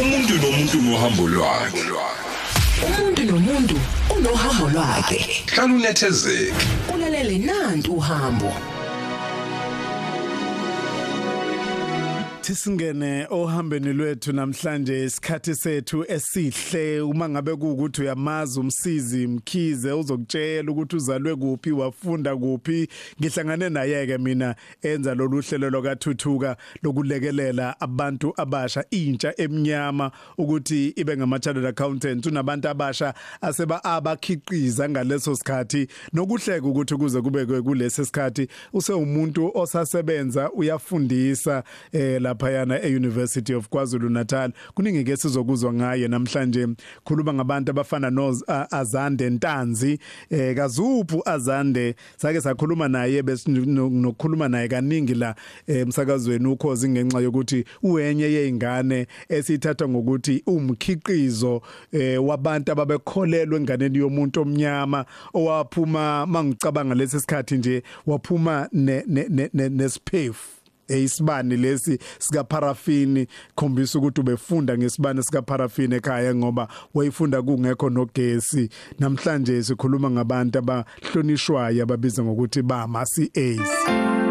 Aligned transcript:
umuntu 0.00 0.34
nomuntu 0.42 0.76
nohambo 0.82 1.22
lwakhe. 1.28 1.82
Umuntu 2.86 3.22
nomuntu 3.24 3.76
unohambo 4.16 4.68
lwakhe. 4.74 5.18
Hlala 5.46 5.74
unethezeke. 5.74 6.54
Ulalele 6.94 7.38
nantu 7.38 7.92
uhambo. 7.92 8.52
Tisingene 12.44 13.26
ohambeni 13.30 13.92
lwethu 13.92 14.32
namhlanje 14.32 15.04
isikhathi 15.04 15.54
sethu 15.54 16.04
esihle. 16.08 17.00
Uma 17.00 17.28
ngabe 17.28 17.56
kuukuthi 17.56 18.02
uyamazi 18.02 18.60
umsizi 18.60 19.26
mkhize 19.26 19.92
uzokutshela 19.92 20.72
ukuthi 20.72 20.96
uzalwe 20.96 21.36
kuphi 21.36 21.72
wafunda 21.72 22.36
kuphi 22.36 22.88
ngihlangane 23.20 23.68
naye 23.68 24.06
ke 24.06 24.18
mina 24.18 24.54
enza 24.82 25.14
lolu 25.14 25.40
hlelo 25.40 25.70
lokathuthuka 25.70 26.56
lokulekelela 26.82 27.80
abantu 27.80 28.34
abasha. 28.36 28.84
Intsha 28.90 29.34
eminyama 29.36 30.10
ukuthi 30.38 30.88
ibe 30.88 31.16
ngama 31.16 31.38
chartered 31.38 31.66
accountant 31.66 32.26
unabantu 32.26 32.68
abasha 32.68 33.14
aseba 33.40 33.84
abakhiqiza 33.84 34.88
ngaleso 34.88 35.36
sikhathi. 35.36 35.88
Nokuhleka 36.12 36.66
ukuthi 36.66 36.96
kuze 36.96 37.20
kube 37.20 37.46
kulesi 37.46 38.04
sikhathi 38.04 38.48
usewumuntu 38.72 39.50
osasebenza 39.54 40.52
uyafundisa 40.52 41.64
eh 41.92 42.20
lapha 42.34 42.50
yana 42.50 42.82
eUniversity 42.82 43.54
of 43.54 43.68
KwaZulu 43.68 44.10
Natal 44.10 44.52
kuningi 44.74 45.04
ke 45.04 45.16
sizokuzwa 45.16 45.72
ngaye 45.72 46.08
namhlanje. 46.08 46.68
Khuluma 47.04 47.34
ngabantu 47.34 47.70
abafana 47.70 48.10
no 48.10 48.36
Azande 48.70 49.30
Ntanzi 49.30 49.98
eh 50.30 50.56
kazuphu 50.56 51.22
Azande. 51.24 51.94
Sake 52.16 52.40
sakhuluma 52.40 52.88
naye 52.88 53.22
besinokukhuluma 53.22 54.48
naye 54.48 54.68
kaningi 54.68 55.14
la 55.14 55.34
emsakazweni 55.66 56.46
ukhozi 56.46 56.88
ngenxa 56.88 57.20
yokuthi 57.20 57.64
uyenye 57.82 58.24
yeingane 58.24 59.06
esithatha 59.28 59.88
ngokuthi 59.88 60.42
umkhiqizo 60.46 61.62
eh 61.92 62.24
wabantu 62.26 62.72
ababekholelwe 62.72 63.56
enganeni 63.58 63.98
yomuntu 63.98 64.40
omnyama 64.40 65.04
owaphuma 65.34 66.26
mangicabanga 66.26 66.94
lesi 66.94 67.20
sikhathi 67.20 67.56
nje 67.56 67.82
waphuma 68.06 68.68
nesiphefu. 68.72 70.63
Eyisibani 70.88 71.56
lesi 71.56 71.98
sika 72.18 72.44
parafini 72.44 73.26
khombisa 73.54 73.98
ukuthi 73.98 74.20
ubefunda 74.20 74.78
ngesibani 74.78 75.22
sika 75.22 75.42
parafini 75.42 75.94
ekhaya 75.94 76.34
ngoba 76.34 76.68
wayifunda 76.94 77.42
kungekho 77.42 77.90
nogesi. 77.90 78.68
Namhlanje 78.98 79.62
sikhuluma 79.62 80.10
ngabantu 80.10 80.58
abahlonishwayo 80.58 81.82
ababiza 81.82 82.22
ngokuthi 82.22 82.62
ba 82.62 82.86
ma 82.88 83.04
CAs 83.04 84.23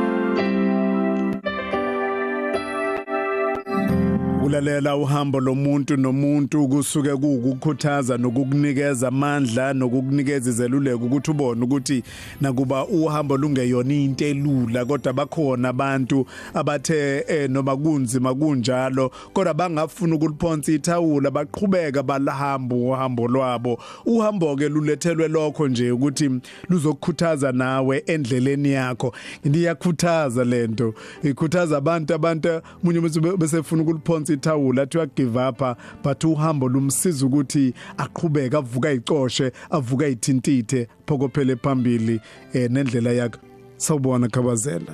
ukulalela 4.54 4.96
uhambo 4.96 5.40
lomuntu 5.40 5.98
nomuntu 5.98 6.68
kusuke 6.68 7.16
kuukukhuthaza 7.16 8.18
nokukunikeza 8.18 9.08
amandla 9.08 9.73
nokukunikeza 9.73 10.50
izeluleko 10.50 11.06
ukuthi 11.06 11.32
ubone 11.32 11.64
ukuthi 11.64 12.04
nakuba 12.42 12.86
uhambo 12.86 13.38
lungeyona 13.38 13.94
into 13.94 14.26
elula 14.26 14.86
kodwa 14.86 15.14
bakhona 15.14 15.70
abantu 15.70 16.26
abathe 16.54 17.26
eh, 17.28 17.50
noma 17.50 17.78
kunzima 17.78 18.36
kunjalo 18.36 19.12
kodwa 19.34 19.54
bangafuna 19.54 20.16
ukuliphonsa 20.16 20.72
ithawula 20.72 21.32
baqhubeka 21.32 22.04
balahamba 22.04 22.76
uhambo 22.76 23.28
lwabo. 23.28 23.80
Uhambo 24.06 24.56
ke 24.56 24.70
lulethelwe 24.70 25.28
lokho 25.28 25.67
nje 25.67 25.92
ukuthi 25.92 26.32
luzokukhuthaza 26.70 27.52
nawe 27.52 28.04
endleleni 28.06 28.72
yakho. 28.72 29.14
Ngiyakhuthaza 29.48 30.44
lento 30.44 30.94
ikhuthaza 31.23 31.78
abantu 31.78 32.14
abantu 32.14 32.62
munye 32.84 33.02
bese 33.38 33.64
funa 33.64 33.82
ukuliphonsa 33.82 34.42
ithawula 34.44 34.81
athi 34.81 34.97
uya 34.97 35.08
give 35.16 35.39
up 35.39 35.77
but 36.03 36.23
uhambo 36.23 36.67
lumsiza 36.67 37.25
ukuthi 37.25 37.73
aqhubeke 37.97 38.58
avuka 38.58 38.91
icoshe 38.91 39.52
avuka 39.69 40.08
ithintithe 40.08 40.88
phokophele 41.08 41.55
phambili 41.55 42.22
eh 42.53 42.71
nendlela 42.71 43.11
yakhe. 43.11 43.39
Sawubona 43.77 44.27
khabazela. 44.27 44.93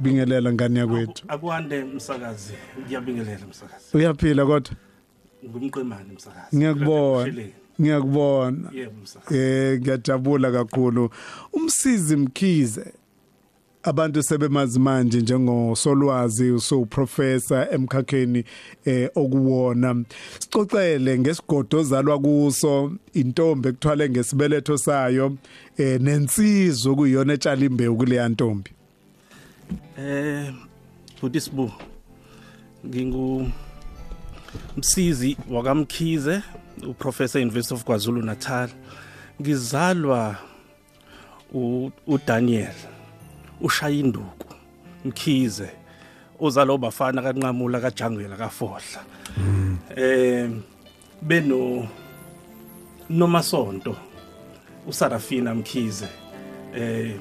Bingelela 0.00 0.52
ngani 0.52 0.78
yakwethu? 0.78 1.24
Akwande 1.28 1.84
msakazi. 1.84 2.54
Ngiyabingelela 2.80 3.46
msakazi. 3.50 3.84
Uyaphila 3.96 4.46
kodwa? 4.46 4.74
Ngumqemane 5.44 6.12
msakazi. 6.14 6.56
Ngiyakubona. 6.56 7.44
Ngiyakubona. 7.80 8.70
Yebo 8.72 8.92
msakazi. 9.02 9.38
Eh 9.38 9.80
ngiyajabula 9.80 10.52
kakhulu. 10.52 11.10
Umsizi 11.52 12.16
mkhize. 12.16 12.92
Abantu 13.82 14.22
sebemazi 14.22 14.78
manje 14.78 15.20
njengosolwazi 15.20 16.50
usoprofessor 16.50 17.66
emkhakheni 17.74 18.44
eh 18.84 19.10
okuwona. 19.14 20.04
Sicocele 20.38 21.18
ngesigodo 21.18 21.78
ozalwa 21.80 22.18
kuso 22.18 22.92
intombi 23.12 23.68
ekuthwale 23.68 24.10
ngesibeletho 24.10 24.78
sayo 24.78 25.36
eh 25.78 26.00
nensizwe 26.00 26.94
kuyona 26.94 27.32
etshala 27.32 27.64
imbewu 27.64 27.96
kuleya 27.96 28.28
ntombi. 28.28 28.70
Eh 29.98 30.52
budisibu 31.20 31.70
ngingu 32.86 33.50
msizi 34.76 35.36
wakamkhize 35.50 36.42
uprofessor 36.88 37.42
University 37.42 37.74
of 37.74 37.84
KwaZulu 37.84 38.22
Natal 38.22 38.68
ngizalwa 39.40 40.36
uDaniel. 42.06 42.74
Ushaya 43.62 43.94
induku 43.94 44.54
mkhize 45.04 45.70
uzalo 46.40 46.78
bafana 46.78 47.22
kanqamula 47.22 47.80
kajangela 47.80 48.36
kafohla 48.36 49.04
eh 49.96 50.50
beno 51.22 51.88
nomasonto 53.10 53.96
uSarafina 54.88 55.54
Mkhize 55.54 56.08
eh 56.74 57.16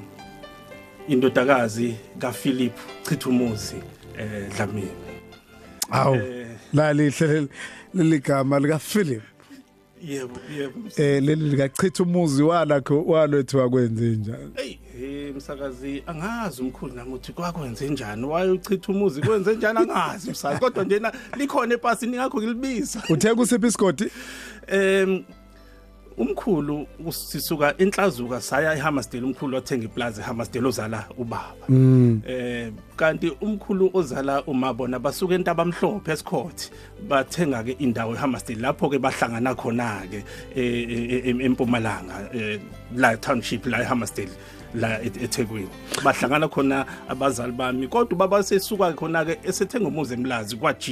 indodakazi 1.08 1.96
kaPhilip 2.20 2.74
Chithumuzi 3.10 3.76
eh 4.18 4.50
Dlamini. 4.56 4.92
Awu 5.92 6.18
la 6.74 6.94
lihle 6.94 7.48
leligama 7.94 8.60
lika 8.60 8.80
Philip 8.80 9.22
yebo 10.04 10.40
yebo. 10.58 10.80
Eh 10.98 11.24
leli 11.24 11.50
likachitha 11.50 12.04
umuzi 12.04 12.44
walakho 12.44 13.04
walwethu 13.04 13.58
wakwenze 13.58 14.06
njani 14.06 14.52
hey 14.56 14.78
eh 15.04 15.36
msakazi 15.36 16.04
angazi 16.08 16.62
umkhulu 16.62 16.94
nami 16.94 17.14
uthi 17.14 17.34
kwakwenze 17.34 17.90
njani? 17.90 18.26
Wayochitha 18.26 18.92
umuzi? 18.92 19.22
Kwenze 19.22 19.56
njani? 19.56 19.80
Angazi 19.80 20.32
msakazi. 20.32 20.62
Kodwa 20.62 20.84
njena 20.84 21.12
likhona 21.38 21.74
epasini 21.74 22.18
ngakho 22.18 22.38
ngilibiza. 22.38 23.04
Uthe 23.10 23.36
kusiphi 23.36 23.68
isigodi 23.68 24.12
em 24.68 25.24
umkhulu 26.18 26.88
sisuka 27.10 27.78
enhlazuka 27.78 28.42
saya 28.42 28.76
eHammersdale 28.76 29.26
umkhulu 29.26 29.56
wathenga 29.56 29.86
iplaza 29.86 30.22
eHammersdale 30.22 30.68
ozala 30.68 31.06
ubaba. 31.18 31.68
Eh 32.28 32.72
kanti 32.96 33.30
umkhulu 33.42 33.90
ozala 33.94 34.44
umabona 34.44 35.00
basuka 35.00 35.36
entabamhlophe 35.36 36.12
esikhothi 36.12 36.72
bathenga 37.08 37.64
ke 37.64 37.72
indawo 37.80 38.14
eHammersdale 38.16 38.62
lapho 38.62 38.90
ke 38.90 39.00
bahlangana 39.00 39.56
khona 39.56 40.04
ke 40.12 40.24
empumalanga 41.46 42.30
la 42.96 43.18
township 43.18 43.66
la 43.66 43.82
eHammersdale 43.82 44.32
la 44.76 45.02
eThekwini. 45.02 45.70
Bahlangana 46.04 46.48
khona 46.48 46.86
abazali 47.10 47.52
bami 47.52 47.88
kodwa 47.88 48.18
baba 48.18 48.44
sesuka 48.44 48.94
khona 48.94 49.26
ke 49.26 49.40
esethenga 49.44 49.88
umuzi 49.88 50.14
emlazi 50.14 50.56
kwaG 50.56 50.90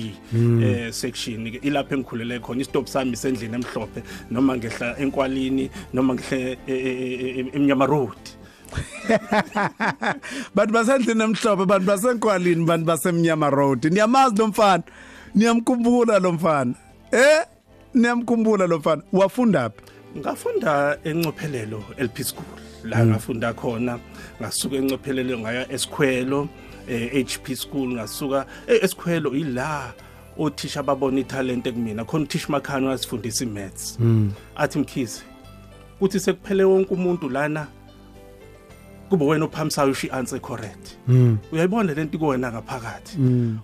eh 0.64 0.92
section 0.92 1.52
ke 1.52 1.60
ilapha 1.64 1.96
engikhulele 1.96 2.40
khona 2.40 2.62
istop 2.62 2.88
sami 2.88 3.16
sendlini 3.16 3.56
emhlophe 3.56 4.04
noma 4.32 4.58
ngehla 4.58 4.98
enkwalini 5.00 5.70
noma 5.94 6.14
ngihle 6.14 6.58
emnyama 7.54 7.86
road. 7.86 8.18
Bantu 10.56 10.74
basendlini 10.74 11.24
emhlophe 11.24 11.66
bantu 11.66 11.86
basenkwalini 11.86 12.66
bantu 12.66 12.86
basemnyama 12.86 13.50
road. 13.50 13.86
Niyamazi 13.92 14.36
lo 14.38 14.48
mfana 14.48 14.84
niyamkhumbula 15.36 16.20
lo 16.20 16.32
mfana. 16.32 16.74
Eh 17.12 17.46
niyamkhumbula 17.94 18.68
lo 18.68 18.80
mfana. 18.80 19.02
Wafunda 19.12 19.70
phi? 19.70 19.82
Ngafunda 20.18 20.98
encophelelo 21.04 21.84
LP 21.98 22.24
school. 22.24 22.59
La 22.84 23.06
ngafunda 23.06 23.54
khona 23.54 24.00
ngasuka 24.42 24.76
encophelelo 24.76 25.40
ngaya 25.40 25.72
esikhwelo 25.72 26.50
eh, 26.90 27.26
HP 27.26 27.56
school 27.56 27.94
ngasuka 27.94 28.46
eh, 28.68 28.84
esikhwelo 28.84 29.36
ila 29.36 29.94
othisha 30.38 30.84
babona 30.84 31.20
italent 31.20 31.70
kumina 31.72 32.06
khona 32.06 32.24
uthisha 32.24 32.48
makhani 32.50 32.88
wasifundisa 32.88 33.46
imaths. 33.46 34.00
Athi 34.56 34.80
mkhize 34.80 35.22
kuthi 36.00 36.20
sekuphele 36.20 36.64
wonke 36.64 36.94
umuntu 36.94 37.30
lana 37.30 37.68
kube 39.10 39.26
wena 39.26 39.46
ophamisayo 39.46 39.92
usho 39.92 40.08
i-answer 40.08 40.40
correct. 40.42 40.98
Uyayibona 41.52 41.94
lento 41.94 42.18
kuwena 42.18 42.52
ngaphakathi? 42.52 43.18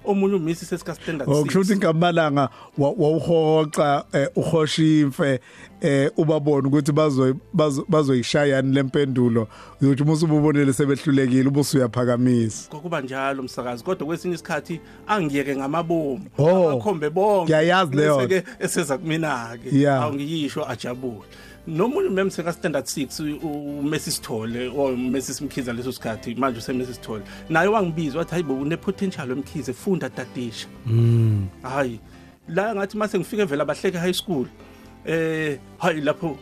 Omunye 0.05 0.35
umisi 0.35 0.65
sesika 0.65 0.95
standard 0.95 1.29
Oh 1.29 1.43
kusho 1.43 1.59
ukuthi 1.59 1.73
6 1.73 1.77
ngamalanga 1.77 2.49
wa- 2.77 2.93
wawuhoxa 2.97 4.05
eh, 4.13 4.27
uhoshimfe 4.35 5.39
eh 5.81 6.11
ubabona 6.17 6.67
ukuthi 6.67 6.91
bazo 6.91 7.35
bazo- 7.53 7.85
bazoyishayani 7.89 8.73
lempendulo 8.73 9.47
uyothi 9.81 10.03
musu 10.03 10.25
ubonele 10.25 10.73
sebehlulekile 10.73 11.47
ubusu 11.49 11.77
uyaphakamisa 11.77 12.69
kokuba 12.69 13.01
njalo 13.01 13.41
umsakazi 13.41 13.83
kodwa 13.83 14.07
kwesinye 14.07 14.35
isikhathi 14.35 14.79
angiyeke 15.07 15.55
ngamabomu. 15.55 16.25
Oh, 16.37 16.69
akhombe 16.71 17.09
bonke. 17.09 17.43
ngiyayazi 17.45 17.95
leyo. 17.95 18.17
Bese-ke 18.27 18.43
eseza 18.59 18.97
kumina 18.97 19.57
ke 19.63 19.77
Yeah. 19.77 20.03
awungiyisho 20.03 20.69
ajabule. 20.69 21.25
Nomunye 21.67 22.09
mem 22.09 22.29
seka 22.29 22.53
standard 22.53 22.85
6 22.85 23.39
uMessi 23.43 24.11
Sithole 24.11 24.67
o 24.69 24.95
Messi 24.95 25.33
Simkhiza 25.33 25.73
leso 25.73 25.91
sikhathi 25.91 26.35
manje 26.35 26.59
useMessi 26.59 26.93
Sithole 26.93 27.23
naye 27.49 27.67
wangibiza 27.67 28.19
wathi 28.19 28.31
hayibo 28.31 28.53
une 28.53 28.77
potential 28.77 29.29
wemkhize 29.29 29.73
funda 29.73 30.09
tatisha. 30.09 30.67
Hayi. 31.63 31.99
La 32.47 32.75
ngathi 32.75 32.97
mase 32.97 33.19
ngifike 33.19 33.45
vela 33.45 33.63
abahleke 33.63 33.97
high 33.97 34.13
school 34.13 34.45
eh 35.05 35.57
hayi 35.77 36.01
lapho 36.01 36.37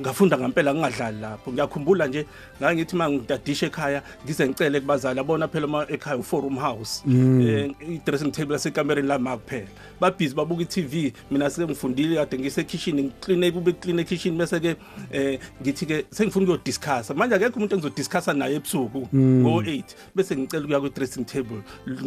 ngafunda 0.00 0.38
ngempela 0.38 0.74
ngingadlali 0.74 1.20
lapho. 1.20 1.52
Ngiyakhumbula 1.52 2.06
nje 2.06 2.26
ngangithi 2.60 2.96
mangidadisha 2.96 3.66
ekhaya 3.66 4.02
ngize 4.24 4.48
ngicele 4.48 4.80
kubazali 4.80 5.20
abona 5.20 5.48
phela 5.48 5.66
uma 5.66 5.86
ekhaya 5.88 6.16
uforum 6.16 6.56
house 6.56 7.02
eh 7.06 7.70
i-dressing 7.88 8.30
table 8.30 8.52
yasekamereni 8.52 9.08
lama 9.08 9.36
kuphela 9.36 9.68
babhizi 10.00 10.34
babuka 10.34 10.62
i-TV 10.62 11.12
mina 11.30 11.50
sike 11.50 11.66
ngifundile 11.66 12.16
kade 12.16 12.38
ngise 12.38 12.64
kitchen 12.64 12.96
ngiclean 13.00 13.52
kube 13.52 13.72
clean 13.72 14.04
kitchen 14.04 14.38
bese 14.38 14.60
ke 14.60 14.76
eh 15.12 15.38
ngithi 15.62 15.86
ke 15.86 16.04
sengifuna 16.10 16.44
ukuyodiscussa. 16.44 17.14
Manje 17.14 17.34
akekho 17.34 17.56
umuntu 17.56 17.74
engizodiscussa 17.74 18.32
naye 18.34 18.56
ebusuku 18.56 19.08
ngo8 19.14 19.84
bese 20.14 20.36
ngicela 20.36 20.64
ukuya 20.64 20.80
ku-dressing 20.80 21.24
table 21.24 21.62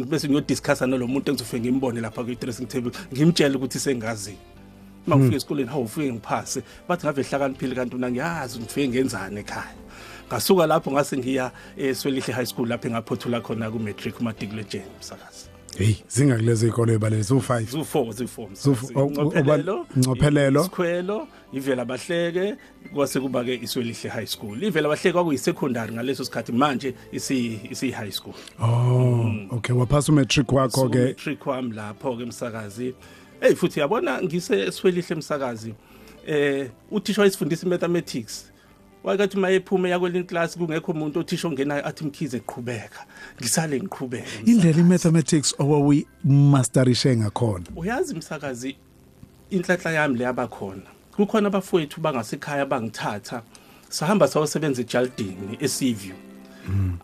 bese 0.08 0.28
ngiyodiscussa 0.28 0.86
nalomuntu 0.86 1.30
engizofike 1.30 1.60
ngimbone 1.60 2.00
lapha 2.00 2.24
ku-dressing 2.24 2.66
table 2.66 2.92
ngimtshele 3.12 3.56
ukuthi 3.56 3.78
sengazi. 3.78 4.36
Mangifika 5.06 5.36
esikoleni 5.36 5.68
hawu 5.68 5.82
ufike 5.84 6.12
ngiphase. 6.12 6.62
Bathi 6.88 7.06
ngave 7.06 7.22
hlakaniphile 7.22 7.74
kanti 7.74 7.94
mina 7.94 8.10
ngiyazi 8.10 8.58
ngifike 8.58 8.88
ngenzani 8.88 9.40
ekhaya. 9.40 9.74
Ngasuka 10.28 10.66
lapho 10.66 10.90
ngase 10.92 11.16
ngiya 11.18 11.50
eSwelihle 11.78 12.32
High 12.34 12.46
School 12.46 12.68
lapho 12.68 12.88
engaphothula 12.88 13.40
khona 13.40 13.70
ku 13.70 13.78
matric 13.78 14.20
uMatikule 14.20 14.64
James 14.64 15.00
sakazi. 15.00 15.46
Hey 15.78 15.94
zingakulezi 16.08 16.66
izikole 16.66 16.92
ebalele 16.94 17.24
so 17.24 17.36
5 17.36 17.60
zu4 17.60 18.12
zu4 18.12 18.48
Zu- 18.54 18.76
o- 18.94 19.00
o- 19.00 19.32
oba- 19.38 19.84
Ngcophelelo. 19.96 20.60
isikhwelo 20.60 21.28
ivela 21.52 21.84
bahleke 21.84 22.54
kwase 22.94 23.20
kuba 23.20 23.44
ke 23.44 23.54
iswelihle 23.62 24.08
high 24.10 24.26
school. 24.26 24.62
Ivela 24.64 24.88
bahleke 24.88 25.12
kwakuyi 25.12 25.38
secondary 25.38 25.92
ngaleso 25.94 26.24
sikhathi 26.24 26.52
manje 26.52 26.94
isi 27.12 27.60
isi 27.70 27.90
high 27.90 28.10
school. 28.10 28.34
Oh 28.60 29.32
okay 29.50 29.72
waphasa 29.74 30.12
umatric 30.12 30.52
wakho 30.52 30.88
ke. 30.88 30.98
Matric 30.98 31.46
wami 31.46 31.72
lapho 31.74 32.16
ke 32.16 32.22
umsakazi 32.24 32.94
hey 33.40 33.54
futhi 33.54 33.80
yabona 33.80 34.22
ngise 34.22 34.60
eswelihle 34.60 35.14
umsakazi 35.14 35.74
eh 36.26 36.70
uthisha 36.90 37.20
wayesifundisa 37.20 37.66
mathematics. 37.66 38.46
Wakathi 39.04 39.36
mayephuma 39.36 39.88
yakwelinye 39.88 40.24
class 40.24 40.56
kungekho 40.56 40.92
umuntu 40.92 41.20
othisha 41.20 41.48
ongenayo 41.48 41.86
athi 41.86 42.04
mkhize 42.04 42.36
eqhubeka 42.36 43.06
ngisale 43.40 43.80
ngiqhubeka 43.80 44.28
indlela 44.44 44.78
imathematics 44.78 45.54
owawi 45.58 46.06
masterishe 46.24 47.16
ngakhona. 47.16 47.64
Uyazi 47.76 48.14
msakazi 48.14 48.76
inhlanhla 49.50 49.90
yami 49.90 50.18
leyabakhona 50.18 50.90
kukhona 51.16 51.46
abafowethu 51.48 52.00
bangasekhaya 52.00 52.66
bangithatha 52.66 53.42
sahamba 53.88 54.28
sayosebenza 54.28 54.82
eJaldini 54.82 55.56
eSeaview. 55.60 56.14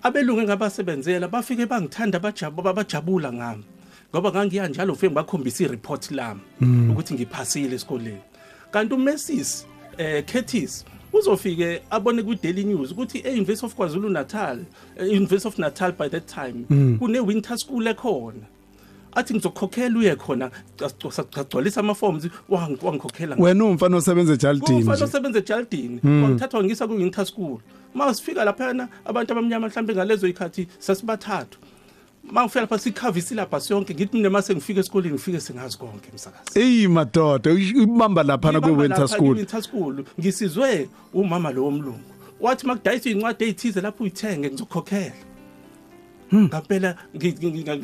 Abelungu 0.02 0.40
engabasebenzela 0.40 1.28
bafike 1.28 1.66
bangithanda 1.66 2.18
bajabula 2.18 2.62
babajabula 2.62 3.32
ngami. 3.32 3.64
Ngoba 4.16 4.30
ngangiya 4.30 4.68
njalo 4.68 4.92
ufike 4.92 5.06
ngibakhombisa 5.06 5.64
ireport 5.64 6.10
lami 6.10 6.40
ukuthi 6.90 7.14
ngiphasile 7.14 7.74
esikoleni. 7.74 8.20
Kanti 8.70 8.94
uMessis 8.94 9.66
eh 9.98 10.24
Curtis 10.24 10.84
uzofike 11.12 11.82
abone 11.90 12.22
ku 12.22 12.34
Daily 12.34 12.64
News 12.64 12.92
ukuthi 12.92 13.22
eUniversity 13.24 13.66
of 13.66 13.76
KwaZulu 13.76 14.10
Natal 14.10 14.58
University 14.98 15.48
of 15.48 15.58
Natal 15.58 15.92
by 15.92 16.08
that 16.08 16.26
time 16.26 16.64
kune 16.98 17.20
winter 17.20 17.58
school 17.58 17.86
ekhona. 17.86 18.46
Athi 19.14 19.34
ngizokhokhela 19.34 19.98
uye 19.98 20.16
khona 20.16 20.50
sagcwalisa 21.10 21.80
ama 21.80 21.94
forms 21.94 22.28
wangikhokhela 22.48 23.36
wena 23.38 23.64
umfana 23.64 23.96
osebenza 23.96 24.32
eJaldini 24.32 24.78
umfana 24.78 24.96
nje. 24.96 25.04
osebenza 25.04 25.38
eJaldini 25.38 26.00
wangithatha 26.02 26.64
ngisa 26.64 26.86
ku 26.86 26.94
winter 26.94 27.26
school 27.26 27.58
masifika 27.94 28.44
lapha 28.44 28.88
abantu 29.04 29.32
abamnyama 29.32 29.68
mhlambe 29.68 29.94
ngalezo 29.94 30.28
ikhathi 30.28 30.68
sasibathathu. 30.78 31.58
Mangifika 32.32 32.60
lapha 32.60 32.78
sikhava 32.78 33.18
isilabhasi 33.18 33.72
yonke 33.72 33.94
ngithi 33.94 34.16
mina 34.16 34.30
mase 34.30 34.54
ngifika 34.54 34.80
esikoleni 34.80 35.14
ngifike 35.14 35.40
sengazi 35.40 35.78
konke 35.78 36.08
msakazi. 36.14 36.60
Ey 36.60 36.86
madoda 36.88 37.50
uyibamba 37.50 38.22
lapha 38.22 38.52
na 38.52 38.58
winter 38.58 38.88
lapha 38.88 39.08
school 39.08 39.34
kwi-winter 39.34 39.62
school 39.62 40.04
ngisizwe 40.20 40.88
umama 41.14 41.50
lo 41.50 41.64
womlungu. 41.64 42.00
Wathi 42.40 42.66
makudayisa 42.66 43.10
incwadi 43.10 43.44
ezithize 43.44 43.80
lapho 43.80 44.04
uyithenge 44.04 44.48
ngizokhokhela 44.48 45.12
ngampela 46.34 46.96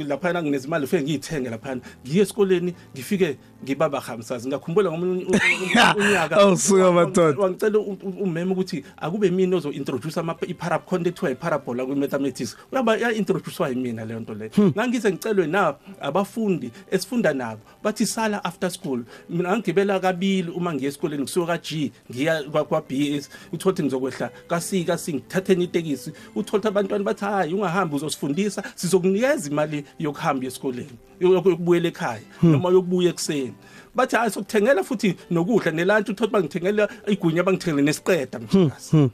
lapha 0.09 0.43
nginezimali 0.43 0.85
ufike 0.85 1.03
ngiyithenge 1.03 1.51
lapha 1.51 1.77
ngiye 1.77 2.23
esikoleni 2.23 2.75
ngifike 2.95 3.37
ngibaba 3.65 4.01
hamsazi 4.01 4.49
ngakhumbula 4.49 4.91
ngomunye 4.91 5.25
u- 5.25 5.29
u- 5.29 5.33
u- 5.33 6.01
unyaka 6.01 6.37
Awusuka 6.41 6.93
madoda. 6.93 7.39
wangicela 7.43 7.79
u- 7.79 7.99
u- 8.03 8.23
umema 8.23 8.53
ukuthi 8.53 8.85
akube 8.97 9.31
mina 9.31 9.57
ozo 9.57 9.73
introduce 9.73 10.21
ama 10.21 10.35
i-parab 10.49 10.85
content 10.85 11.15
kuthiwa 11.15 11.31
i-parabola 11.33 11.85
kwi-mathematics. 11.87 12.57
Uyaba 12.73 12.97
ya-introducewa 12.97 13.69
yimina 13.69 14.05
leyo 14.05 14.21
nto 14.21 14.35
leyo 14.35 14.51
ngangize 14.77 15.11
ngicelwe 15.13 15.47
na 15.47 15.75
abafundi 16.01 16.71
esifunda 16.91 17.33
nabo 17.33 17.61
bathi 17.83 18.07
sala 18.07 18.45
after 18.45 18.71
school. 18.71 19.03
Mina 19.31 19.57
ngigibela 19.57 20.01
kabili 20.01 20.51
uma 20.51 20.75
ngiye 20.75 20.89
esikoleni 20.89 21.23
ngisuka 21.23 21.47
ka-g 21.59 21.93
ngiya 22.11 22.43
kwa- 22.43 22.65
kwa-b 22.65 23.17
s 23.17 23.29
uthole 23.53 23.73
ukuthi 23.73 23.83
ngizokwehla. 23.83 24.31
Kasi 24.49 24.85
kasi 24.85 25.15
ngithatheni 25.15 25.65
itekisi. 25.65 26.11
Uthole 26.35 26.59
ukuthi 26.59 26.69
abantwana 26.69 27.05
bathi 27.05 27.25
hayi 27.25 27.55
ungahambi 27.55 27.97
uzosifundisa 27.97 28.63
sizokunikeza 28.75 29.51
imali 29.51 29.85
yokuhamba 29.99 30.47
esikoleni. 30.47 30.91
Yokubuyela 31.27 31.89
ekhaya 31.89 32.23
noma 32.43 32.69
yokubuya 32.71 33.11
ekuseni. 33.11 33.55
Bathi 33.95 34.17
hayi 34.17 34.31
sokuthengela 34.31 34.83
futhi 34.85 35.15
nokudla 35.31 35.73
uthole 36.11 36.13
ukuthi 36.13 36.27
bangithengela 36.33 36.89
igunya 37.07 37.43
bangithengele 37.43 37.83
nesiqeda 37.83 38.39
mhlakazi. 38.41 39.11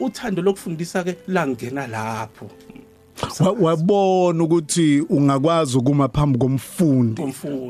uthando 0.00 0.42
lokufundisa 0.42 1.04
ke 1.04 1.16
langena 1.28 1.86
lapho. 1.86 2.50
Wa- 3.40 3.52
wabona 3.52 4.44
ukuthi 4.44 5.00
ungakwazi 5.10 5.78
ukuma 5.78 6.08
phambi 6.08 6.38
komfundi 6.38 7.22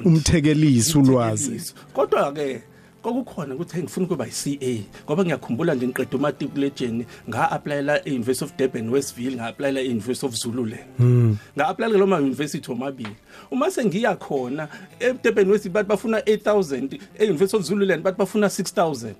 umthekelisi 0.04 0.98
ulwazi. 0.98 1.72
Kodwa 1.94 2.32
ke 2.32 2.62
kwakukhona 3.02 3.54
ukuthi 3.54 3.82
ngifuna 3.82 4.06
ukuba 4.06 4.26
yi-CA 4.26 4.82
ngoba 5.04 5.24
ngiyakhumbula 5.24 5.74
nje 5.74 5.86
ngiqeda 5.86 6.16
umatriculation 6.16 7.04
nga-aplayela 7.28 8.08
e-University 8.08 8.44
of 8.44 8.56
Durban 8.56 8.88
Westville 8.90 9.36
nga-aplayela 9.36 9.80
e-University 9.80 10.26
of 10.26 10.34
Zululand 10.34 10.86
nga-aplayela 11.56 11.98
loma 11.98 12.16
university 12.16 12.72
omabili 12.72 13.16
uma 13.50 13.70
sengiya 13.70 14.16
khona 14.16 14.68
e-Durban 15.00 15.50
Westville 15.50 15.74
bathi 15.74 15.88
bafuna 15.88 16.18
8000 16.20 17.00
e-University 17.18 17.56
of 17.56 17.62
Zululand 17.62 18.02
bathi 18.02 18.18
bafuna 18.18 18.46
6000 18.46 19.14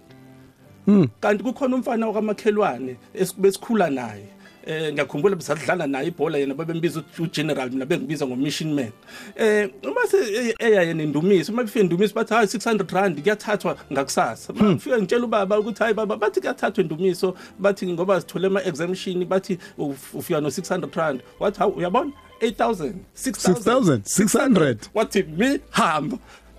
kanti 1.20 1.44
kukhona 1.44 1.76
umfana 1.76 2.06
wakamakhelwane 2.06 2.96
besikhula 3.38 3.90
naye. 3.90 4.28
Eh 4.68 4.92
ngiyakhumbula 4.92 5.36
besadlala 5.36 5.86
naye 5.86 6.08
ibhola 6.12 6.38
yena 6.38 6.54
babembiza 6.54 7.02
ugeneral 7.18 7.70
mina 7.70 7.86
bengibiza 7.86 8.26
ngomission 8.26 8.74
man. 8.74 8.92
Eh 9.36 9.70
uma 9.82 10.06
se 10.06 10.54
eya 10.58 10.82
yena 10.82 11.02
indumiso 11.02 11.52
uma 11.52 11.62
befika 11.64 11.80
indumiso 11.80 12.14
bathi 12.14 12.34
hayi 12.34 12.46
600 12.46 12.92
rand 12.94 13.22
kuyathathwa 13.22 13.76
ngakusasa. 13.92 14.52
Bafika 14.52 14.98
ngitshela 14.98 15.24
ubaba 15.24 15.58
ukuthi 15.58 15.82
hayi 15.82 15.94
baba 15.94 16.16
bathi 16.16 16.40
kuyathathwa 16.40 16.82
indumiso 16.84 17.34
bathi 17.58 17.86
ngoba 17.92 18.20
sithole 18.20 18.46
ama 18.46 18.62
exemption 18.64 19.24
bathi 19.24 19.58
uf- 19.78 20.12
ufika 20.14 20.40
no 20.40 20.48
600 20.48 20.96
rand. 20.96 21.20
Wathi 21.40 21.58
hawu 21.58 21.72
uyabona? 21.72 22.12
8000 22.40 22.92
6,000, 23.14 24.00
600. 24.04 24.76
wathi 24.94 25.22
mi 25.22 25.58
hamba 25.70 26.18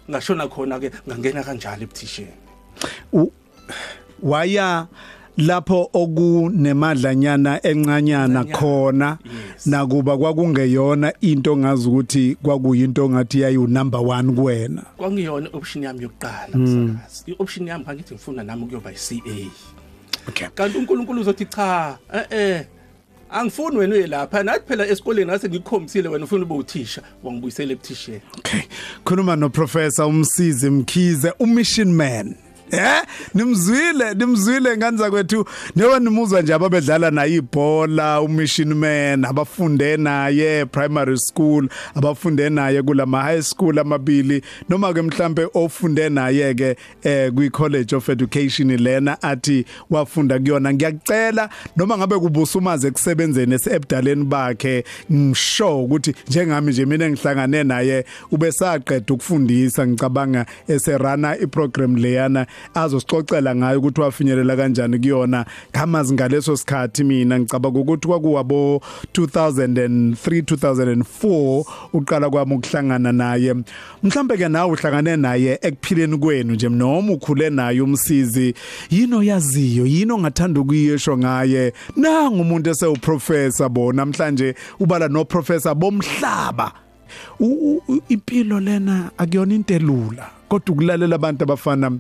ngashona 0.10 0.48
khona 0.48 0.80
ke 0.80 0.92
ngangena 1.08 1.44
kanjalo 1.44 1.84
ebuthisheni. 1.84 2.34
U- 3.14 3.32
waya 4.24 4.88
lapho 5.40 5.90
okunemadlanyana 5.94 7.66
encanyana 7.66 8.44
khona 8.44 9.18
nakuba 9.66 10.18
kwakungeyona 10.18 11.14
into 11.22 11.58
ngazi 11.58 11.88
ukuthi 11.88 12.38
kwakuyinto 12.44 13.10
ngathi 13.10 13.42
yayi 13.42 13.58
number 13.58 14.00
1 14.00 14.36
kuwena. 14.36 14.84
Kwangiyona 14.98 15.50
option 15.54 15.84
yami 15.84 16.04
yokuqala 16.04 16.58
msakazi. 16.58 17.24
I-option 17.26 17.68
yami 17.68 17.84
ngangithi 17.84 18.14
ngifuna 18.14 18.44
nami 18.44 18.64
ukuyoba 18.64 18.92
yi-CA 18.92 19.50
okay. 20.28 20.48
Kanti 20.56 20.78
uNkulunkulu 20.78 21.22
uzothi 21.22 21.46
cha 21.46 21.98
eh 22.14 22.26
eh 22.30 22.66
angifuni 23.30 23.78
wena 23.78 23.96
uye 23.96 24.08
lapha. 24.08 24.44
Nathi 24.44 24.68
phela 24.68 24.88
esikoleni 24.88 25.32
ngase 25.32 25.50
ngikukhombisile 25.50 26.10
wena 26.10 26.26
ufuna 26.26 26.46
ube 26.46 26.54
uthisha. 26.54 27.02
Wangibuyisela 27.24 27.72
ebuthisheni. 27.72 28.22
Okay. 28.38 28.62
Khuluma 29.04 29.36
no 29.36 29.50
professor 29.50 30.06
umsizi 30.06 30.70
mkhize 30.70 31.34
umission 31.40 31.92
man. 31.92 32.36
Eh 32.72 33.02
nimzwile 33.34 34.14
nimzwile 34.14 34.78
nganza 34.78 35.10
kwethu. 35.12 35.46
Newe 35.76 36.00
nimuzwa 36.00 36.42
nje 36.42 36.54
ababedlala 36.54 37.12
naye 37.12 37.36
ibhola 37.36 38.22
umission 38.22 38.74
man 38.74 39.26
abafunde 39.26 39.98
naye 39.98 40.66
primary 40.66 41.18
school 41.18 41.70
abafunde 41.96 42.50
naye 42.50 42.82
kulama 42.82 43.22
high 43.22 43.42
school 43.42 43.80
amabili. 43.80 44.42
Noma 44.70 44.94
ke 44.94 45.02
mhlambe 45.02 45.48
ofunde 45.54 46.10
naye 46.10 46.54
ke 46.54 46.76
eh 47.04 47.32
kwi 47.34 47.50
college 47.50 47.96
of 47.96 48.10
education 48.10 48.78
lena 48.78 49.22
athi 49.22 49.66
wafunda 49.90 50.40
kuyona. 50.40 50.74
Ngiyacela 50.74 51.50
noma 51.78 51.98
ngabe 51.98 52.16
kubusumaze 52.20 52.88
ekusebenzeni 52.88 53.54
esebudaleni 53.56 54.24
bakhe 54.24 54.84
ngisho 55.12 55.84
ukuthi 55.84 56.16
njengami 56.28 56.72
nje 56.72 56.86
mina 56.86 57.10
ngihlangane 57.10 57.64
naye 57.64 58.06
ube 58.32 58.52
saqeda 58.52 59.14
ukufundisa 59.14 59.88
ngicabanga 59.88 60.46
eserana 60.68 61.38
iprogram 61.38 61.96
leyana 61.96 62.46
azosixoxela 62.74 63.56
ngayo 63.56 63.80
ukuthi 63.80 64.02
wafinyelela 64.02 64.56
kanjani 64.56 65.00
kuyona. 65.00 65.46
Ngamazi 65.76 66.14
ngaleso 66.14 66.58
sikhathi 66.58 67.04
mina 67.04 67.40
ngicabanga 67.40 67.80
ukuthi 67.80 68.08
kwakuwabo 68.08 68.82
2003 69.14 70.16
2004 70.16 71.66
uqala 71.94 72.30
kwami 72.30 72.54
ukuhlangana 72.56 73.12
naye. 73.12 73.56
Mhlambe 74.04 74.38
ke 74.38 74.48
nawe 74.50 74.72
uhlangane 74.72 75.16
naye 75.18 75.60
ekuphileni 75.62 76.18
kwenu 76.18 76.54
nje 76.54 76.70
noma 76.70 77.14
ukhule 77.14 77.50
naye 77.50 77.82
umsizi 77.82 78.54
yino 78.90 79.24
yaziyo 79.24 79.86
yino 79.86 80.16
ongathanda 80.16 80.62
ukuyisho 80.62 81.18
ngaye? 81.18 81.74
Nanga 81.96 82.42
umuntu 82.42 82.70
esewuprofessor 82.70 83.70
bo 83.70 83.94
namhlanje 83.94 84.56
ubala 84.80 85.08
no 85.08 85.26
professor 85.26 85.76
bomhlaba 85.76 86.72
U- 87.40 87.82
u- 87.88 88.02
impilo 88.10 88.60
lena 88.60 89.12
akuyona 89.18 89.54
into 89.56 89.74
elula. 89.74 90.30
Kodwa 90.50 90.74
ukulalela 90.74 91.16
abantu 91.16 91.44
abafana 91.44 91.92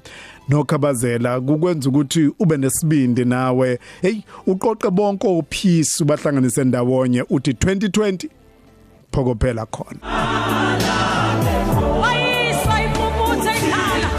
nokhabazela 0.49 1.41
kukwenza 1.41 1.89
ukuthi 1.89 2.31
ube 2.39 2.57
nesibindi 2.57 3.25
nawe. 3.25 3.79
Hey 4.01 4.17
uqoqe 4.47 4.89
bonke 4.91 5.27
ophisi 5.27 6.03
ubahlanganise 6.03 6.63
ndawonye 6.63 7.25
uthi 7.29 7.51
2020 7.51 8.29
phokophela 9.11 9.65
khona. 9.65 9.99
Wayiswa 12.01 12.83
ipuputhe 12.85 13.51
ikhala. 13.57 14.09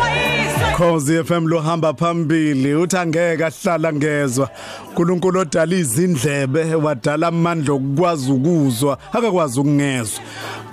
Wayiswa 0.00 0.72
Khosi 0.76 1.24
FM 1.24 1.46
lo 1.46 1.60
hamba 1.60 1.94
phambili 1.94 2.74
uthi 2.74 2.96
angeke 2.96 3.44
ahlala 3.44 3.92
ngezwa. 3.92 4.50
uNkulunkulu 4.88 5.40
odala 5.40 5.76
izindlebe 5.76 6.74
wadala 6.74 7.26
amandla 7.26 7.74
okwazi 7.74 8.32
ukuzwa 8.32 8.98
akakwazi 9.12 9.60
ukungezwa. 9.60 10.20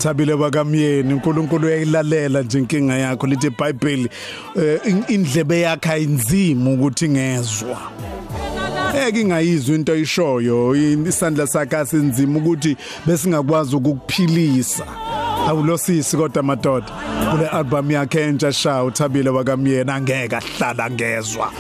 Thabile 0.02 0.36
bakamyeni 0.36 1.14
uNkulunkulu 1.14 1.68
uyayilalela 1.68 2.42
nje 2.42 2.60
inkinga 2.60 2.98
yakho 2.98 3.28
lithi 3.28 3.48
iBhayibheli 3.48 4.10
eh, 4.56 4.80
in- 4.86 5.04
indlebe 5.08 5.60
yakhe 5.62 5.90
ayinzima 5.90 6.70
ukuthi 6.72 7.06
ingezwa 7.06 7.78
Eke 9.08 9.22
ingayizwa 9.22 9.76
into 9.76 9.96
ishoyo 9.96 10.76
isandla 11.08 11.48
sakhe 11.48 11.78
asinzima 11.78 12.40
ukuthi 12.40 12.78
besingakwazi 13.06 13.76
ukukuphilisa. 13.76 14.86
Awulosisi 15.48 16.18
kodwa 16.18 16.44
madoda 16.44 16.86
kule 17.32 17.48
album 17.48 17.92
yakhe 17.92 18.22
entsha 18.22 18.54
sha 18.54 18.84
uthabile 18.84 19.30
wakamyena 19.30 19.96
angeke 19.96 20.36
ahlala 20.36 20.90
ngezwa. 20.92 21.52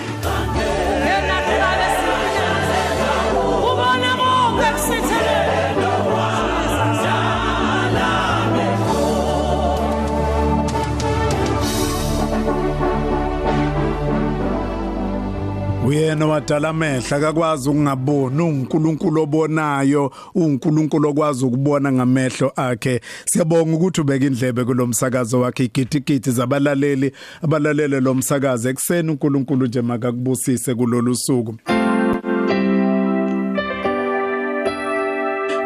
Uyena 15.92 16.26
wadala 16.26 16.70
amehla 16.70 17.18
akakwazi 17.18 17.70
ukungaboni 17.70 18.42
uNkulunkulu 18.42 19.22
obonayo 19.22 20.12
uNkulunkulu 20.36 21.10
okwazi 21.10 21.46
ukubona 21.46 21.92
ngamehlo 21.92 22.52
akhe. 22.56 23.02
Siyabonga 23.26 23.76
ukuthi 23.76 24.02
ubeka 24.02 24.26
indlebe 24.26 24.64
kulomsakazo 24.64 25.40
wakhe 25.40 25.64
igidigidi 25.64 26.32
zabalaleli 26.32 27.12
abalalele 27.42 28.00
lo 28.00 28.14
msakazo. 28.14 28.70
Ekseni 28.70 29.10
uNkulunkulu 29.12 29.66
nje 29.68 29.82
makakubusise 29.82 30.76
kulolu 30.76 31.16
suku. 31.16 31.56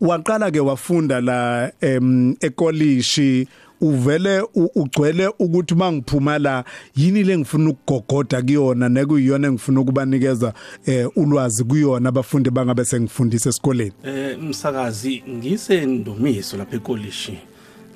waqala 0.01 0.51
ke 0.51 0.61
wafunda 0.61 1.21
la 1.21 1.73
em 1.81 2.37
ekolishi 2.41 3.49
uvele 3.89 4.41
u- 4.41 4.71
ugcwele 4.75 5.27
ukuthi 5.39 5.75
mangiphuma 5.75 6.39
la 6.39 6.65
yini 6.97 7.23
lengifuna 7.23 7.71
ukugogoda 7.71 8.43
kuyona 8.43 8.89
nekuyiyona 8.89 9.49
engifuna 9.49 9.81
ukubanikeza 9.81 10.53
eh 10.87 11.09
ulwazi 11.17 11.65
kuyona 11.65 12.09
abafundi 12.09 12.51
bangabe 12.51 12.85
sengifundisa 12.85 13.49
esikoleni? 13.49 13.93
Eh 14.05 14.39
umsakazi 14.39 15.23
ngisendumiso 15.29 16.57
lapha 16.57 16.77
ekolishi 16.77 17.39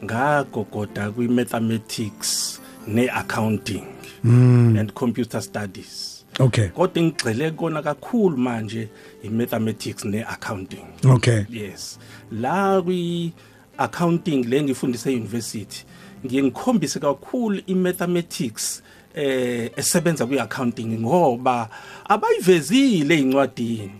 ngagogoda 0.04 1.10
kwi 1.10 1.28
mathematics 1.28 2.60
ne 2.86 3.08
accounting 3.10 3.82
and 4.24 4.92
computer 4.92 5.42
studies. 5.42 6.24
Okay. 6.40 6.68
Kodwa 6.68 7.02
ngigxile 7.02 7.50
kona 7.50 7.82
kakhulu 7.82 8.36
manje 8.36 8.88
i 9.24 9.28
mathematics 9.28 10.04
ne 10.04 10.22
accounting 10.24 10.84
okay. 11.04 11.42
Yes. 11.50 11.98
La 12.32 12.82
kwi 12.82 13.32
accounting 13.78 14.44
le 14.44 14.62
ngifundise 14.62 15.12
euniversity. 15.12 15.84
Ngiye 16.26 16.42
ngikhombise 16.42 16.98
kakhulu 17.00 17.62
i 17.66 17.74
mathematics 17.74 18.82
eh 19.14 19.70
esebenza 19.76 20.26
kwi 20.26 20.38
accounting 20.38 20.98
ngoba 21.00 21.68
abayivezile 22.08 23.18
incwadini 23.18 23.90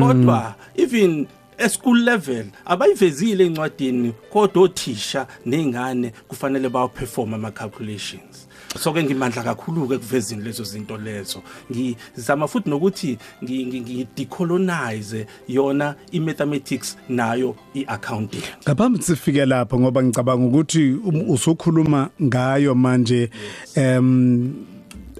kodwa 0.00 0.54
even 0.76 1.26
eschool 1.58 1.98
level 2.04 2.46
abayivezile 2.64 3.46
incwadini 3.46 4.12
kodwa 4.30 4.62
othisha 4.62 5.26
nezingane 5.46 6.12
kufanele 6.28 6.68
bawo 6.68 6.88
perform 6.88 7.34
ama 7.34 7.50
calculations 7.50 8.48
so 8.78 8.92
ke 8.92 9.02
ngimandla 9.02 9.42
kakhulu 9.42 9.88
ke 9.88 9.98
kuvezini 9.98 10.42
lezo 10.42 10.64
zinto 10.64 10.96
lezo. 10.96 11.42
Ngizama 11.72 12.48
futhi 12.48 12.70
nokuthi 12.70 13.18
ngi- 13.42 13.66
ngi- 13.66 13.80
ngi 13.80 14.06
decolonize 14.16 15.26
yona 15.48 15.94
i 16.12 16.20
mathematics 16.20 16.96
nayo 17.08 17.56
i 17.74 17.84
accounting 17.88 18.42
ngaphambi 18.64 19.02
sifike 19.02 19.46
lapho 19.46 19.80
ngoba 19.80 20.02
ngicabanga 20.02 20.46
ukuthi 20.46 20.92
um- 21.04 21.30
usukhuluma 21.30 22.10
ngayo 22.22 22.74
manje 22.74 23.30
em 23.74 24.54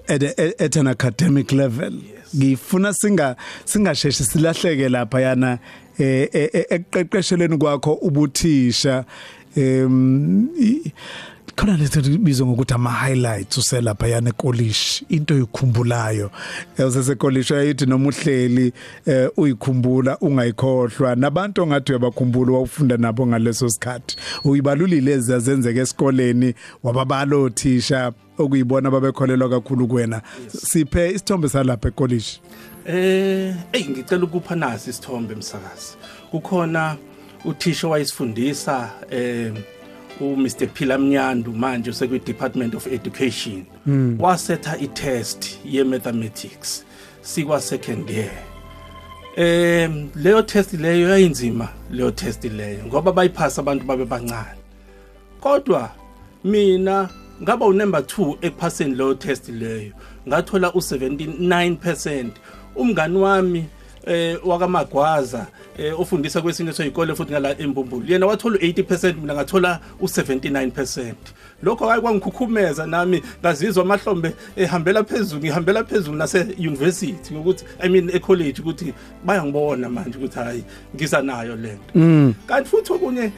at, 0.07 0.23
a- 0.23 0.63
at 0.63 0.75
an 0.77 0.87
academic 0.87 1.51
level. 1.51 1.93
Ngifuna 2.35 2.93
singa 2.93 3.35
singasheshe 3.65 4.23
silahleke 4.23 4.89
lapha 4.89 5.21
yana 5.21 5.59
eh 5.99 6.29
eh, 6.33 6.49
eh, 6.53 6.65
ekuqeqesheleni 6.69 7.57
kwakho 7.57 7.93
ubuthisha 7.93 9.05
i- 10.59 10.93
khona 11.55 11.77
lethi 11.77 12.17
bizwa 12.17 12.47
ngokuthi 12.47 12.73
ama 12.73 12.91
highlights 12.91 13.57
uselapha 13.57 14.07
yana 14.07 14.29
ekolishi 14.29 15.05
into 15.09 15.33
oyikhumbulayo. 15.33 16.31
Usesekolishi 16.77 17.53
ayithi 17.53 17.85
noma 17.85 18.07
uhleli 18.07 18.73
eh, 19.05 19.29
uyikhumbula 19.37 20.17
ungayikhohlwa. 20.19 21.15
Nabantu 21.15 21.63
ongathi 21.63 21.91
uyabakhumbula 21.91 22.51
wawufunda 22.51 22.97
nabo 22.97 23.27
ngaleso 23.27 23.69
sikhathi. 23.69 24.15
Uyibalulile 24.43 25.11
ezazenzeka 25.11 25.81
esikoleni 25.81 26.53
wababala 26.83 27.35
othisha 27.35 28.11
okuyibona 28.37 28.91
babekholelwa 28.91 29.49
kakhulu 29.49 29.87
kuwena. 29.87 30.21
Siphe 30.47 31.09
isithombe 31.09 31.49
salapha 31.49 31.87
ekolishi. 31.87 32.41
Eh, 32.85 33.55
hey 33.71 33.85
ngicela 33.89 34.23
ukupha 34.23 34.55
nasi 34.55 34.89
isithombe 34.89 35.33
emsakazi. 35.33 35.97
Kukhona 36.31 36.97
uthisha 37.45 37.87
wayisifundisa 37.87 38.91
eh 39.09 39.53
uMr 40.21 40.67
Phila 40.73 40.97
Mnyandu 40.97 41.53
manje 41.53 41.89
usekwi 41.89 42.19
Department 42.19 42.75
of 42.75 42.87
Education. 42.87 43.65
Wasetha 44.19 44.77
itest 44.77 45.59
ye 45.65 45.83
mathematics 45.83 46.85
sikwa 47.21 47.61
second 47.61 48.09
year. 48.09 48.31
Eh 49.35 49.89
leyo 50.15 50.41
test 50.41 50.73
leyo 50.73 51.09
yayinzima 51.09 51.69
leyo 51.91 52.11
test 52.11 52.43
leyo 52.43 52.85
ngoba 52.85 53.11
bayiphasa 53.11 53.61
abantu 53.61 53.85
babe 53.85 54.05
bancane. 54.05 54.59
Kodwa 55.39 55.91
mina 56.43 57.09
ngaba 57.41 57.65
unumber 57.65 58.01
2 58.01 58.35
ekuphaseni 58.41 58.95
leyo 58.95 59.13
test 59.13 59.49
leyo 59.49 59.91
ngathola 60.27 60.67
u79% 60.67 62.25
umngani 62.75 63.17
wami 63.17 63.65
eh 64.07 64.37
wakamagwaza 64.47 65.47
eh 65.77 65.99
ofundisa 65.99 66.41
kwesinye 66.41 66.73
soyikole 66.73 67.15
futhi 67.15 67.31
ngala 67.31 67.59
embumbulu 67.59 68.05
yena 68.07 68.25
wathola 68.25 68.57
u80% 68.57 69.15
mina 69.21 69.33
ngathola 69.33 69.79
u79% 70.01 71.13
lokho 71.63 71.87
hayi 71.87 72.01
kwangikhukhumeza 72.01 72.87
nami 72.87 73.21
ngazizwa 73.41 73.83
amahlombe 73.83 74.31
ehambela 74.55 75.03
phezulu 75.03 75.41
ngihambela 75.41 75.83
phezulu 75.83 76.17
nase 76.17 76.47
university 76.59 77.35
ukuthi 77.35 77.65
i 77.79 77.89
mean 77.89 78.09
e 78.13 78.19
college 78.19 78.61
ukuthi 78.61 78.93
bayangibona 79.25 79.89
manje 79.89 80.17
ukuthi 80.17 80.39
hayi 80.39 80.63
ngiza 80.95 81.21
nayo 81.21 81.55
lento 81.55 82.35
kanti 82.47 82.69
futhi 82.69 82.93
okunye 82.93 83.31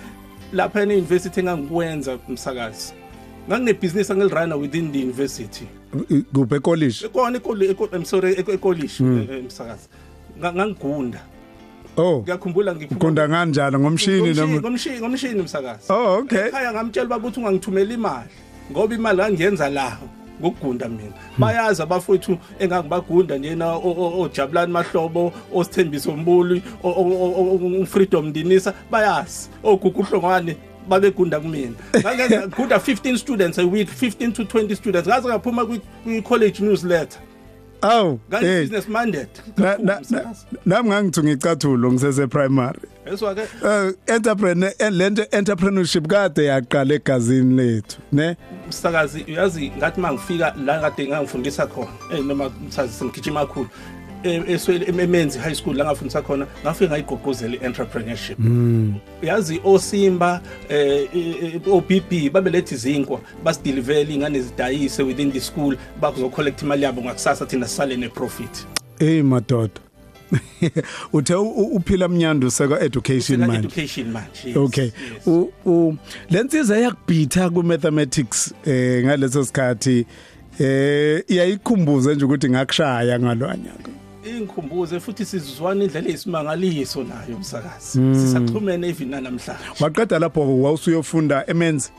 lapha 0.53 0.79
e 0.81 0.83
university 0.85 1.39
engangikwenza 1.39 2.17
umsakazi 2.29 2.93
nganginebusiness 3.49 4.11
angilirana 4.11 4.55
within 4.55 4.91
the 4.91 4.99
university 5.03 5.65
kuphe 6.33 6.59
college 6.59 7.05
ekona 7.05 7.37
ekoli 7.37 7.67
eko- 7.73 7.95
I'm 7.95 8.05
sorry 8.05 8.33
eko- 8.35 8.51
ekolishi 8.53 9.03
eh, 9.03 9.39
umsakazi 9.43 9.87
Nga- 9.89 10.02
ngangigunda 10.39 11.19
oh 11.97 12.21
ngiyakhumbula 12.21 12.75
ngiphuma 12.75 12.99
kunda 12.99 13.27
kanjani? 13.27 13.77
Ngomshini 13.77 14.17
ngomshini 14.21 14.39
noma 14.47 14.61
ngomshini 14.61 14.99
ngomshini 14.99 15.39
umsakazi 15.39 15.85
Oh, 15.93 16.17
okay. 16.17 16.47
ekhaya 16.47 16.73
ngamtshela 16.73 17.07
baba 17.07 17.27
ukuthi 17.27 17.39
ungangithumela 17.39 17.93
imali 17.93 18.29
ngoba 18.71 18.95
imali 18.95 19.17
ngangiyenza 19.17 19.69
la 19.69 19.97
ngokugunda 20.41 20.89
mina. 20.89 21.13
Bayazi 21.37 21.81
abafowethu 21.81 22.37
engangibagunda 22.59 23.37
njena 23.37 23.71
o- 23.75 23.95
o- 23.97 24.21
ojabulani 24.21 24.71
mahlobo 24.73 25.33
osithembiso 25.53 26.11
mbuli 26.17 26.61
ufreedom 27.81 28.31
dinisa 28.33 28.73
bayazi. 28.91 29.49
Ogugu 29.63 30.03
hlongwane 30.03 30.55
babegunda 30.89 31.39
kumina. 31.39 31.73
Ngangigunda 31.99 32.77
15 32.79 33.17
students 33.17 33.57
a 33.59 33.63
week 33.65 33.89
15 33.89 34.31
to 34.33 34.43
20 34.43 34.75
students. 34.75 35.07
Ngaze 35.07 35.27
ngaphuma 35.27 35.61
kwi- 35.63 35.81
kwi-college 36.03 36.59
newsletter. 36.63 37.21
Aw 37.83 38.07
hey. 38.09 38.17
ngangi-business 38.31 38.87
minded 38.87 39.27
na- 39.57 39.77
na- 39.77 39.99
na- 40.09 40.33
nami 40.65 40.89
ngangithi 40.89 41.21
ngicathulo 41.23 41.91
ngisese 41.91 42.27
primary. 42.27 42.79
Eswa-ke 43.05 43.41
eh 43.65 43.93
entrepreneur 44.07 44.71
lento 44.91 45.23
entrepreneurship 45.31 46.07
kade 46.07 46.45
yaqala 46.45 46.93
egazini 46.93 47.55
lethu 47.55 47.97
ne? 48.11 48.35
Msakazi 48.69 49.25
uyazi 49.27 49.71
ngathi 49.77 50.01
mangifika 50.01 50.53
la 50.65 50.79
kade 50.79 51.07
ngangifundisa 51.07 51.67
khona 51.67 51.91
eh 52.13 52.19
noma 52.25 52.49
msazi 52.67 52.93
sengigijima 52.93 53.39
kakhulu. 53.45 53.67
eh, 53.67 53.69
eswele 53.69 53.92
emenzi 54.23 55.39
high 55.39 55.55
school 55.55 55.75
la 55.75 55.85
ngafundisa 55.85 56.21
khona 56.21 56.47
ngafika 56.63 56.89
ngayigoqozela 56.89 57.55
i-entrepreneurship. 57.55 58.37
Uyazi 59.23 59.61
osimba 59.63 60.41
eh 60.69 61.07
eh, 61.15 61.61
OBB 61.67 62.31
babelethe 62.31 62.75
izinkwa 62.75 63.19
basidilivele 63.43 64.13
ingane 64.13 64.41
zidayise 64.41 65.03
within 65.03 65.31
the 65.31 65.39
school 65.39 65.77
bakuzocollect 66.01 66.61
imali 66.61 66.83
yabo 66.83 67.01
ngakusasa 67.01 67.45
thina 67.45 67.67
sisale 67.67 67.97
neprofit. 67.97 68.67
Hey 68.99 69.21
madoda. 69.21 69.81
Uthe 71.13 71.35
uphila 71.35 72.07
mnyandu 72.07 72.51
seka 72.51 72.79
education 72.79 73.39
manje. 73.39 73.57
education 73.57 74.11
manje 74.11 74.47
yes, 74.47 74.57
okay. 74.57 74.83
yes. 74.83 75.27
u 75.27 75.51
u 75.65 75.95
lensiza 76.29 76.77
yakubitha 76.77 77.49
ku 77.49 77.63
mathematics 77.63 78.53
eh 78.65 79.05
ngaleso 79.05 79.45
sikhathi 79.45 80.05
eh 80.59 81.23
iyayikhumbuza 81.27 82.13
nje 82.13 82.25
ukuthi 82.25 82.49
ngakushaya 82.49 83.19
ngalwanyaka 83.19 83.89
ingikhumbuze 84.25 84.99
futhi 84.99 85.25
sizwana 85.25 85.83
indlela 85.83 86.07
eyisimangaliso 86.09 87.03
nayo 87.03 87.35
umsakazi 87.35 87.99
sisaxhumene 88.13 88.87
even 88.87 89.09
namhlanje. 89.09 89.83
Waqeda 89.83 90.19
lapho 90.19 90.61
wawusuyofunda 90.61 91.43
emenzi? 91.47 91.91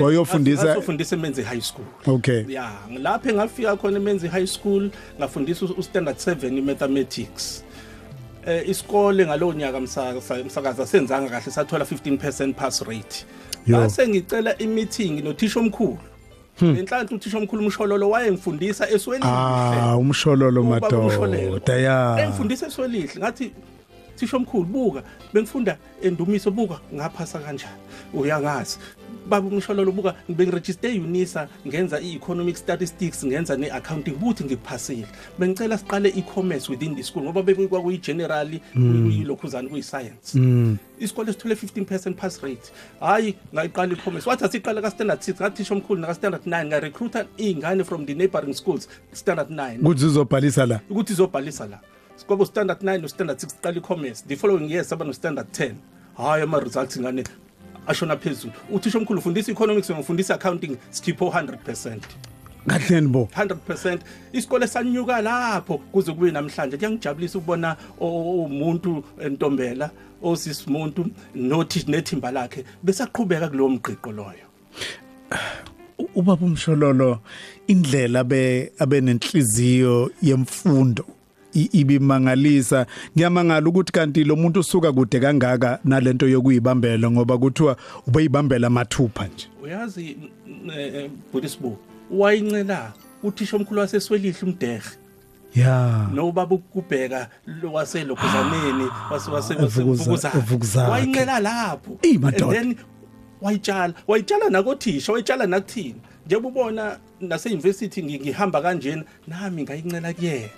Wayofundisa 0.00 0.64
ngasofundisa 0.64 1.16
emenzi 1.16 1.42
high 1.42 1.60
school. 1.60 1.84
Okay. 2.06 2.44
Ya 2.48 2.70
lapho 2.98 3.28
engafika 3.30 3.76
khona 3.76 3.96
emenzi 3.96 4.28
high 4.28 4.46
school 4.46 4.90
ngafundisa 5.18 5.66
u- 5.66 5.74
u-standard 5.78 6.16
7 6.16 6.58
i-mathematics. 6.58 7.64
Eh 8.46 8.68
isikole 8.68 9.26
ngalowo 9.26 9.52
nyaka 9.52 9.80
msakaza 9.80 10.44
msakaza 10.44 10.86
senzanga 10.86 11.30
kahle 11.30 11.52
sathola 11.52 11.84
15% 11.84 12.54
pass 12.54 12.82
rate. 12.82 13.24
Base 13.66 14.08
ngicela 14.08 14.58
i-meeting 14.58 15.24
nothisha 15.24 15.60
omkhulu. 15.60 15.98
Enhlanhla 16.60 17.16
uthisha 17.16 17.38
omkhulu 17.38 17.62
umshololo 17.64 18.10
wayengifundisa 18.10 18.90
eswelihle 18.90 19.30
ah 19.30 19.96
umshololo 19.96 20.60
Ubaba 20.62 20.88
uMsholelo. 20.88 21.52
madoda 21.52 21.76
ya. 21.76 22.16
Engifundisa 22.24 22.66
eswelihle 22.66 23.14
ngathi 23.18 23.52
thisha 24.16 24.36
omkhulu 24.36 24.64
buka. 24.64 25.02
Bengifunda 25.32 25.76
endumiso 26.02 26.50
buka. 26.50 26.78
Ngaphasa 26.94 27.38
kanjani? 27.38 27.72
Uyangazi. 28.14 28.78
Baba 29.28 29.48
umshololo 29.48 29.92
buka 29.92 30.14
bengiregister 30.28 30.90
eUNISA 30.90 31.48
ngenza 31.66 32.00
i-economic 32.00 32.56
statistics 32.56 33.24
ngenza 33.24 33.56
ne-accounting 33.56 34.16
buthi 34.16 34.44
ngikuphasile 34.44 35.06
bengicela 35.38 35.78
siqale 35.78 36.08
i-commerce 36.08 36.72
within 36.72 36.96
the 36.96 37.02
school 37.02 37.22
ngoba 37.22 37.42
bekwakuyi-generally 37.42 38.60
kuyilokhuzana 38.74 39.68
kuyi-science 39.68 40.38
isikole 41.00 41.32
sithole 41.32 41.54
15% 41.54 42.14
pass 42.14 42.42
rate. 42.42 42.72
Hayi 43.00 43.34
ngayiqala 43.54 43.92
i-commerce. 43.92 44.30
Wathi 44.30 44.44
asiqale 44.44 44.82
ka-standard 44.82 45.20
6 45.20 45.40
ngathisha 45.40 45.74
omkhulu 45.74 46.00
naka-standard 46.00 46.46
9 46.46 46.64
ngarecruita 46.66 47.26
iy'ngane 47.38 47.84
from 47.84 48.06
the 48.06 48.14
neighboring 48.14 48.54
schools 48.54 48.88
standard 49.12 49.50
9 49.50 49.82
kuthi 49.82 50.04
uzobhalisa 50.04 50.66
la? 50.66 50.80
Ukuthi 50.90 51.12
izobhalisa 51.12 51.66
la. 51.66 51.80
Kwabo 52.26 52.44
standard 52.46 52.82
9 52.82 53.00
no 53.00 53.08
standard 53.08 53.38
6 53.38 53.60
qala 53.62 53.76
i-commerce. 53.76 54.24
The 54.26 54.36
following 54.36 54.70
year 54.70 54.84
saba 54.84 55.04
no 55.04 55.12
standard 55.12 55.46
10 55.52 55.74
hayi 56.16 56.42
ama 56.42 56.60
results 56.60 56.96
ingane 56.96 57.24
ashona 57.88 58.16
phezulu 58.16 58.52
uthisha 58.70 58.98
omkhulu 58.98 59.18
ufundisa 59.18 59.52
economics 59.52 59.90
ngifundisa 59.90 60.34
accounting 60.34 60.76
skipho 60.90 61.26
100% 61.26 61.98
kahleni 62.66 63.08
bo 63.08 63.28
100% 63.36 63.98
isikole 64.32 64.66
sanyuka 64.66 65.22
lapho 65.22 65.78
kuze 65.78 66.12
kube 66.12 66.30
namhlanje 66.30 66.76
kuyangijabulisa 66.76 67.38
ukubona 67.38 67.76
umuntu 68.00 69.04
entombela 69.20 69.90
osisimuntu 70.22 71.06
nothi 71.34 71.84
nethimba 71.88 72.30
lakhe 72.30 72.64
besaqhubeka 72.82 73.48
kulowo 73.48 73.68
mgqiqo 73.70 74.12
loyo 74.12 74.46
ubaba 76.14 76.46
umshololo 76.46 77.20
indlela 77.66 78.24
be 78.24 78.72
abenenhliziyo 78.78 80.10
yemfundo 80.22 81.04
ibimangalisa 81.54 82.86
ngiyamangala 83.16 83.68
ukuthi 83.68 83.92
kanti 83.92 84.24
lo 84.24 84.36
muntu 84.36 84.60
usuka 84.60 84.92
kude 84.92 85.20
kangaka 85.20 85.78
nalento 85.84 86.28
yokuyibambela 86.28 87.10
ngoba 87.10 87.38
kuthiwa 87.38 87.76
ubeyibambela 88.06 88.66
amathupha 88.66 89.26
nje. 89.26 89.46
Uyazi 89.62 90.16
budisibu 91.32 91.78
wayincela 92.10 92.92
uthisha 93.22 93.56
omkhulu 93.56 93.80
waseswelihle 93.80 94.38
umdehe 94.42 94.82
ya. 95.54 96.06
Nobaba 96.14 96.54
ukubheka 96.54 97.28
lo 97.62 97.72
waselokhuzaneni 97.72 98.84
wase- 99.10 99.30
wase- 99.30 99.54
wase- 99.54 99.54
Evukuza- 99.54 100.04
Vukuzakhe. 100.04 100.38
Evukuzakhe. 100.38 100.90
wayincela 100.90 101.40
lapho. 101.40 101.98
Eyi, 102.02 102.18
madoda. 102.18 102.44
And 102.46 102.54
then 102.76 102.76
wayitshala 103.42 103.94
wayitshala 104.08 104.48
nakothisha 104.50 105.12
wayitshala 105.12 105.46
nakuthina 105.46 105.98
njengoba 106.26 106.48
ubona 106.48 106.98
nase-university 107.20 108.02
ngi- 108.02 108.20
ngihamba 108.20 108.60
kanjena 108.62 109.04
nami 109.28 109.62
ngayincela 109.62 110.12
kuyena. 110.14 110.48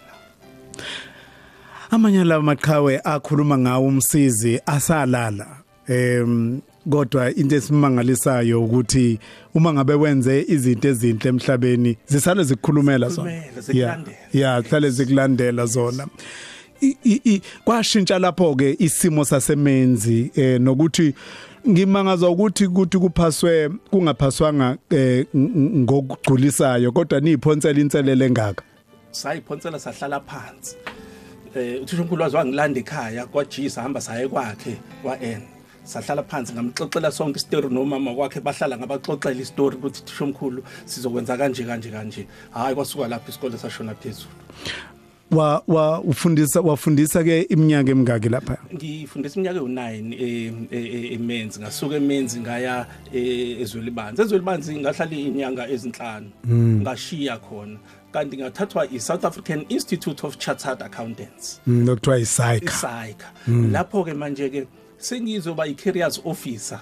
Amanye 1.90 2.24
la 2.24 2.40
maqhawe 2.42 3.00
akhuluma 3.04 3.58
ngawo 3.58 3.86
umsizi 3.88 4.60
asalala 4.66 5.46
em 5.88 6.60
kodwa 6.90 7.30
into 7.36 7.56
esimangalisayo 7.56 8.64
ukuthi 8.64 9.18
uma 9.54 9.72
ngabe 9.72 9.94
wenze 9.94 10.44
izinto 10.48 10.88
ezinhle 10.88 11.28
emhlabeni 11.28 11.96
zisale 12.06 12.44
zikhulumela 12.44 13.08
zona. 13.08 13.42
Yeah 14.32 14.62
hlale 14.64 14.90
zikulandela. 14.90 15.66
zona. 15.66 16.06
Kwashintsha 17.64 18.18
lapho 18.18 18.54
ke 18.56 18.76
isimo 18.78 19.24
sasemenzi 19.24 20.30
eh 20.34 20.60
nokuthi 20.60 21.14
ngimangazwa 21.68 22.30
ukuthi 22.30 22.66
ukuthi 22.66 22.98
kuphaswe 22.98 23.68
kungaphaswanga 23.90 24.78
eh, 24.90 25.26
ng- 25.34 25.50
ng- 25.56 25.78
ngokugculisayo 25.82 26.92
kodwa 26.92 27.20
niyiphonsela 27.20 27.80
inselele 27.80 28.26
engaka 28.26 28.62
sayiphonsela 29.10 29.78
sahlala 29.78 30.20
phansi. 30.20 30.76
Eh 31.54 31.82
uthisha 31.82 32.02
omkhulu 32.02 32.22
wazi 32.22 32.36
wangilanda 32.36 32.80
ekhaya 32.80 33.26
kwajisa 33.26 33.82
hamba 33.82 34.00
saye 34.00 34.28
kwakhe 34.28 34.76
kwa-n. 35.02 35.42
Sahlala 35.84 36.22
phansi 36.22 36.52
ngamxoxela 36.52 37.10
sonke 37.10 37.36
isitori 37.36 37.68
nomama 37.68 38.14
kwakhe 38.14 38.40
bahlala 38.40 38.78
ngabaxoxela 38.78 39.40
isitori 39.40 39.76
ukuthi 39.76 40.02
thisha 40.04 40.24
omkhulu 40.24 40.62
sizokwenza 40.84 41.36
kanje 41.36 41.64
kanje 41.64 41.90
kanje. 41.90 42.26
Hhayi 42.50 42.74
kwasuka 42.74 43.08
lapho 43.08 43.30
isikole 43.30 43.58
sashona 43.58 43.94
phezulu. 43.94 44.30
Wa 45.30 45.62
wa 45.66 46.00
ufundisa 46.00 46.60
wafundisa 46.60 47.24
ke 47.24 47.42
iminyaka 47.42 47.90
emingaki 47.90 48.28
lapha? 48.28 48.56
Ngifundisa 48.74 49.34
iminyaka 49.34 49.58
ewu-9 49.58 51.14
emenzi. 51.14 51.60
Ngasuka 51.60 51.96
emenzi 51.96 52.40
ngaya 52.40 52.86
eh, 53.12 53.60
ezwelibanzi. 53.60 54.22
Ezwelibanzi 54.22 54.76
ngahlala 54.78 55.12
iy'nyanga 55.12 55.68
ezinhlanu. 55.68 56.30
Ngashiya 56.82 57.38
khona. 57.38 57.78
Kanti 58.12 58.36
ngathathwa 58.36 58.86
i-south 58.92 59.24
african 59.24 59.64
institute 59.68 60.26
of 60.26 60.36
chartered 60.38 60.82
accountants. 60.82 61.60
Mm, 61.66 61.86
lokuthiwa 61.86 62.18
isayika 62.18 62.72
isayika 62.72 63.26
lapho-ke 63.72 64.14
manje-ke 64.14 64.66
sengizoba 64.98 65.66
i-careers 65.66 66.20
officer 66.24 66.80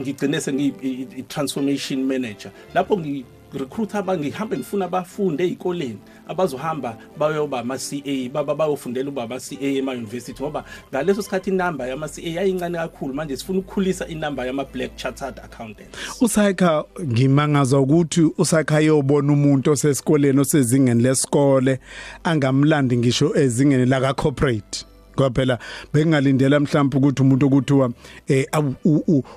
ngigcine 0.00 0.40
sengiyi-transformation 0.40 2.04
manager. 2.04 2.50
Lapho 2.74 2.96
ngi- 2.96 3.24
recruit 3.52 3.94
abangihambe 3.94 4.56
ngifuna 4.56 4.84
abafunde 4.84 5.44
ezikoleni 5.44 5.98
abazohamba 6.28 6.96
bayoba 7.18 7.60
ama 7.60 7.78
CA 7.78 8.28
baba 8.32 8.54
bayofundela 8.54 9.08
ukuba 9.08 9.22
ama 9.22 9.40
CA 9.40 9.66
ema 9.66 9.92
university 9.92 10.42
ngoba 10.42 10.64
ngaleso 10.90 11.22
sikhathi 11.22 11.50
inamba 11.50 11.86
yama 11.86 12.08
CA 12.08 12.28
yayincane 12.28 12.78
kakhulu 12.78 13.14
manje 13.14 13.36
sifuna 13.36 13.58
ukukhulisa 13.58 14.06
inamba 14.08 14.46
yama 14.46 14.64
black 14.64 14.96
chartered 14.96 15.38
accountants. 15.38 15.98
Usayikha 16.20 16.84
ngimangaza 17.02 17.78
ukuthi 17.78 18.30
usayikha 18.38 18.80
yobona 18.80 19.32
umuntu 19.32 19.70
osesikoleni 19.70 20.40
osezingeni 20.40 21.02
lesikole 21.02 21.80
angamlandi 22.24 22.96
ngisho 22.96 23.36
ezingeni 23.36 23.86
la 23.86 24.00
ka 24.00 24.14
corporate 24.14 24.87
ngoba 25.18 25.30
phela 25.30 25.58
bengalindela 25.92 26.60
mhlawumbe 26.60 26.96
ukuthi 26.96 27.22
umuntu 27.22 27.46
okuthiwa 27.46 27.92
eh 28.28 28.46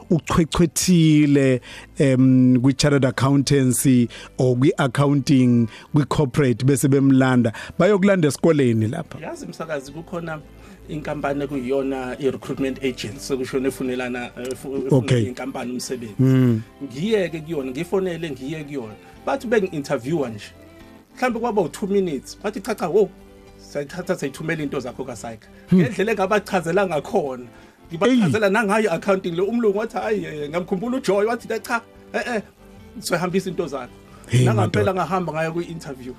uchwechwethile 0.10 1.62
em 1.98 2.62
kwi 2.62 2.74
chartered 2.74 3.06
accountancy 3.06 4.08
or 4.38 4.56
kwi 4.56 4.72
accounting 4.78 5.68
kwi 5.94 6.06
corporate 6.06 6.66
bese 6.66 6.88
bemlanda 6.88 7.54
bayokulanda 7.80 8.28
esikoleni 8.28 8.88
lapha. 8.88 9.20
Yazi 9.20 9.48
msakazi 9.48 9.92
kukhona 9.92 10.40
inkampani 10.90 11.44
ekuyiyona 11.44 12.18
i-recruitment 12.20 12.84
agent 12.84 13.20
sekushona 13.20 13.68
efunelana 13.68 14.32
eh, 15.08 15.28
inkampani 15.28 15.72
umsebenzi. 15.72 16.62
Ngiyeke 16.84 17.40
kuyona 17.40 17.72
ngifonele 17.72 18.30
ngiye 18.32 18.64
kuyona. 18.64 18.94
Bathi 19.26 19.48
bengi-interviewa 19.48 20.30
nje. 20.30 20.46
Mhlawumbe 21.16 21.40
kwaba 21.40 21.62
u-two 21.62 21.88
minutes 21.88 22.38
bathi 22.44 22.62
chacha 22.62 22.88
wo 22.88 23.10
sayithatha 23.72 24.16
sayithumela 24.16 24.64
into 24.64 24.80
zakho 24.80 25.04
kasayikha 25.06 25.48
ngendlela 25.74 26.12
engabachazela 26.12 26.88
ngakhona 26.88 27.46
ngibachazela 27.90 28.50
nangayo 28.50 28.84
i-accounting 28.90 29.36
le 29.36 29.42
umlungu 29.42 29.78
wathi 29.80 29.98
hayi 29.98 30.26
eh, 30.26 30.50
ngamkhumbula 30.50 30.98
ujoy 30.98 31.26
wathi 31.26 31.48
cha 31.48 31.82
eh 32.14 32.24
eh 32.36 32.42
soyihambisa 33.00 33.50
into 33.50 33.68
zakho. 33.68 33.94
Hey, 34.28 34.46
nangampela 34.46 34.86
madoda. 34.86 34.94
ngahamba 34.94 35.34
ngayo 35.34 35.52
kwi-interview. 35.54 36.14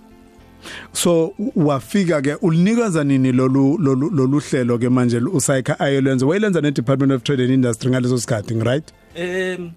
So 0.92 1.34
u- 1.38 1.52
wafika 1.66 2.22
ke 2.22 2.34
ulinikeza 2.42 3.04
nini 3.04 3.32
lolu 3.32 3.78
lolu 3.78 4.10
lolu 4.10 4.38
hlelo 4.40 4.78
ke 4.78 4.88
manje 4.88 5.18
usayikha 5.18 5.80
ayelenza 5.80 6.26
wayelenza 6.26 6.60
ne 6.60 6.70
Department 6.70 7.12
of 7.12 7.22
Trade 7.22 7.42
and 7.44 7.52
Industry 7.52 7.90
ngaleso 7.90 8.18
sikhathi 8.18 8.54
right? 8.64 8.92
Um 9.16 9.22
why- 9.24 9.72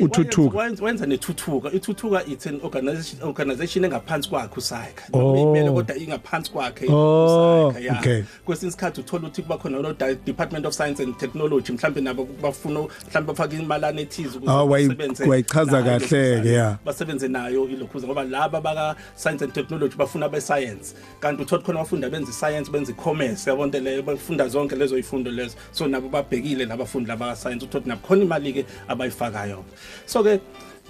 Uthuthuka. 0.00 0.58
wenza 0.82 1.06
nethuthuka 1.06 1.72
ithuthuka 1.72 2.24
it's 2.26 2.46
an 2.46 2.60
organization 2.62 3.22
organization 3.22 3.84
engaphansi 3.84 4.28
kwakhe 4.28 4.54
usayikha 4.56 5.04
Oh. 5.12 5.36
imele 5.36 5.70
kodwa 5.70 5.96
ingaphansi 5.96 6.50
kwakhe 6.50 6.86
Oh, 6.92 7.68
uSayikha, 7.68 7.80
yeah. 7.84 8.00
okay. 8.00 8.22
kwesinye 8.44 8.68
isikhathi 8.68 9.00
uthola 9.00 9.22
ukuthi 9.22 9.42
kuba 9.42 9.56
khona 9.58 9.78
no 9.82 9.92
department 10.24 10.66
of 10.66 10.74
science 10.74 11.02
and 11.02 11.16
technology 11.18 11.72
mhlawumbe 11.72 12.00
nabo 12.00 12.28
bafuna 12.42 12.80
mhlawumbe 12.80 13.32
bafake 13.32 13.56
imalane 13.56 14.02
ethize 14.02 14.38
ukuze 14.38 14.52
Ah, 14.52 14.66
basebenze 14.66 15.24
wayichaza 15.24 15.82
kahle-ke, 15.82 16.16
ilokhuza. 16.32 16.50
yeah. 16.50 16.76
basebenze 16.84 17.28
nayo 17.28 17.68
ilokhuza 17.68 18.06
ngoba 18.06 18.24
laba 18.24 18.60
baka 18.60 18.96
science 19.16 19.44
and 19.44 19.52
technology 19.52 19.96
bafuna 19.96 20.28
be 20.28 20.40
science 20.40 20.94
kanti 21.20 21.42
uthola 21.42 21.62
khona 21.62 21.80
abafundi 21.80 22.06
abenza 22.06 22.32
science 22.32 22.70
benza 22.70 22.92
commerce 22.92 23.50
yabonke 23.50 23.80
leyo 23.80 24.02
bafunda 24.02 24.48
zonke 24.48 24.76
lezo 24.76 24.98
ifundo 24.98 25.30
lezo 25.30 25.54
so 25.72 25.86
nabo 25.88 26.08
babhekile 26.08 26.64
labafundi 26.64 27.08
laba 27.08 27.36
science 27.36 27.64
uthola 27.64 27.84
nabo 27.86 28.00
khona 28.06 28.22
imali 28.22 28.52
ke 28.52 28.64
abayifakayo 28.88 29.59
so 30.06 30.22
ke 30.22 30.40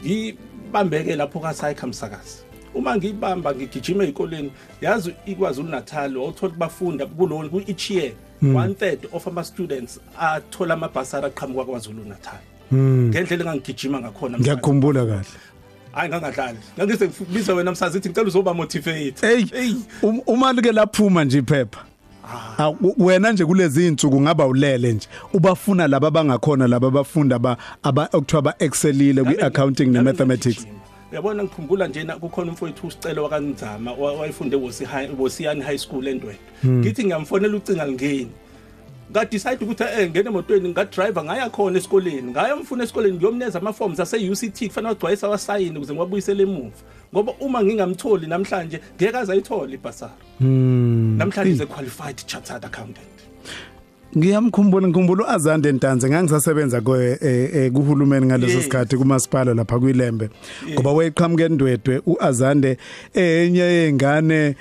ngibambeke 0.04 1.16
lapho 1.16 1.40
ka 1.40 1.54
Saikha 1.54 1.86
msakazi. 1.86 2.38
Uma 2.74 2.96
ngibamba 2.96 3.54
ngigijima 3.54 4.04
ezikoleni 4.04 4.52
yazi 4.80 5.14
ikwazi 5.26 5.60
uNatal 5.60 6.16
wawuthola 6.16 6.54
bafunda 6.58 7.06
kulo 7.06 7.48
ku 7.50 7.60
each 7.66 7.90
year 7.90 8.12
one 8.42 8.74
third 8.74 9.06
of 9.12 9.26
ama 9.28 9.44
students 9.44 10.00
athola 10.20 10.74
amabhasari 10.74 11.26
aqhamuka 11.26 11.64
kwaZulu 11.64 12.04
Natal. 12.04 12.38
Ngendlela 12.72 13.42
engangigijima 13.44 14.00
ngakhona 14.00 14.38
msakazi. 14.38 14.42
ngiyakhumbula 14.42 15.06
kahle. 15.06 15.24
Hayi 15.92 16.08
ngangadlali. 16.08 16.58
Ngangise 16.78 17.06
ngifisa 17.08 17.54
wena 17.54 17.72
msazi 17.72 17.98
ithi 17.98 18.08
ngicela 18.08 18.26
uzoba 18.26 18.54
motivate 18.54 19.26
hey 19.26 19.74
um- 20.02 20.22
uma 20.26 20.52
like 20.52 20.72
laphuma 20.72 21.24
nje 21.24 21.38
iphepha 21.38 21.80
Ah, 21.80 21.84
u- 21.84 21.89
wena 22.98 23.32
nje 23.32 23.44
kulezi 23.46 23.86
insuku 23.86 24.20
ngaba 24.20 24.46
ulele 24.46 24.92
nje. 24.92 25.08
Ubafuna 25.34 25.86
laba 25.88 26.10
bangakhona 26.10 26.66
laba 26.68 26.90
bafunda 26.90 27.38
ba 27.38 27.56
aba 27.82 28.08
okuthiwa 28.12 28.42
ba 28.42 28.54
excelile 28.58 29.24
kwi 29.24 29.40
accounting 29.40 29.86
ne 29.92 30.00
mathematics. 30.00 30.66
uyabona 31.12 31.42
ngikhumbula 31.44 31.88
njena 31.88 32.16
kukhona 32.16 32.50
umfowethu 32.50 32.86
usicelo 32.86 33.22
wakanzama 33.24 33.92
wa- 33.92 34.12
wayefunde 34.12 34.56
Wosi 34.56 34.84
High- 34.84 35.10
Wosiyani 35.18 35.60
High 35.60 35.78
School 35.78 36.06
endweni 36.08 36.38
ngithi 36.66 37.04
ngiyamfonela 37.04 37.56
ucinga 37.56 37.88
ngeni 37.88 38.28
ngadecide 39.10 39.64
ukuthi 39.64 39.84
eh 39.84 40.10
ngene 40.10 40.28
emotweni 40.28 40.68
ngadriver 40.68 41.24
ngaya 41.24 41.50
khona 41.50 41.78
esikoleni. 41.78 42.30
Ngayomfuna 42.30 42.84
esikoleni 42.84 43.16
ngiyomneza 43.16 43.58
ama 43.58 43.72
forms 43.72 44.00
ase 44.00 44.30
UCT 44.30 44.66
kufanele 44.66 44.92
agcwayisa 44.92 45.28
wasayini 45.28 45.76
ukuze 45.76 45.92
ngiwabuyisele 45.92 46.42
emuva. 46.42 46.76
Ngoba 47.14 47.32
uma 47.40 47.62
ngingamtholi 47.62 48.26
namhlanje 48.26 48.80
ngeke 48.96 49.16
azayithola 49.18 49.74
ibhasari. 49.74 50.12
Namhlanje 50.40 51.52
is 51.52 51.60
a 51.60 51.66
qualified 51.66 52.16
chartered 52.26 52.64
accountant. 52.64 53.06
Ngiyamkhumbula 54.16 54.88
ngikhumbula 54.88 55.24
uAzande 55.24 55.72
Ntanze 55.72 56.08
ngangisasebenza 56.08 56.80
ko 56.80 56.96
eh, 56.96 57.18
eh, 57.22 57.72
kuhulumeni 57.72 58.26
ngaleso 58.26 58.54
Yes. 58.54 58.64
sikhathi 58.64 58.96
kumasipala 58.96 59.54
lapha 59.54 59.78
kwilembe. 59.78 60.30
Ngoba 60.72 60.92
wayeqhamuke 60.92 61.44
endwedwe 61.44 62.02
uAzande 62.06 62.76
enye 63.14 63.60
yengane 63.62 64.56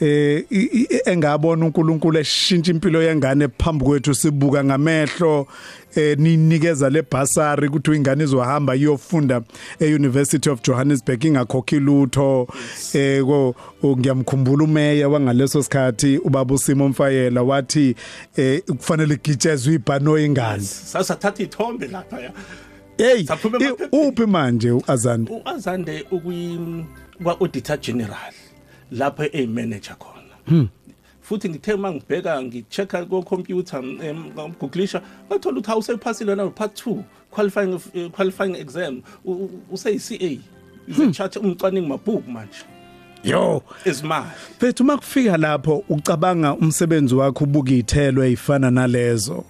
eh 0.00 0.44
i- 0.50 0.70
i- 0.82 1.00
engabona 1.06 1.66
uNkulunkulu 1.66 2.18
eshintsha 2.18 2.70
impilo 2.72 3.02
yengane 3.02 3.48
phambi 3.48 3.84
kwethu 3.84 4.14
sibuka 4.14 4.64
ngamehlo 4.64 5.46
eh 5.96 6.18
ninikeza 6.18 6.90
le 6.90 7.02
basari 7.10 7.68
ukuthi 7.68 7.90
ingane 7.96 8.24
izohamba 8.24 8.76
iyofunda 8.76 9.42
eUniversity 9.80 10.50
of 10.50 10.62
Johannesburg 10.62 11.24
ingakhokhi 11.24 11.80
lutho. 11.80 12.46
Eh 12.94 13.22
ko 13.22 13.54
ngiyamkhumbula 13.84 14.64
umeya 14.64 15.08
wangaleso 15.08 15.62
sikhathi 15.62 16.18
ubaba 16.18 16.54
uSimo 16.54 16.88
Mfayela 16.88 17.42
wathi 17.42 17.94
eh 18.36 18.62
kufanele 18.62 19.14
igitshezwe 19.14 19.74
ibhano 19.74 20.18
ingane 20.18 20.62
sasathatha 20.62 21.42
ithombe 21.42 21.86
lapha 21.88 22.20
ya. 22.20 22.32
Hey 22.98 23.24
Saphuma 23.24 23.58
i- 23.58 23.64
emaphepheni. 23.64 24.08
uphi 24.08 24.26
manje 24.26 24.70
uAzande? 24.70 25.32
uAzande 25.32 26.04
ukuyi 26.10 26.84
kwa 27.22 27.40
auditor 27.40 27.78
general. 27.80 28.32
Lapho 28.92 29.24
eManager 29.32 29.96
khona. 29.98 30.68
Futhi 31.22 31.48
ngithe 31.48 31.76
mangibheka 31.76 32.42
ngichecka 32.42 33.04
ku 33.08 33.22
computer 33.22 33.82
ngiguglisha 33.82 35.02
ngathola 35.30 35.58
ukuthi 35.60 35.70
awusephasile 35.70 36.34
na 36.36 36.46
part 36.50 36.86
2 36.86 37.02
qualifying 37.30 37.78
qualifying 38.10 38.56
exam. 38.56 39.02
U- 39.24 39.32
u- 39.32 39.50
useyi 39.72 39.98
CA 39.98 40.38
is 40.88 40.98
a 40.98 41.10
charter 41.12 41.40
umcwaningi 41.42 41.86
mabhuku 41.88 42.30
manje. 42.30 42.64
Yo. 43.24 43.62
Izimali 43.84 44.26
Bethu 44.60 44.84
makufika 44.84 45.36
lapho 45.36 45.84
ucabanga 45.88 46.54
umsebenzi 46.54 47.14
wakho 47.14 47.44
ubuka 47.44 47.70
izithelo 47.70 48.24
ezifana 48.24 48.70
nalezo. 48.70 49.44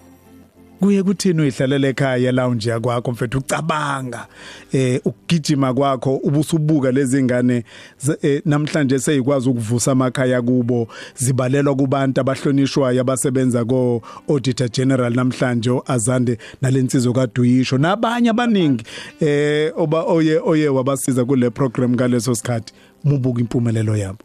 Kuye 0.82 1.02
kuthini 1.02 1.40
uyihlalele 1.40 1.88
ekhaya 1.88 2.32
lounge 2.32 2.70
yakwakho? 2.70 3.12
Mfethu 3.12 3.38
ucabanga 3.38 4.26
eh 4.72 5.00
ukugijima 5.04 5.74
kwakho 5.74 6.16
ubusubuka 6.16 6.92
lezi 6.92 7.22
ngane 7.22 7.64
ze- 7.98 8.18
eh, 8.22 8.42
namhlanje 8.44 8.98
seyikwazi 8.98 9.48
ukuvusa 9.48 9.92
amakhaya 9.92 10.42
kubo 10.42 10.88
zibalelwa 11.16 11.74
kubantu 11.76 12.20
abahlonishwayo 12.20 13.00
abasebenza 13.00 13.64
ko 13.64 14.02
Auditor 14.28 14.68
General 14.70 15.12
namhlanje 15.14 15.70
azande 15.86 16.38
nalensizwe 16.62 17.12
kaDuyisho 17.12 17.78
nabanye 17.78 18.30
abaningi 18.30 18.84
eh 19.20 19.72
oba 19.76 20.02
oye 20.02 20.38
oye 20.44 20.68
wabasiza 20.68 21.24
kule 21.24 21.50
program 21.50 21.94
ngaleso 21.94 22.34
sikhathi 22.34 22.72
mubuka 23.04 23.40
impumelelo 23.40 23.96
yabo. 23.96 24.18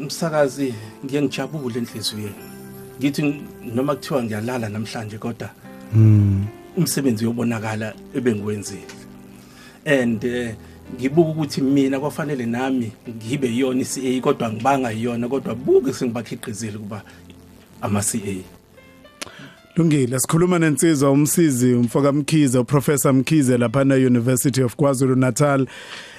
Umsakazi 0.00 0.74
ngiye 1.04 1.22
ngijabule 1.22 1.78
enhliziyweni. 1.78 2.34
Ngithi 3.00 3.42
noma 3.74 3.94
kuthiwa 3.94 4.22
ngiyalala 4.22 4.68
namhlanje 4.68 5.18
kodwa 5.18 5.50
umsebenzi 6.76 7.24
uyobonakala 7.24 7.94
ebengiwenzile 8.14 8.86
and 9.84 10.24
eh, 10.24 10.54
ngibuka 10.94 11.30
ukuthi 11.30 11.60
mina 11.60 12.00
kwafanele 12.00 12.46
nami 12.46 12.92
ngibe 13.08 13.48
yiyona 13.48 13.80
iCA 13.80 14.20
kodwa 14.20 14.52
ngibanga 14.52 14.90
yiyona 14.90 15.28
kodwa 15.28 15.54
buke 15.54 15.92
sengibakhiqizile 15.92 16.78
kuba 16.78 17.02
ama 17.80 18.00
CA 18.00 18.56
Lungile 19.76 20.20
sikhuluma 20.20 20.58
nensizwa 20.58 21.10
umsizi 21.10 21.74
umfoka 21.74 22.12
Mkhize 22.12 22.58
uprofessor 22.58 23.12
Mkhize 23.12 23.58
lapha 23.58 23.84
na 23.84 23.94
University 23.94 24.62
of 24.62 24.76
KwaZulu 24.76 25.16
Natal 25.16 25.66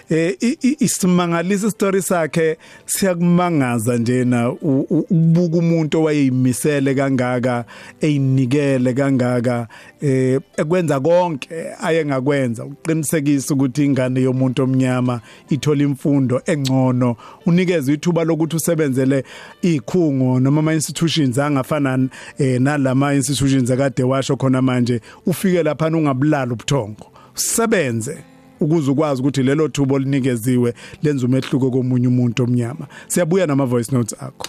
eh 0.09 0.35
isimangalisa 0.79 1.71
story 1.71 2.01
sakhe 2.01 2.57
siyakumangaza 2.85 3.97
njena 3.97 4.51
ukubuka 4.51 5.57
umuntu 5.57 5.99
owayeyimisele 5.99 6.95
kangaka 6.95 7.65
eyinikele 8.01 8.93
kangaka 8.93 9.67
eh 10.01 10.39
ekwenza 10.57 10.99
konke 10.99 11.49
ayengakwenza. 11.81 12.65
Uqinisekisa 12.65 13.53
ukuthi 13.53 13.85
ingane 13.85 14.21
yomuntu 14.21 14.63
omnyama 14.63 15.21
ithola 15.49 15.83
imfundo 15.83 16.41
engcono 16.45 17.15
unikeza 17.45 17.93
ithuba 17.93 18.23
lokuthi 18.23 18.55
usebenzele 18.55 19.23
ikhungo 19.61 20.39
noma 20.39 20.59
ama 20.59 20.73
institutions 20.73 21.37
angafana 21.37 22.09
eh, 22.37 22.61
nalama 22.61 23.13
institutions 23.13 23.71
akade 23.71 24.03
washo 24.03 24.35
khona 24.37 24.61
manje 24.61 25.01
ufike 25.25 25.63
lapha 25.63 25.87
ungabulala 25.87 26.53
ubuthongo. 26.53 27.11
Usebenze. 27.35 28.36
Ukuze 28.59 28.91
ukwazi 28.91 29.21
ukuthi 29.21 29.43
lelo 29.43 29.67
thubo 29.67 29.95
olinikeziwe 29.95 30.73
lenza 31.03 31.25
umehluko 31.25 31.71
komunye 31.71 32.07
umuntu 32.07 32.43
omnyama. 32.43 32.87
Siyabuya 33.07 33.47
nama 33.47 33.65
voice 33.65 33.91
notes 33.95 34.15
akho. 34.19 34.47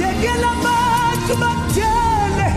Yekela 0.00 0.50
abantu 0.52 1.34
bakutshele 1.40 2.48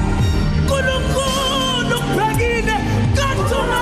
nkulunkulu 0.64 1.98
kubhekile 2.02 2.76
kathuma 3.16 3.80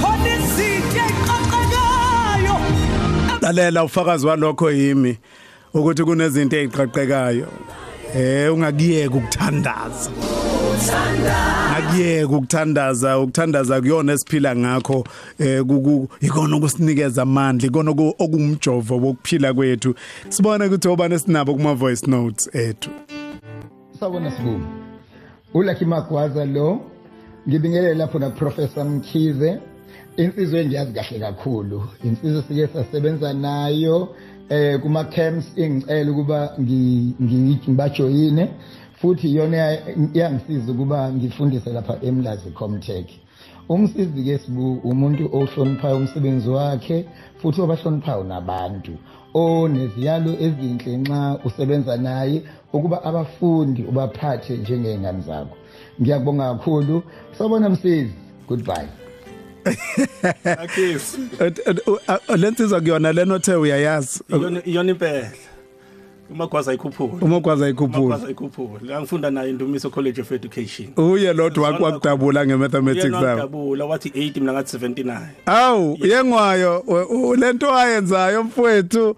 khona 0.00 0.28
izinto 0.36 1.00
ey'qaqekayo 1.06 2.56
lalela 3.42 3.84
ufakazi 3.84 4.26
walokho 4.26 4.70
yimi. 4.70 5.18
Ukuthi 5.74 6.04
kunezinto 6.04 6.56
eziqaqekayo 6.56 7.46
eh 8.16 8.52
ungakiyeka 8.54 9.16
ukuthandaza. 9.16 10.10
Akuyeke 11.76 12.24
ukuthandaza 12.24 13.18
ukuthandaza 13.18 13.80
kuyona 13.80 14.12
esiphila 14.12 14.56
ngakho. 14.56 15.04
Eh 15.38 15.62
kuku 15.62 16.08
ikona 16.20 16.56
ukusinikeza 16.56 17.22
amandla 17.22 17.66
ikona 17.68 17.90
oku- 17.90 18.14
okumjovo 18.18 18.94
wokuphila 18.96 19.54
kwethu. 19.54 19.94
Sibone 20.28 20.64
ukuthi 20.66 20.88
obani 20.88 21.18
sinabo 21.18 21.54
kuma 21.54 21.74
voice 21.74 22.06
notes 22.06 22.48
ethu. 22.54 22.90
Sawubona 24.00 24.30
sibungu 24.36 24.66
ulaki 25.54 25.84
magwaza 25.84 26.44
lo 26.44 26.80
ngibingelele 27.48 27.94
lapho 27.94 28.18
na 28.18 28.30
professor 28.30 28.84
mkhize. 28.84 29.58
Insizwe 30.16 30.60
engiyazi 30.60 30.92
kahle 30.92 31.18
kakhulu. 31.20 31.82
Insizwe 32.04 32.42
sike 32.48 32.66
sasebenza 32.66 33.32
nayo. 33.32 34.08
Eh 34.48 34.80
kuma 34.80 35.04
camps 35.04 35.46
ingicela 35.56 36.10
ukuba 36.12 36.52
ngi- 36.60 37.14
ngi- 37.22 37.58
ngibajoyine 37.68 38.48
futhi 39.00 39.28
iyona 39.28 39.56
iya- 39.56 39.80
iyangisiza 40.14 40.72
ukuba 40.72 41.12
ngifundise 41.12 41.70
lapha 41.72 41.96
emlazi 42.02 42.50
comtech. 42.50 43.06
Umsizi 43.68 44.24
ke 44.24 44.38
sibu 44.38 44.72
umuntu 44.84 45.28
ohloniphayo 45.32 45.96
umsebenzi 45.96 46.48
wakhe 46.48 47.04
futhi 47.40 47.60
obahloniphayo 47.60 48.24
nabantu. 48.24 48.92
Oneziyalo 49.34 50.32
ezinhle 50.40 50.96
nxa 50.96 51.38
usebenza 51.44 51.96
naye 51.96 52.42
ukuba 52.72 53.04
abafundi 53.04 53.82
ubaphathe 53.82 54.56
njengey'ngane 54.56 55.20
zakho. 55.20 55.56
Ngiyakubonga 56.00 56.54
kakhulu. 56.54 57.02
Sabona 57.38 57.68
msizi. 57.68 58.14
Goodbye. 58.48 58.88
Akisi 60.44 61.18
lensizwa 62.36 62.80
kuyona 62.80 63.12
lenothe 63.12 63.54
uyayazi. 63.54 64.20
Iyona 64.28 64.62
iyona 64.66 64.90
impela. 64.90 65.30
Umagwaza 66.30 66.70
ayikhuphula 66.70 67.12
umogwaza 67.20 67.68
ikhuphula 67.68 67.98
umagwaza 67.98 68.26
ayikhuphula 68.26 68.80
la 68.82 69.00
ngifunda 69.00 69.30
naye 69.30 69.50
indumiso 69.50 69.90
college 69.90 70.20
of 70.20 70.32
education. 70.32 70.88
Uye 70.96 71.32
lodwa 71.32 71.70
wakudabula 71.70 72.46
ngemathematics 72.46 73.04
Uyena 73.04 73.20
zawo 73.20 73.30
wadabula 73.36 73.84
wathi 73.84 74.08
8 74.08 74.40
mina 74.40 74.52
ngathi 74.52 74.76
79 74.76 75.18
awu 75.46 75.98
yengwayo 76.04 76.82
we- 76.86 77.04
u- 77.04 77.34
lento 77.36 77.74
ayenzayo 77.74 78.42
mfowethu. 78.44 79.16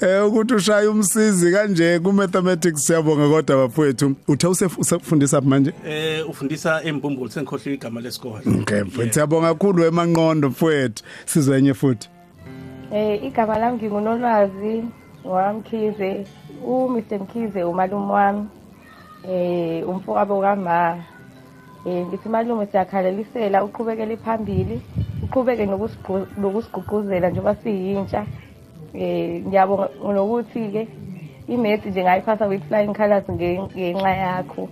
Eh 0.00 0.26
ukuthi 0.26 0.54
ushaye 0.54 0.88
umsizi 0.88 1.52
kanje 1.52 1.98
ku 1.98 2.12
mathematics 2.12 2.86
siyabonga 2.86 3.28
kodwa 3.28 3.56
bafowethu. 3.56 4.14
Uthe 4.28 4.46
usef- 4.46 4.78
usefundisa 4.80 5.40
manje? 5.40 5.72
Eh 5.86 6.28
ufundisa 6.30 6.82
embumbulu 6.84 7.30
sengikhohle 7.30 7.74
igama 7.74 8.00
lesikole. 8.00 8.42
Okay 8.60 8.82
mfowethu. 8.82 9.12
Siyabonga 9.14 9.54
kakhulu 9.54 9.84
emanqondo 9.84 10.48
mfowethu. 10.48 11.02
Sizwenye 11.26 11.74
futhi. 11.74 12.08
Eh 12.92 13.24
igama 13.24 13.58
lami 13.58 13.76
ngingunolwazi 13.78 14.84
ngwamkhize 15.26 16.26
u 16.66 16.88
Mr 16.88 17.18
Mkhize 17.20 17.64
umalume 17.64 18.12
wami. 18.12 18.46
Eh 19.28 19.88
umfowabo 19.88 20.40
kama. 20.40 20.96
Eh 21.86 22.06
ngithi 22.06 22.28
malume 22.28 22.66
siyakhalelisela 22.66 23.64
uqhubekele 23.64 24.16
phambili. 24.16 24.80
Uqhubeke 25.22 25.66
nokusigqu- 25.66 26.26
nokusigqugquzela 26.40 27.30
njengoba 27.30 27.54
siyintsha. 27.54 28.26
Eh 28.94 29.42
ngiyabonga 29.46 29.88
nokuthi 30.14 30.68
ke 30.72 30.88
imethi 31.48 31.88
nje 31.90 32.02
ngayiphasa 32.02 32.46
with 32.46 32.62
flying 32.68 32.94
colors 32.94 33.24
nge- 33.28 33.68
ngenxa 33.76 34.10
yakho. 34.10 34.68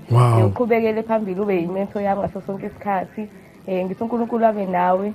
Uqhubekele 0.46 1.02
phambili 1.02 1.40
ube 1.40 1.56
yimento 1.60 2.00
yami 2.00 2.20
ngaso 2.20 2.40
sonke 2.46 2.66
isikhathi. 2.66 3.28
Eh 3.66 3.84
ngithi 3.84 4.02
uNkulunkulu 4.02 4.46
abe 4.46 4.66
nawe. 4.66 5.12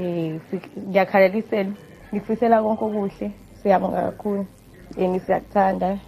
Eh 0.00 0.40
si- 0.50 0.80
ngiyakhalelisela 0.88 1.70
ngifisela 2.14 2.62
konke 2.62 2.84
okuhle. 2.84 3.30
Siyabonga 3.62 4.00
kakhulu. 4.02 4.46
Yini 4.98 5.20
siyakuthanda 5.20 5.98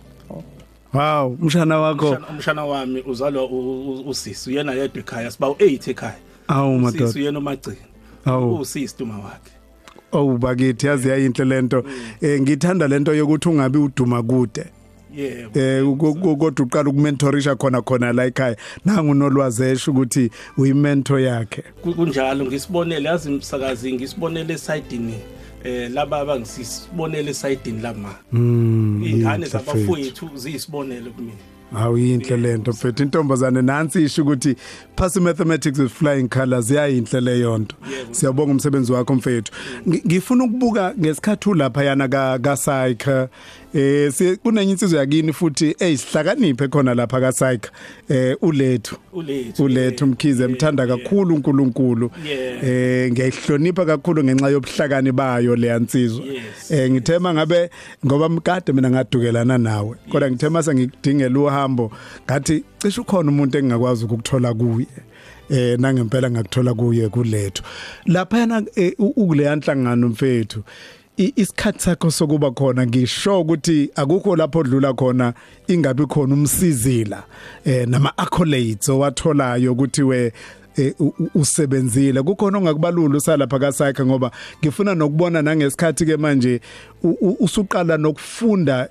wow 0.94 1.36
umshana 1.42 1.78
wakho. 1.78 2.16
Umshana- 2.30 2.64
wami 2.64 3.00
uzalwa 3.06 3.44
usisi 4.06 4.50
uyena 4.50 4.72
yedwa 4.72 5.00
ekhaya 5.02 5.30
siba 5.30 5.48
u8 5.48 5.90
ekhaya. 5.90 6.16
Awu 6.48 6.76
usisi 6.76 6.82
madoda 6.98 7.18
uyena 7.20 7.38
umagcini 7.38 7.76
Awu. 8.24 8.54
usisi 8.60 8.96
tuma 8.96 9.14
wakhe. 9.14 9.52
Awu 10.12 10.38
bakithi 10.38 10.86
yazi 10.86 11.08
yayinhle 11.08 11.44
lento 11.44 11.84
eh 12.20 12.40
ngithanda 12.40 12.88
lento 12.88 13.14
yokuthi 13.14 13.48
ungabi 13.48 13.78
uduma 13.78 14.22
kude. 14.22 14.64
Yebo. 15.16 15.60
Eh 15.60 15.84
kodwa 15.98 16.66
uqala 16.66 16.90
ukumentorisha 16.90 17.56
khona 17.56 17.82
khona 17.82 18.12
la 18.12 18.24
ekhaya 18.26 18.56
nangu 18.84 19.14
nolwazi 19.14 19.64
esho 19.64 19.90
ukuthi 19.90 20.30
uyimentor 20.58 21.20
yakhe. 21.20 21.62
Ku- 21.82 21.94
kunjalo 21.94 22.44
ngisibonele 22.44 23.08
yazi 23.08 23.30
msakazi 23.30 23.92
ngisibonele 23.92 24.54
esayidini 24.54 25.14
eh 25.64 25.90
laba 25.90 26.18
abangisibonele 26.20 27.30
esayidini 27.30 27.80
lama 27.82 28.14
mm 28.32 29.02
ingane 29.04 29.46
zabafowethu 29.46 30.30
ziyisibonelo 30.34 31.10
kumina 31.10 31.36
Hawu 31.74 31.98
yinhle 31.98 32.36
lento 32.36 32.70
mfethu 32.70 33.02
intombazane 33.02 33.62
nansi 33.62 34.02
isho 34.04 34.22
ukuthi 34.22 34.56
pass 34.96 35.16
mathematics 35.16 35.78
with 35.78 35.92
flying 35.92 36.28
colors 36.28 36.70
yayinhle 36.70 37.20
leyo 37.20 37.58
nto 37.58 37.76
Yebo. 37.90 38.14
siyabonga 38.14 38.52
umsebenzi 38.52 38.92
wakho 38.92 39.14
mfethu. 39.14 39.52
Ngi- 39.88 40.02
ngifuna 40.06 40.44
ukubuka 40.44 40.94
ngesikhathi 41.00 41.48
ulapha 41.50 41.84
yana 41.84 42.08
ka 42.08 42.38
ka 42.38 42.56
Psyche. 42.56 43.28
Eh 43.74 44.38
kunenye 44.42 44.72
insizwe 44.72 44.98
yakini 44.98 45.32
futhi 45.32 45.76
eyisihlakaniphe 45.78 46.68
khona 46.68 46.94
lapha 46.94 47.20
ka 47.20 47.32
Psyche 47.32 47.70
eh 48.08 48.36
ulethu. 48.42 48.96
Ulethu 49.12 49.64
ulethu 49.64 50.06
mkhize 50.06 50.42
yeah, 50.42 50.54
mthanda 50.54 50.84
yeah. 50.84 50.98
kakhulu 50.98 51.34
uNkulunkulu. 51.34 52.10
Eh 52.62 53.12
ngiyayihlonipha 53.12 53.84
kakhulu 53.84 54.24
ngenxa 54.24 54.48
yobuhlakani 54.48 55.12
bayo 55.12 55.56
le 55.56 55.66
yansizwa 55.66 56.24
eh 56.70 56.90
ngithema 56.90 57.34
ngabe 57.34 57.70
ngoba 58.06 58.28
mkade 58.28 58.72
mina 58.72 58.90
ngadukelana 58.90 59.58
nawe. 59.58 59.96
Kodwa 60.12 60.30
ngithema 60.30 60.62
sengidingela 60.62 61.40
uhambo 61.40 61.92
ngathi 62.24 62.64
cishe 62.78 63.00
ukhona 63.00 63.30
umuntu 63.30 63.58
engingakwazi 63.58 64.04
ukuthola 64.04 64.54
kuye. 64.54 64.86
Eh 65.50 65.78
nangempela 65.78 66.30
ngakuthola 66.30 66.74
kuye 66.74 67.08
kulethu. 67.08 67.62
Lapha 68.06 68.38
yana 68.38 68.62
ukule 68.98 69.44
yanhlangano 69.44 70.08
mfethu 70.08 70.62
isikhathi 71.36 71.80
sakho 71.82 72.10
sokuba 72.10 72.50
khona 72.50 72.86
ngisho 72.86 73.40
ukuthi 73.40 73.90
akukho 73.96 74.36
lapho 74.36 74.58
odlula 74.58 74.92
khona 74.94 75.34
ingabi 75.68 76.06
khona 76.06 76.34
umsizila 76.34 77.22
eh 77.64 77.88
nama 77.88 78.12
accolades 78.18 78.88
owatholayo 78.88 79.72
ukuthi 79.72 80.02
we 80.02 80.32
eh, 80.76 80.94
u- 80.98 81.12
u- 81.18 81.30
usebenzile. 81.34 82.22
Kukhona 82.22 82.58
ongakubalula 82.58 83.16
usalapha 83.18 83.58
kaSakhe 83.58 84.04
ngoba 84.04 84.30
ngifuna 84.62 84.94
nokubona 84.94 85.42
nangesikhathi 85.42 86.06
ke 86.06 86.16
manje 86.16 86.60
u- 87.02 87.16
u- 87.20 87.36
usuqala 87.40 87.96
nokufunda 87.96 88.88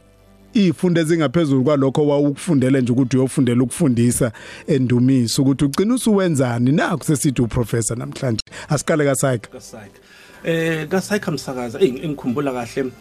izifundo 0.53 1.01
ezingaphezulu 1.01 1.63
kwalokho 1.63 2.07
wawukufundele 2.07 2.81
nje 2.81 2.91
ukuthi 2.91 3.17
uyofundela 3.17 3.63
ukufundisa 3.63 4.31
endumiso 4.67 5.41
ukuthi 5.41 5.65
ugcina 5.65 5.93
usuwenzani 5.93 6.71
naku 6.71 7.03
sesithi 7.05 7.41
uprofessor 7.41 7.97
namhlanje? 7.97 8.41
Asiqale 8.69 9.05
kaSakhe 9.05 9.47
kasayika 9.51 9.99
eh 10.43 10.87
kasayika 10.87 11.31
msakaza 11.31 11.79
ey 11.79 11.87
engikhumbula 12.03 12.51
kahle 12.53 12.91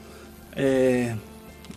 eh 0.57 1.15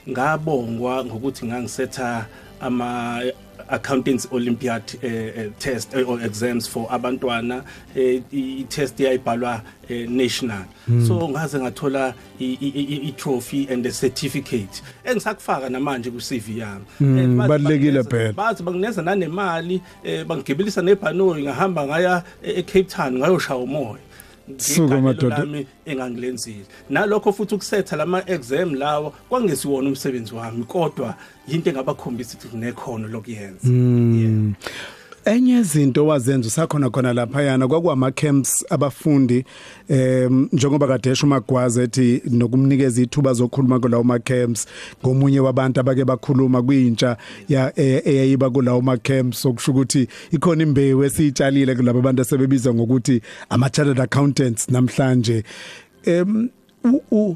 ngabongwa 0.09 1.05
ngokuthi 1.05 1.45
ngangisetha 1.45 2.25
ama 2.59 3.21
accountants 3.69 4.27
olympiad 4.31 4.81
eh, 5.01 5.33
eh, 5.37 5.49
test 5.59 5.93
eh, 5.93 6.09
or 6.09 6.21
exams 6.23 6.67
for 6.69 6.87
abantwana 6.89 7.63
eh, 7.95 8.21
i 8.33 8.65
test 8.69 8.99
yayibhalwa 8.99 9.61
eh, 9.89 10.09
national. 10.09 10.63
So 11.07 11.29
ngaze 11.29 11.59
ngathola 11.59 12.13
i- 12.39 13.13
trophy 13.17 13.67
and 13.69 13.85
a 13.85 13.91
certificate. 13.91 14.81
Engisakufaka 15.05 15.69
namanje 15.69 16.11
ku 16.11 16.19
CV 16.19 16.57
yami. 16.59 16.85
Eh, 17.01 17.27
bathi 17.27 17.49
balulekile 17.49 18.01
bangineza- 18.03 18.09
phela. 18.09 18.33
bathi 18.33 18.63
bangineza 18.63 19.01
nanemali 19.01 19.81
eh, 20.03 20.25
bangigibilisa 20.25 20.81
nebhanoyi 20.81 21.43
ngahamba 21.43 21.87
ngaya 21.87 22.23
e- 22.43 22.59
eCape 22.59 22.83
Town 22.83 23.17
ngayoshaya 23.17 23.59
umoya. 23.59 23.97
Suka 24.57 25.01
madoda. 25.01 25.47
engangilenzile 25.85 26.65
nalokho 26.89 27.33
futhi 27.33 27.55
ukusetha 27.55 27.95
lama 27.95 28.23
exam 28.29 28.73
lawo 28.75 29.13
kwangesiwona 29.29 29.89
umsebenzi 29.89 30.35
wami 30.35 30.63
kodwa 30.63 31.15
into 31.47 31.69
engabakhombisa 31.69 32.37
ukuthi 32.37 32.57
nekhono 32.57 33.07
lokuyenza 33.07 33.67
Mm. 33.69 34.53
Enye 35.25 35.59
izinto 35.59 36.05
wazenza 36.07 36.47
usakhona 36.47 36.89
khona 36.89 37.13
lapha 37.13 37.41
yana 37.41 37.67
kwakuwama 37.67 38.11
camps 38.11 38.65
abafundi 38.69 39.45
em 39.89 40.49
njengoba 40.53 40.87
kade 40.87 41.09
esho 41.09 41.27
magwaza 41.27 41.83
ethi 41.83 42.21
nokumnikeza 42.29 43.01
ithuba 43.01 43.33
zokukhuluma 43.33 43.79
kulawo 43.79 44.03
ma 44.03 44.19
camps 44.19 44.67
ngomunye 45.05 45.39
wabantu 45.39 45.79
abake 45.79 46.05
bakhuluma 46.05 46.61
kwintsha 46.61 47.17
ya 47.49 47.73
e- 47.79 48.01
eyayiba 48.05 48.49
kulawo 48.49 48.81
ma 48.81 48.97
camps 48.97 49.45
okusho 49.45 49.71
ukuthi 49.71 50.07
ikhona 50.31 50.63
imbewu 50.63 51.03
esitshalile 51.03 51.75
kulabo 51.75 51.99
abantu 51.99 52.21
asebebiza 52.21 52.73
ngokuthi 52.73 53.21
ama 53.49 53.69
chartered 53.69 53.99
accountants 54.01 54.69
namhlanje. 54.69 55.43
Em 56.05 56.49
u- 56.83 57.01
u 57.11 57.35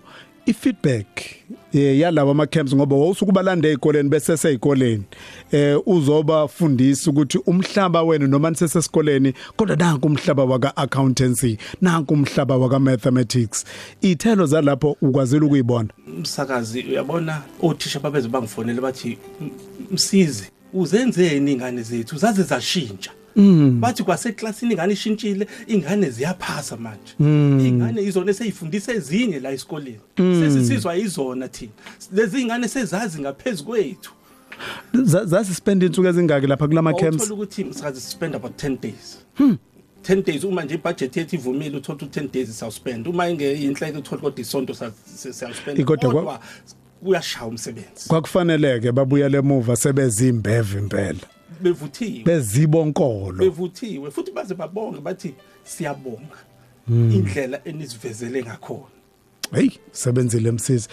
ifeedback 1.76 1.96
eh 1.96 2.00
yalabo 2.00 2.32
ama 2.32 2.46
camps 2.48 2.74
ngoba 2.76 2.96
wawusuku 2.96 3.32
balanda 3.32 3.70
ezikoleni 3.70 4.10
bese 4.10 4.38
seyikoleni 4.38 5.04
eh 5.52 5.78
uzoba 5.86 6.48
fundisa 6.48 7.12
ukuthi 7.12 7.38
umhlaba 7.46 8.04
wena 8.04 8.28
noma 8.28 8.50
nisesesikoleni 8.50 9.34
kodwa 9.58 9.76
nanku 9.76 10.08
umhlaba 10.08 10.46
waka 10.46 10.78
accountancy 10.78 11.58
nanku 11.82 12.14
umhlaba 12.14 12.58
waka 12.58 12.80
mathematics 12.80 13.66
ithelo 14.02 14.46
zalapho 14.46 14.98
ukwazile 15.02 15.46
ukuyibona 15.46 15.90
umsakazi 16.18 16.82
uyabona? 16.84 17.42
Othisha 17.62 18.00
babeze 18.00 18.28
bangifonele 18.28 18.82
bathi 18.82 19.18
"M- 19.42 19.50
msizi 19.92 20.44
uzenzeni 20.74 21.52
ingane 21.52 21.82
zethu 21.84 22.18
zaze 22.18 22.44
zashintsha? 22.44 23.12
Bathi 23.80 24.04
kwaseklasini 24.04 24.74
ingane 24.74 24.94
ishintshile 24.94 25.48
ingane 25.68 26.10
ziyaphasa 26.10 26.78
manje. 26.78 27.14
Ingane 27.68 28.02
izona 28.02 28.32
eseyifundisa 28.32 28.94
ezinye 28.94 29.40
la 29.40 29.52
esikoleni. 29.52 30.00
Sesisizwa 30.18 30.96
izona 30.98 31.48
thina. 31.48 31.72
Lezi 32.14 32.42
ingane 32.42 32.68
sezazi 32.68 33.22
ngaphezulu 33.22 33.70
kwethu. 33.70 34.12
Za- 34.94 35.26
zasispend 35.26 35.84
insuku 35.84 36.08
ezingaki 36.08 36.48
lapha 36.48 36.68
kulama 36.68 36.94
camps? 36.94 37.16
uthola 37.24 37.34
ukuthi 37.34 37.64
msakazi 37.64 38.02
spend 38.02 38.36
about 38.36 38.64
10 38.64 38.78
days. 38.82 39.18
10 40.04 40.24
days 40.24 40.44
uma 40.44 40.64
nje 40.64 40.76
ibudget 40.76 41.18
yethu 41.18 41.36
ivumile 41.36 41.78
uthola 41.78 41.96
ukuthi 41.98 42.20
10 42.20 42.32
days 42.32 42.60
sawuspend 42.60 43.08
uma 43.08 43.30
ingeyinhleke 43.30 43.98
uthola 43.98 44.22
kodwa 44.22 44.40
isonto 44.42 44.74
siyawuspend. 44.74 45.84
Kodwa 45.86 46.12
kwa- 46.12 46.22
kodwa 46.22 46.40
kuyashaya 47.04 47.46
umsebenzi. 47.46 48.08
Kwakufaneleke 48.08 48.92
babuya 48.92 49.30
lemuva 49.30 49.76
sebezimbeve 49.76 50.80
impela 50.80 51.20
bevuthiwe 51.62 52.24
bezibonkolo. 52.24 53.38
Bevuthiwe 53.38 54.12
futhi 54.12 54.32
baze 54.32 54.56
babonge 54.56 55.00
bathi 55.02 55.34
siyabonga 55.64 56.38
indlela 56.90 57.60
enisivezele 57.66 58.44
ngakhona. 58.44 58.86
Hey 59.54 59.70
sebenzile 59.92 60.52
msisi. 60.52 60.90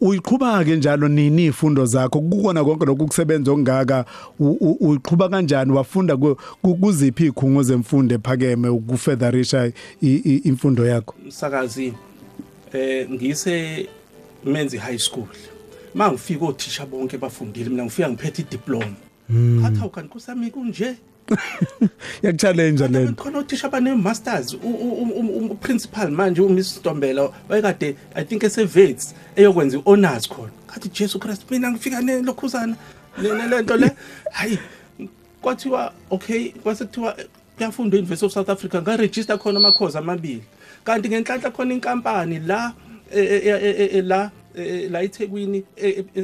Uyiqhubha 0.00 0.64
ke 0.64 0.76
njalo 0.76 1.08
nini 1.08 1.46
ifundo 1.46 1.86
zakho? 1.86 2.20
Kukona 2.20 2.64
konke 2.64 2.84
lokhu 2.86 3.06
kusebenza 3.06 3.52
ongaka 3.52 4.04
u- 4.38 4.56
u- 4.60 4.76
uyiqhubha 4.80 5.28
kanjani? 5.28 5.72
Wafunda 5.72 6.16
ku- 6.16 6.36
ku- 6.62 6.74
kuziphi 6.74 7.26
ikhungo 7.26 7.62
zemfundo 7.62 8.14
ephakeme 8.14 8.68
i- 10.24 10.40
imfundo 10.44 10.86
yakho? 10.86 11.14
Umsakazi 11.24 11.94
eh 12.72 13.08
ngise 13.10 13.86
menzi 14.44 14.78
high 14.78 14.98
school. 14.98 15.28
Mangifika 15.94 16.44
othisha 16.46 16.86
bonke 16.86 17.18
bafundile 17.18 17.70
mina 17.70 17.84
ngifika 17.84 18.08
ngiphethe 18.10 18.42
idiploma. 18.42 18.96
Ngathi 19.30 19.80
awukani 19.80 20.08
kusami 20.08 20.50
kunje 20.50 20.96
yakuchallenge 22.22 22.88
lento 22.88 23.22
khona 23.22 23.38
othisha 23.38 23.66
abane 23.66 23.94
masters 23.94 24.54
uprincipal 25.50 26.10
manje 26.10 26.42
uMiss 26.42 26.76
Stombela 26.76 27.32
wayekade 27.48 27.96
i 28.14 28.24
think 28.24 28.42
esevets 28.42 29.14
eyokwenza 29.36 29.78
ihonors 29.78 30.28
khona. 30.28 30.50
Ngathi 30.66 30.88
Jesu 30.88 31.18
Christ 31.18 31.50
mina 31.50 31.70
ngifika 31.70 32.00
nelokhuzana 32.00 32.76
lento 33.50 33.76
le 33.76 33.90
hayi 34.32 34.58
kwathiwa 35.42 35.92
okay 36.10 36.48
kwase 36.50 36.84
kuthiwa 36.84 37.16
kuyafundwa 37.56 37.98
eUniversity 37.98 38.26
of 38.26 38.32
South 38.32 38.48
Africa 38.48 38.74
nga 38.82 38.96
register 38.96 39.38
khona 39.38 39.58
amakhozi 39.58 39.98
amabili. 39.98 40.42
Kanti 40.84 41.08
ngenhlanhla 41.08 41.50
khona 41.50 41.74
inkampani 41.74 42.38
la 42.38 42.72
eh, 43.12 43.46
eh, 43.46 43.46
eh, 43.46 43.94
eh, 43.94 44.04
la 44.04 44.24
eh, 44.24 44.30
la 44.90 45.02
eThekwini 45.02 45.64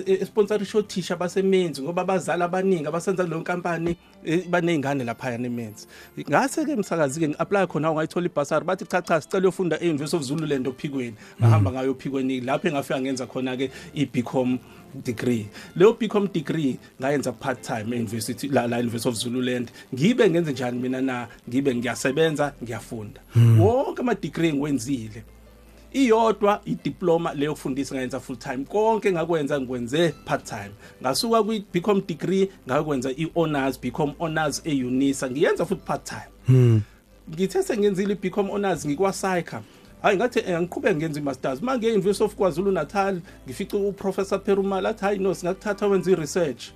esponsorisha 0.06 0.78
othisha 0.78 1.16
basemenzi 1.16 1.82
ngoba 1.82 2.02
abazali 2.02 2.42
abaningi 2.42 2.86
abasenza 2.86 3.22
leyo 3.22 3.40
nkampani 3.40 3.96
eh, 4.24 4.48
banezingane 4.48 5.04
lapha 5.04 5.38
nemenzi 5.38 5.86
ngase 6.30 6.64
ke 6.64 6.76
msakazi 6.76 7.20
ke 7.20 7.28
ngiapply 7.28 7.66
khona 7.66 7.90
ungayithola 7.90 8.26
ibasari 8.26 8.64
bathi 8.64 8.84
cha 8.84 9.02
cha 9.02 9.20
sicela 9.20 9.42
uyofunda 9.42 9.78
eUniversity 9.80 10.16
of 10.16 10.22
Zululand 10.22 10.68
ophikweni. 10.68 11.14
Ngahamba 11.40 11.72
ngayo 11.72 11.90
ophikweni 11.90 12.40
lapho 12.40 12.68
engafika 12.68 13.00
ngenza 13.00 13.26
khona 13.26 13.56
ke 13.56 13.70
iBcom 13.94 14.58
degree. 15.04 15.46
Leyo 15.76 15.92
BCom 15.92 16.28
degree 16.32 16.78
ngayenza 17.00 17.32
part 17.32 17.62
time 17.62 17.96
euniversity 17.96 18.48
la, 18.48 18.66
la 18.66 18.78
University 18.78 19.08
of 19.08 19.14
Zululand 19.14 19.70
ngibe 19.94 20.30
ngenze 20.30 20.52
njani 20.52 20.78
mina 20.78 21.00
na? 21.00 21.28
Ngibe 21.48 21.74
ngiyasebenza 21.74 22.52
ngiyafunda. 22.62 23.20
Wonke 23.58 24.00
ama 24.00 24.14
degree 24.14 24.52
ngiwenzile 24.52 25.22
iyodwa 25.92 26.60
idiploma 26.64 27.34
leyo 27.34 27.52
kufundisa 27.52 27.94
ngayenza 27.94 28.20
full 28.20 28.36
time 28.36 28.64
konke 28.64 29.12
ngakwenza 29.12 29.60
ngikwenze 29.60 30.14
part 30.24 30.44
time 30.44 30.70
ngasuka 31.02 31.42
kwi 31.42 31.64
BCom 31.74 32.02
degree 32.06 32.48
ngakwenza 32.68 33.10
i-honors 33.10 33.80
BCom 33.80 34.12
honors 34.18 34.62
eUnisa. 34.64 35.30
Ngiyenza 35.30 35.66
futhi 35.66 35.82
part 35.84 36.04
time 36.04 36.82
ngithe 37.30 37.62
sengenzile 37.62 38.12
iBcom 38.12 38.48
honors 38.50 38.86
ngikwaSaica 38.86 39.60
hayi 40.02 40.16
ngathi 40.16 40.38
eh, 40.38 40.60
ngiqhubeke 40.60 40.94
ngenza 40.94 41.20
imasters. 41.20 41.62
Manje 41.62 41.88
e-University 41.88 42.24
of 42.24 42.34
KwaZulu 42.34 42.72
Natal 42.72 43.20
ngifice 43.46 43.76
uprofessor 43.76 44.44
Perumal 44.44 44.86
athi 44.86 45.04
hayi 45.04 45.18
no 45.18 45.34
singakuthatha 45.34 45.86
wenza 45.86 46.10
i-research. 46.10 46.70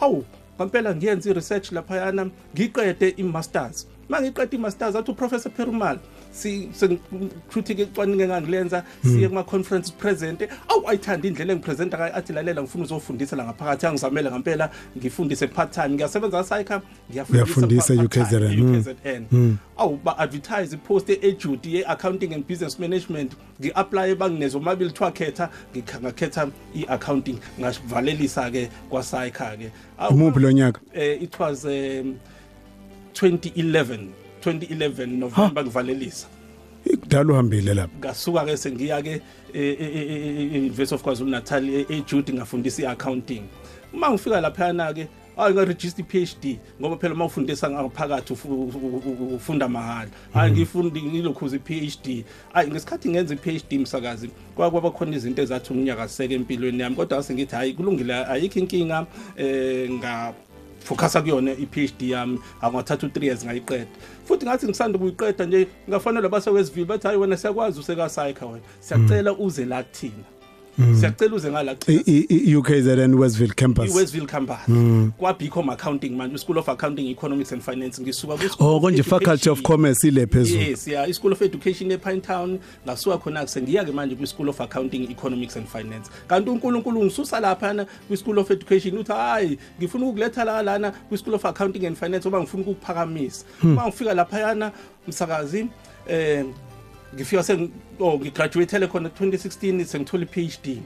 Hawu 0.00 0.24
ngempela 0.56 0.94
ngiyenza 0.94 1.30
i-research 1.30 1.72
laphayana 1.72 2.30
ngiqede 2.54 3.08
i-masters. 3.16 3.86
Mangiqeda 4.08 4.56
i-masters 4.56 4.96
athi 4.96 5.10
uprofessor 5.10 5.52
Perumal 5.52 5.98
si 6.30 6.68
sengithuthi 6.72 7.74
ke 7.74 7.86
cwaninge 7.94 8.26
ngangilenza 8.26 8.84
siye 9.02 9.28
kuma 9.28 9.44
conferences 9.44 9.92
present 9.92 10.42
awu 10.68 10.88
ayithanda 10.88 11.28
indlela 11.28 11.52
engipresenta 11.52 11.98
ngayo 11.98 12.16
athi 12.16 12.32
lalela 12.32 12.62
ngifuna 12.62 12.84
uzofundisa 12.84 13.36
la 13.36 13.44
ngaphakathi. 13.44 13.86
Angizamele 13.86 14.30
ngempela 14.30 14.70
ngifundise 14.98 15.46
part 15.46 15.72
time 15.74 15.88
ngiyasebenza 15.88 16.40
eSaica 16.40 16.80
Uyafundisa 17.10 17.94
ngiyafundisa 17.94 17.94
UKZN, 17.94 18.56
mm. 18.62 18.74
UKZN 18.76 19.56
awu 19.76 19.96
ba 20.04 20.18
advertise 20.18 20.76
post 20.76 21.08
ejudy 21.10 21.74
ye 21.74 21.84
accounting 21.86 22.34
and 22.34 22.46
business 22.46 22.78
management. 22.78 23.32
Ngi-apply 23.60 24.14
banginezo 24.14 24.60
mabili 24.60 24.90
kuthiwa 24.90 25.10
khetha 25.12 25.50
ngikha- 25.74 26.00
ngakhetha 26.00 26.48
i-accounting. 26.74 27.38
Ngavalelisa 27.60 28.50
ke 28.50 28.68
kwaSaica 28.90 29.56
ke 29.58 29.70
Awu, 29.98 30.14
umuphi 30.14 30.40
lo 30.40 30.50
nyaka? 30.52 30.80
Eh 30.94 31.22
it 31.22 31.38
was 31.40 31.64
um, 31.64 32.18
2011 33.14 34.08
2011 34.44 35.06
November 35.06 35.64
ngivalelisa 35.64 36.26
kudala 37.00 37.32
uhambile 37.32 37.74
lapha. 37.74 37.98
Ngasuka 37.98 38.44
ke 38.44 38.56
sengiya 38.56 39.02
ke 39.02 39.20
e-University 39.54 40.94
of 40.94 41.02
KwaZulu 41.02 41.30
Natal 41.30 41.64
eJudy 41.68 42.32
ngafundisa 42.32 42.82
iaccounting. 42.82 43.42
Uma 43.92 44.10
ngifika 44.10 44.40
lapha 44.40 44.72
na 44.72 44.92
ke 44.92 45.08
hayi 45.36 45.54
nga 45.54 45.64
register 45.64 46.04
PhD 46.04 46.58
ngoba 46.80 46.96
phela 46.96 47.14
uma 47.14 47.24
ufundisa 47.24 47.70
ngaphakathi 47.70 48.32
ufu- 48.32 48.48
u- 48.48 49.02
u- 49.06 49.34
ufunda 49.34 49.68
mahala 49.68 50.10
hayi 50.34 50.52
ngifundi 50.52 51.02
ngilokhuza 51.02 51.56
iPhD 51.56 52.24
hayi 52.52 52.70
ngesikhathi 52.70 53.08
ngenza 53.08 53.34
iPhD 53.34 53.72
msakazi 53.78 54.30
kwakwaba 54.56 54.90
khona 54.90 55.16
izinto 55.16 55.42
ezathi 55.42 55.72
unginyakaseke 55.72 56.34
empilweni 56.34 56.80
yami 56.82 56.96
kodwa 56.96 57.22
sengithi 57.22 57.54
hayi 57.56 57.72
kulungile 57.74 58.14
ayikho 58.14 58.58
inkinga 58.58 59.06
eh 59.36 59.90
nga 59.90 60.34
focusa 60.84 61.22
kuyona 61.22 61.52
iPhD 61.52 62.02
yami 62.02 62.38
angathatha 62.60 63.06
u3 63.06 63.24
years 63.24 63.44
ngayiqeda. 63.44 63.86
Futhi 64.24 64.46
ngathi 64.46 64.66
ngisanda 64.66 64.98
kuyiqeda 64.98 65.46
nje 65.46 65.68
ngafanele 65.88 66.28
base 66.28 66.50
Westville 66.50 66.86
bathi 66.86 67.06
hayi 67.06 67.18
wena 67.18 67.36
siyakwazi 67.36 67.80
useka 67.80 68.08
Saika 68.08 68.46
wena. 68.46 68.64
Siyacela 68.80 69.32
uze 69.32 69.64
la 69.64 69.82
kuthina. 69.82 70.37
Siyacela 71.00 71.34
uze 71.36 71.50
ngala 71.50 71.76
I- 71.88 72.02
i- 72.06 72.26
i- 72.28 72.56
UKZN 72.56 73.14
Westville 73.14 73.54
campus. 73.54 73.90
iWestville 73.90 74.26
campus. 74.26 74.56
Kwa 75.18 75.32
BCom 75.34 75.70
accounting 75.70 76.10
manje 76.16 76.38
School 76.38 76.58
of 76.58 76.68
Accounting 76.68 77.10
Economics 77.10 77.52
and 77.52 77.62
Finance. 77.62 77.98
Ngisuka 78.02 78.36
ku 78.36 78.64
oh 78.64 78.80
konje 78.80 79.02
faculty 79.02 79.50
of 79.50 79.62
commerce 79.62 80.04
ile 80.08 80.26
phezulu. 80.26 80.60
Yes, 80.62 80.86
yeah, 80.86 81.08
iSchool 81.08 81.32
of 81.32 81.42
Education 81.42 81.90
ePine 81.90 82.20
Town. 82.22 82.58
Ngasuka 82.86 83.18
khona 83.18 83.44
ke 83.44 83.48
sengiya 83.50 83.84
ke 83.84 83.92
manje 83.92 84.14
kwiSchool 84.16 84.48
of 84.48 84.60
Accounting 84.60 85.10
Economics 85.10 85.56
and 85.56 85.66
Finance. 85.68 86.10
Kanti 86.28 86.50
uNkulunkulu 86.50 87.04
ngisusa 87.04 87.40
lapha 87.40 87.72
na 87.74 87.86
kwiSchool 88.08 88.38
of 88.38 88.50
Education 88.50 88.98
uthi 88.98 89.12
hayi 89.12 89.58
ngifuna 89.80 90.06
ukuletha 90.06 90.44
la 90.44 90.62
lana 90.62 90.90
kwiSchool 90.92 91.34
of 91.34 91.44
Accounting 91.44 91.86
and 91.86 91.96
Finance 91.96 92.28
oba 92.28 92.40
ngifuna 92.40 92.62
ukuphakamisa. 92.62 93.44
Uma 93.62 93.86
ngifika 93.86 94.14
lapha 94.14 94.38
yana 94.40 94.72
msakazi 95.08 95.66
eh 96.08 96.44
ngifika 97.14 97.42
seng 97.42 97.70
oh 98.00 98.18
ngigraduatele 98.18 98.86
khona 98.86 99.08
2016 99.08 99.84
sengithola 99.84 100.24
iPhD. 100.24 100.82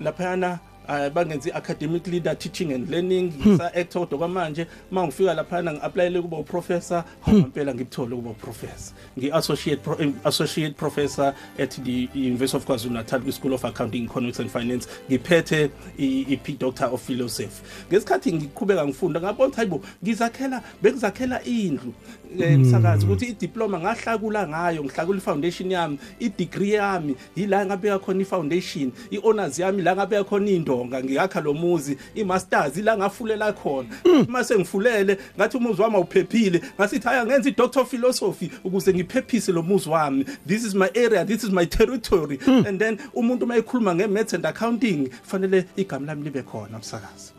Lapha 0.00 0.24
yana 0.24 0.58
uh, 0.88 1.08
bangenza 1.10 1.48
i-academic 1.50 2.06
leader 2.06 2.34
teaching 2.34 2.72
and 2.72 2.88
learning. 2.90 3.32
Ngisa-act 3.32 3.92
kodwa 3.92 4.18
kwamanje 4.18 4.66
uma 4.90 5.06
ngifika 5.06 5.34
laphana 5.34 5.72
ngi-aplayele 5.72 6.22
kuba 6.22 6.36
uprofessor 6.36 7.04
ngempela 7.28 7.74
ngikuthole 7.74 8.16
kuba 8.16 8.30
uprofessor 8.30 8.94
ngi-associate 9.18 9.82
pro, 9.82 9.96
eh, 9.98 10.12
associate 10.24 10.76
professor 10.76 11.34
at 11.58 11.70
the 11.84 12.08
university 12.14 12.56
of 12.56 12.64
kwazulu 12.64 12.94
natal 12.94 13.20
kwi-school 13.20 13.54
of 13.54 13.64
accounting 13.64 14.04
economics 14.04 14.40
and 14.40 14.50
finance. 14.50 14.88
Ngiphethe 15.08 15.70
i-p 15.98 16.52
doctor 16.52 16.86
of 16.86 17.02
philosophy. 17.02 17.62
Ngesikhathi 17.90 18.32
ngiqhubeka 18.32 18.86
ngifunda 18.86 19.20
ngabona 19.20 19.48
ukuthi 19.48 19.56
hayibo 19.56 19.80
ngizakhela 20.04 20.62
bengizakhela 20.82 21.44
indlu. 21.44 21.94
Eh, 22.38 22.58
msakazi 22.58 23.06
ukuthi 23.06 23.26
idiploma 23.26 23.80
ngahlakula 23.80 24.48
ngayo 24.48 24.84
ngihlakula 24.84 25.18
i-foundation 25.18 25.70
yami 25.70 25.98
i-degree 26.18 26.70
yami 26.70 27.16
yila 27.36 27.66
ngabeka 27.66 27.98
khona 27.98 28.22
i-foundation 28.22 28.92
i-honors 29.10 29.58
yami 29.58 29.82
la 29.82 29.96
ngabeka 29.96 30.24
khona 30.24 30.50
indonga 30.50 31.02
ngiyakha 31.02 31.40
lo 31.40 31.54
muzi 31.54 31.96
i-masters 32.14 32.76
ila 32.76 32.96
ngafulela 32.96 33.52
khona. 33.52 33.88
Uma 34.28 34.44
sengifulele 34.44 35.18
ngathi 35.36 35.56
umuzi 35.56 35.82
wami 35.82 35.96
awuphephile 35.96 36.62
ngasithi 36.78 37.08
haya 37.08 37.26
ngenza 37.26 37.48
i-doctor 37.48 37.82
of 37.82 37.90
philosophy 37.90 38.50
ukuze 38.64 38.94
ngiphephise 38.94 39.52
lo 39.52 39.62
muzi 39.62 39.88
wami. 39.88 40.24
This 40.46 40.64
is 40.64 40.74
my 40.74 40.90
area 40.94 41.24
this 41.24 41.44
is 41.44 41.50
my 41.50 41.66
territory. 41.66 42.38
And 42.46 42.78
then 42.78 42.98
umuntu 43.14 43.42
uma 43.42 43.56
ekhuluma 43.56 43.94
nge-maths 43.94 44.34
and 44.34 44.46
accounting 44.46 45.10
fanele 45.30 45.64
igama 45.76 46.06
lami 46.06 46.24
libe 46.24 46.42
khona 46.42 46.78
msakazi. 46.78 47.32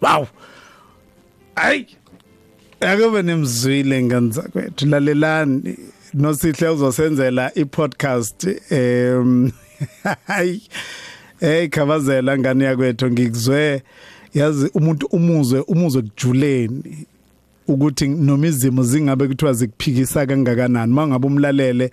Wow. 0.00 0.26
Hayi 1.54 1.86
akube 2.80 3.22
nemzwile 3.22 4.02
nganza 4.02 4.42
kwethu. 4.42 4.86
Lalelani. 4.86 5.76
Nosihle 6.14 6.68
uzosenzela 6.68 7.52
i-podcast 7.54 8.46
em 8.70 9.50
hayi 10.26 10.62
hey 11.40 11.68
khavazela 11.68 12.38
ngani 12.38 12.64
yakwethu. 12.64 13.10
Ngikuzwe 13.10 13.82
yazi 14.34 14.70
umuntu 14.74 15.06
umuzwe 15.06 15.60
umuzwe 15.60 16.02
kujuleni 16.02 17.06
ukuthi 17.68 18.08
noma 18.08 18.46
izimo 18.46 18.82
zingabe 18.82 19.28
kuthiwa 19.28 19.52
zikuphikisa 19.52 20.26
kangakanani. 20.26 20.92
Mangabe 20.92 21.26
umlalele 21.26 21.90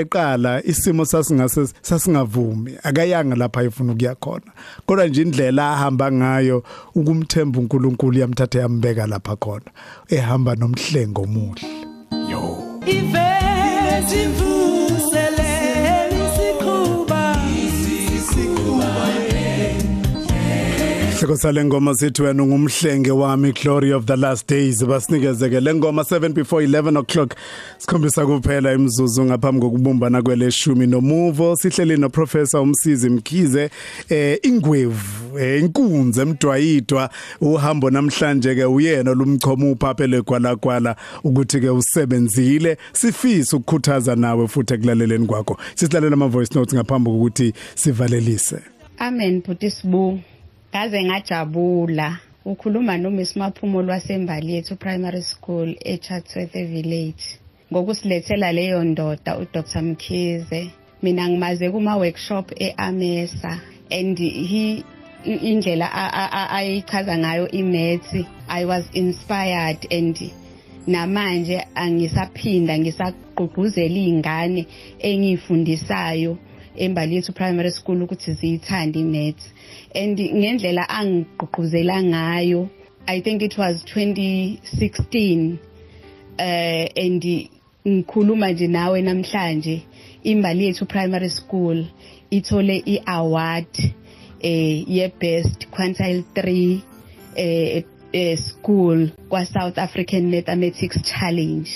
eqala 0.00 0.62
isimo 0.64 1.04
sasingase 1.04 1.72
sasingavumi. 1.82 2.72
Akayanga 2.82 3.36
lapha 3.36 3.60
ayefuna 3.60 3.92
ukuya 3.92 4.14
khona. 4.14 4.52
Kodwa 4.86 5.06
nje 5.06 5.22
indlela 5.22 5.72
ahamba 5.72 6.12
ngayo 6.12 6.62
ukumthemba 6.94 7.58
uNkulunkulu 7.58 8.18
yamthatha 8.18 8.58
yambeka 8.58 9.06
lapha 9.06 9.36
khona 9.36 9.70
ehamba 10.08 10.54
nomhlengo 10.54 11.22
omuhle. 11.22 11.66
Yo. 12.30 12.65
Hloko 21.26 21.38
sale 21.38 21.64
ngoma 21.64 21.94
sithi 21.94 22.22
wena 22.22 22.42
ungumhlenge 22.42 23.10
wami 23.10 23.52
glory 23.52 23.92
of 23.92 24.06
the 24.06 24.16
last 24.16 24.46
days. 24.46 24.84
Basinikeze 24.84 25.50
ke 25.50 25.60
lengoma 25.60 26.04
7 26.04 26.32
before 26.32 26.62
11 26.62 26.96
o'clock. 26.96 27.34
Sikhombisa 27.78 28.26
kuphela 28.26 28.72
imzuzu 28.72 29.24
ngaphambi 29.24 29.60
kokubumbana 29.60 30.22
kweleshumi 30.22 30.86
nomuvo. 30.86 31.56
Sihleli 31.56 31.96
no 31.96 32.08
professor 32.08 32.60
umsizi 32.60 33.10
Mkhize 33.10 33.70
eh 34.08 34.38
ingwevu 34.42 35.38
eh, 35.38 35.60
inkunzi 35.60 36.20
emdwayidwa. 36.20 37.10
Uhambo 37.40 37.90
namhlanje 37.90 38.54
ke 38.54 38.64
uyena 38.64 39.14
lumchoma 39.14 39.70
uphaphele 39.70 40.22
kwala 40.22 40.96
ukuthi 41.24 41.60
ke 41.60 41.70
usebenzile. 41.70 42.76
Sifisa 42.92 43.56
ukukhuthaza 43.56 44.16
nawe 44.16 44.48
futhi 44.48 44.74
ekulaleleni 44.74 45.26
kwakho. 45.26 45.58
Sisilalela 45.74 46.14
ama 46.14 46.28
voice 46.28 46.54
notes 46.54 46.74
ngaphambi 46.74 47.10
kokuthi 47.10 47.52
sivalelise. 47.74 48.58
Amen 48.98 49.42
bhuti 49.42 49.70
Sibu. 49.70 50.20
Ngaze 50.76 51.04
ngajabula. 51.04 52.18
Ukhuluma 52.44 52.96
noMiss 52.98 53.36
Maphumo 53.36 53.78
wasembali 53.78 54.52
yethu 54.54 54.76
primary 54.76 55.22
school 55.22 55.74
eChatsworth 55.84 56.52
Village. 56.52 57.24
Ngokusilethela 57.72 58.52
leyo 58.52 58.84
ndoda 58.84 59.38
uDr 59.38 59.82
Mkhize. 59.82 60.70
Mina 61.02 61.28
ngimaze 61.28 61.70
kuma 61.70 61.96
workshop 61.96 62.52
eAmesa 62.60 63.60
and 63.90 64.18
he 64.18 64.84
i- 65.24 65.50
indlela 65.50 65.90
a- 65.92 66.12
a- 66.12 66.30
a- 66.32 66.50
ayichaza 66.50 67.18
ngayo 67.18 67.50
imaths 67.50 68.14
I 68.48 68.64
was 68.64 68.84
inspired 68.92 69.78
and 69.90 70.30
namanje 70.86 71.64
angisaphinda 71.74 72.78
ngisagqugquzela 72.78 73.94
izingane 73.96 74.66
engiyifundisayo 74.98 76.38
embali 76.76 77.14
yethu 77.14 77.32
primary 77.32 77.70
school 77.70 78.02
ukuthi 78.02 78.32
ziyithande 78.32 79.00
imaths. 79.00 79.52
And 79.94 80.18
ngendlela 80.18 80.88
angigqugquzela 80.88 82.02
ngayo 82.02 82.68
i 83.06 83.20
think 83.20 83.42
it 83.42 83.58
was 83.58 83.84
2016 83.84 85.56
eh 86.38 86.88
and 86.96 87.48
ngikhuluma 87.86 88.50
nje 88.50 88.66
nawe 88.68 89.02
namhlanje 89.02 89.82
imbali 90.22 90.64
yethu 90.64 90.86
primary 90.86 91.30
school 91.30 91.84
ithole 92.30 92.82
iaward 92.86 93.92
eh 94.40 94.84
ye 94.88 95.12
best 95.20 95.66
quintile 95.70 96.24
3 96.34 96.78
eh 97.36 97.84
eh, 98.12 98.38
school 98.38 99.08
kwa 99.28 99.46
South 99.46 99.78
African 99.78 100.30
Mathematics 100.30 101.02
Challenge. 101.02 101.70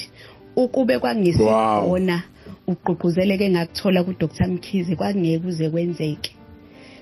Ukube 0.57 0.99
kwangisibona 0.99 2.23
ugqugquzeleke 2.71 3.47
ngakuthola 3.51 4.05
ku 4.07 4.13
Dr 4.21 4.47
Mkhize 4.49 4.97
kwangeke 4.97 5.39
kuze 5.43 5.67
kwenzeke. 5.71 6.31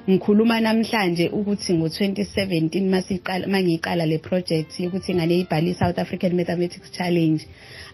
Ngikhuluma 0.09 0.61
namhlanje 0.61 1.29
ukuthi 1.29 1.73
ngo2017 1.73 2.89
masiqala 2.89 3.47
mangiqala 3.47 4.07
le 4.07 4.19
project 4.19 4.73
ukuthi 4.81 5.13
ingane 5.13 5.35
ibhali 5.45 5.75
South 5.75 5.99
African 5.99 6.33
Mathematics 6.37 6.91
Challenge 6.97 7.43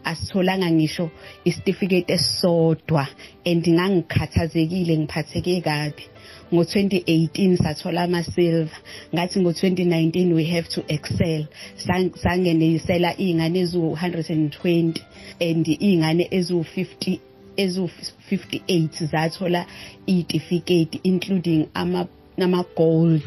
asitholanga 0.05 0.71
ngisho 0.71 1.11
isitifiketi 1.45 2.13
esodwa 2.13 3.07
and 3.45 3.65
ngangikhathazekile 3.67 4.99
ngiphatheke 4.99 5.61
kabi. 5.61 6.05
Ngo2018 6.53 7.57
sathola 7.57 8.03
ama 8.03 8.23
silver 8.23 8.79
ngathi 9.15 9.41
ngo2019 9.41 10.35
we 10.35 10.45
have 10.45 10.69
to 10.69 10.85
excel. 10.87 11.47
Sang- 11.77 12.15
sangenisela 12.17 13.19
izingane 13.19 13.63
ezu120 13.65 15.01
and 15.41 15.67
izingane 15.67 16.25
ezu50 16.31 17.34
ezu58 17.57 19.07
zathola 19.07 19.67
itifiketi 20.07 21.01
including 21.03 21.67
ama 21.75 22.07
nama 22.37 22.65
gold 22.77 23.23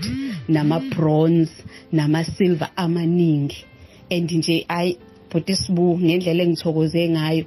nama 0.48 0.80
bronze 0.80 1.52
nama 1.92 2.24
silver 2.24 2.70
amaningi. 2.76 3.66
And 4.12 4.32
nje 4.32 4.66
ay 4.70 4.98
bhuti 5.30 5.56
sibu 5.56 6.00
ngendlela 6.00 6.44
engithokoze 6.44 7.10
ngayo 7.10 7.46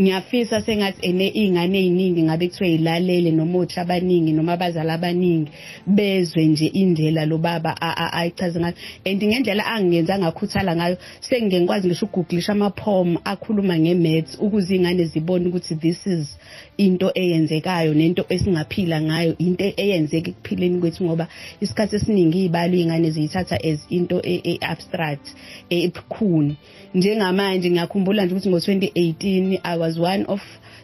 ngiyafisa 0.00 0.60
sengathi 0.60 1.06
ene 1.06 1.28
izingane 1.28 1.78
eziningi 1.78 2.22
ngabe 2.22 2.48
kuthiwe 2.48 2.74
ilalele 2.74 3.30
noma 3.30 3.58
othi 3.58 3.80
abaningi 3.80 4.32
noma 4.32 4.52
abazali 4.52 4.90
abaningi 4.90 5.50
bezwe 5.86 6.46
nje 6.46 6.66
indlela 6.66 7.26
lo 7.26 7.38
baba 7.38 7.76
a- 7.80 7.96
a- 7.96 8.12
ayichaze 8.12 8.60
ngayo. 8.60 8.74
And 9.06 9.22
ngendlela 9.22 9.66
angenza 9.66 10.18
ngakhuthala 10.18 10.76
ngayo 10.76 10.96
sengingekwazi 11.20 11.88
ngisho 11.88 12.06
ukuguglisha 12.06 12.52
amapom 12.52 13.18
akhuluma 13.24 13.78
nge-maths 13.78 14.38
ukuze 14.40 14.74
izingane 14.74 15.04
zibone 15.04 15.48
ukuthi 15.48 15.74
this 15.74 16.06
is 16.06 16.38
into 16.76 17.10
eyenzekayo 17.14 17.94
nento 17.94 18.24
esingaphila 18.28 19.00
ngayo 19.02 19.34
into 19.38 19.64
eyenzeka 19.76 20.30
ekuphileni 20.30 20.80
kwethu 20.80 21.04
ngoba 21.04 21.28
isikhathi 21.60 21.96
esiningi 21.96 22.38
izibalo 22.38 22.74
izingane 22.74 23.10
ziyithatha 23.10 23.56
as 23.64 23.80
into 23.90 24.20
e- 24.24 24.42
e-abstract 24.44 25.26
ebukhuni. 25.70 26.56
Njengamanje 26.94 27.70
ngiyakhumbula 27.70 28.24
nje 28.24 28.34
ukuthi 28.34 28.48
ngo-2018 28.48 29.60
i 29.64 29.76
was 29.78 29.98
one 29.98 30.24
of 30.28 30.40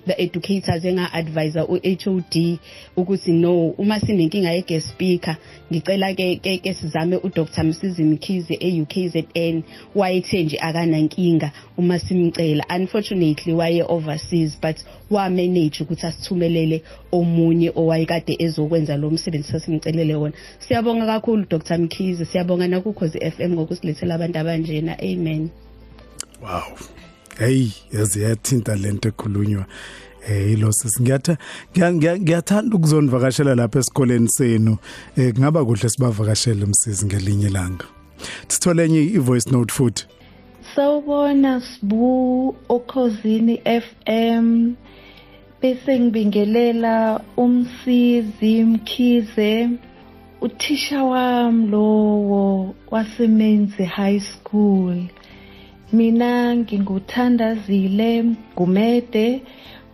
the 0.08 0.22
educators 0.22 0.84
enga-advisa 0.84 1.64
u-HOD 1.68 2.58
ukuthi 2.96 3.32
no 3.32 3.68
uma 3.78 4.00
sinenkinga 4.00 4.52
ye-guest 4.52 4.88
speaker 4.88 5.36
ngicela 5.70 6.14
ke 6.14 6.36
ke 6.42 6.58
ke 6.58 6.74
sizame 6.74 7.16
uDr 7.16 7.64
Msizi 7.64 8.04
Mkhize 8.04 8.54
e-UKZN 8.60 9.62
wayethe 9.94 10.42
nje 10.42 10.58
akanankinga 10.58 11.52
uma 11.76 11.98
simcela. 11.98 12.64
Unfortunately 12.76 13.52
waye 13.52 13.82
overseas 13.82 14.58
but 14.60 14.76
wa 15.10 15.30
manage 15.30 15.82
ukuthi 15.82 16.06
asithumelele 16.06 16.82
omunye 17.12 17.72
owayekade 17.76 18.36
ezokwenza 18.38 18.96
lo 18.96 19.10
msebenzi 19.10 19.52
sasimcelele 19.52 20.14
wona. 20.14 20.34
Siyabonga 20.58 21.06
kakhulu 21.06 21.46
Dr 21.50 21.78
Mkhize. 21.78 22.24
Siyabonga 22.24 22.68
nakukhozi 22.68 23.18
FM 23.30 23.52
ngokusilethela 23.52 24.14
abantu 24.14 24.38
abanjena. 24.38 24.98
Amen. 24.98 25.50
Wow. 26.42 26.97
Hey, 27.38 27.68
yazi 27.92 28.22
yathinta 28.22 28.74
lento 28.76 29.08
ekhulunywa. 29.08 29.66
Eh 30.28 30.52
ilo 30.52 30.72
sesingiyatha 30.72 31.36
ngiya- 31.72 31.92
ngiya- 31.94 32.18
ngiyathanda 32.20 32.76
ukuzonivakashela 32.76 33.54
lapha 33.54 33.78
esikoleni 33.78 34.28
senu. 34.28 34.76
Eh 35.16 35.32
kungaba 35.34 35.64
kuhle 35.64 35.88
sibavakashele 35.88 36.64
umsizi 36.64 37.06
ngelinye 37.06 37.46
ilanga. 37.46 37.84
Sithole 38.48 38.84
enye 38.84 39.00
i-voice 39.02 39.50
note 39.50 39.72
futhi. 39.74 40.06
Sawubona 40.74 41.60
Sibu 41.60 42.56
okhosini 42.68 43.60
FM 43.64 44.74
bese 45.62 46.00
ngibingelela 46.00 47.20
umsizi 47.36 48.64
Mkhize 48.64 49.68
uthisha 50.40 51.04
wami 51.04 51.66
lowo 51.66 52.74
wasemenzi 52.90 53.84
high 53.84 54.20
school. 54.20 54.96
Mina 55.92 56.56
nginguthandazile 56.56 58.24
gumede 58.56 59.42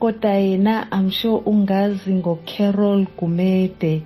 kodwa 0.01 0.31
yena 0.31 0.89
i'm 0.93 1.11
sure 1.11 1.43
ungazi 1.47 2.15
ngocarol 2.15 3.07
gumede. 3.19 4.03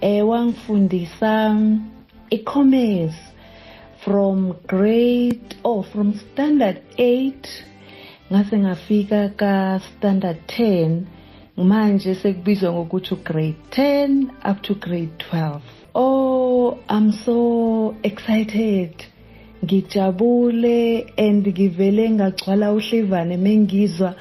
Eh 0.00 0.28
wangifundisa 0.28 1.56
e-commerce 2.30 3.18
from 3.98 4.54
grade 4.68 5.56
oh 5.64 5.82
from 5.82 6.14
standard 6.14 6.78
8 6.96 7.32
ngase 8.32 8.58
ngafika 8.58 9.28
ka 9.28 9.80
standard 9.80 10.36
10 10.46 11.00
manje 11.56 12.14
sekubizwa 12.14 12.72
ngokuthi 12.72 13.14
grade 13.24 13.56
10 13.70 14.50
up 14.50 14.62
to 14.62 14.74
grade 14.74 15.10
12 15.32 15.60
oh 15.94 16.78
i'm 16.88 17.12
so 17.12 17.94
excited. 18.02 19.15
Ngijabule 19.64 21.06
and 21.16 21.48
ngivele 21.48 22.10
ngagcwala 22.10 22.72
uhlevane 22.72 23.36
mengizwa 23.36 24.14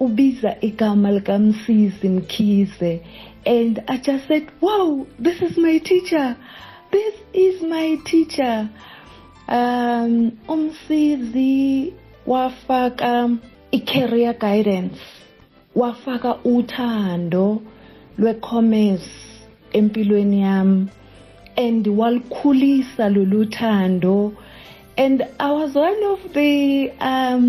ubiza 0.00 0.56
igama 0.60 1.10
likamsisi 1.10 2.08
mkhize. 2.08 3.00
And 3.46 3.82
i 3.86 3.98
just 3.98 4.28
said 4.28 4.46
wow 4.60 5.06
this 5.22 5.42
is 5.42 5.58
my 5.58 5.78
teacher. 5.78 6.36
This 6.90 7.14
is 7.32 7.62
my 7.62 7.96
teacher. 8.04 8.68
Um 9.48 10.32
umsizi 10.48 11.92
wafaka 12.26 13.30
i-career 13.70 14.34
guidance 14.38 15.00
wafaka 15.74 16.36
uthando 16.44 17.62
lwe-commerce 18.18 19.10
empilweni 19.72 20.42
yami 20.42 20.86
and 21.56 21.88
walukhulisa 21.88 23.08
lolu 23.08 23.44
thando 23.44 24.32
and 25.02 25.18
i 25.40 25.50
was 25.50 25.74
one 25.74 26.02
of 26.14 26.20
the 26.38 26.54
um 27.12 27.46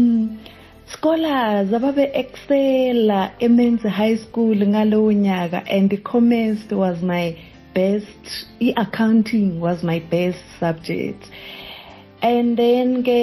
scholars 0.93 1.69
ababe 1.77 2.05
excella 2.21 3.21
emenze 3.39 3.89
high 4.01 4.17
school 4.25 4.55
ngalowo 4.55 5.11
nyaka 5.25 5.59
and 5.77 5.91
commerce 6.03 6.63
was 6.71 7.01
my 7.01 7.25
best 7.73 8.47
i-accounting 8.61 9.59
was 9.59 9.83
my 9.83 9.99
best 9.99 10.39
subject. 10.59 11.23
And 12.21 12.57
then 12.57 13.03
ke 13.03 13.21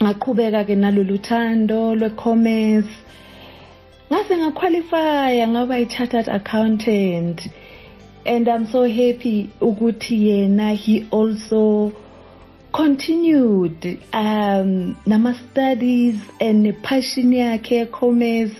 ngaqhubeka 0.00 0.66
ke 0.66 0.74
nalolu 0.76 1.18
thando 1.18 1.94
lwe-commerce. 1.96 2.92
Ngase 4.10 4.34
ngaqualifya 4.36 5.46
ngaba 5.48 5.80
i-chartered 5.82 6.28
accountant 6.28 7.48
and 8.26 8.48
i'm 8.48 8.66
so 8.66 8.82
happy 8.82 9.50
ukuthi 9.60 10.18
yena 10.28 10.74
he 10.74 11.06
also 11.10 11.92
continued 12.76 13.98
um 14.12 14.94
nama-studies 15.06 16.20
and 16.38 16.82
passion 16.82 17.30
yakhe 17.30 17.90
commerce 17.90 18.54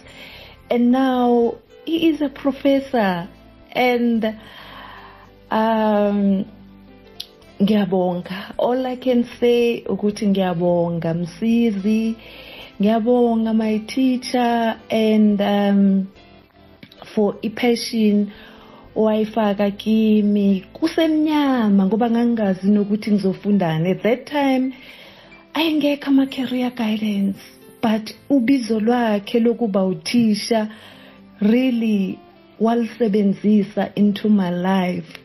and 0.71 0.91
now 0.91 1.55
he 1.85 2.09
is 2.09 2.23
a 2.23 2.31
professor 2.31 3.29
and 3.73 4.25
um 5.51 6.47
ngiyabonga. 7.61 8.55
All 8.57 8.87
i 8.87 8.97
can 8.97 9.25
say 9.39 9.83
ukuthi 9.83 10.27
ngiyabonga 10.29 11.15
msizi. 11.15 12.17
Ngiyabonga 12.81 13.55
my 13.55 13.79
teacher 13.81 14.81
and 14.91 15.41
um 15.43 16.09
for 17.15 17.37
i-passion 17.43 18.33
owayifaka 18.97 19.71
kimi 19.71 20.65
kusemnyama 20.73 21.87
ngoba 21.87 22.11
ngangingazi 22.11 22.71
nokuthi 22.71 23.11
ngizofundani 23.11 23.91
at 23.91 24.03
that 24.03 24.25
time. 24.25 24.75
Ayengekho 25.55 26.11
ama-career 26.11 26.71
guidance 26.71 27.41
but 27.83 28.15
ubizo 28.31 28.81
lwakhe 28.81 29.41
lokuba 29.41 29.85
uthisha 29.85 30.69
really 31.41 32.19
walisebenzisa 32.61 33.95
into 33.95 34.29
my 34.29 34.51
life. 34.51 35.19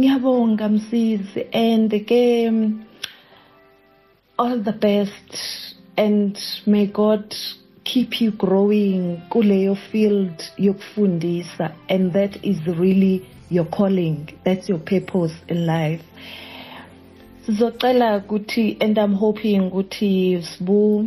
Ngiyabonga 0.00 0.68
msizi 0.68 1.46
and 1.52 2.04
ke 2.06 2.52
all 4.38 4.62
the 4.64 4.72
best 4.72 5.36
and 5.96 6.38
may 6.66 6.86
god 6.86 7.34
keep 7.84 8.20
you 8.20 8.30
growing 8.30 9.20
kuleyo 9.30 9.74
field 9.74 10.42
yokufundisa 10.58 11.72
and 11.88 12.12
that 12.12 12.44
is 12.44 12.58
really 12.66 13.26
your 13.50 13.66
calling. 13.66 14.28
That's 14.44 14.68
your 14.68 14.78
purpose 14.78 15.34
in 15.48 15.66
life. 15.66 16.02
Sizocela 17.46 18.18
ukuthi 18.18 18.76
and 18.80 18.98
i'm 18.98 19.14
hoping 19.14 19.60
ukuthi 19.60 20.42
sibu 20.42 21.06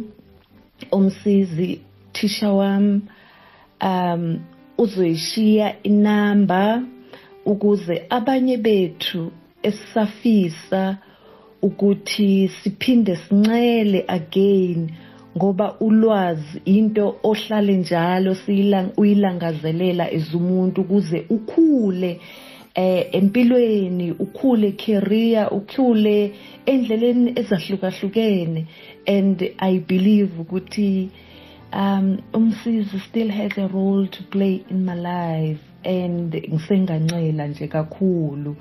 umsizi 0.91 1.81
thisha 2.13 2.51
wami 2.51 3.01
um 3.81 4.39
uzoyishiya 4.77 5.83
inamba 5.83 6.83
ukuze 7.45 8.05
abanye 8.09 8.57
bethu 8.57 9.31
esisafisa 9.63 10.97
ukuthi 11.61 12.47
siphinde 12.47 13.15
sincele 13.15 14.05
again 14.07 14.91
ngoba 15.37 15.79
ulwazi 15.79 16.61
into 16.65 17.15
ohlale 17.23 17.73
njalo 17.73 18.35
uyilangazelela 18.97 20.11
as 20.11 20.33
umuntu 20.33 20.81
ukuze 20.81 21.25
ukhule 21.29 22.19
eh 22.75 23.07
empilweni 23.11 24.11
ukhule 24.11 24.71
career 24.71 25.47
ukhule 25.51 26.31
endleleni 26.65 27.33
ezahlukahlukene. 27.35 28.65
And 29.07 29.41
i 29.59 29.79
believe 29.79 30.31
ukuthi 30.39 31.09
um 31.71 32.17
umsizi 32.33 32.99
still 32.99 33.29
has 33.29 33.57
a 33.57 33.67
role 33.67 34.07
to 34.07 34.23
play 34.23 34.63
in 34.69 34.85
my 34.85 34.95
life. 34.95 35.59
And 35.83 36.33
ngisengancela 36.33 37.47
nje 37.47 37.67
kakhulu 37.67 38.55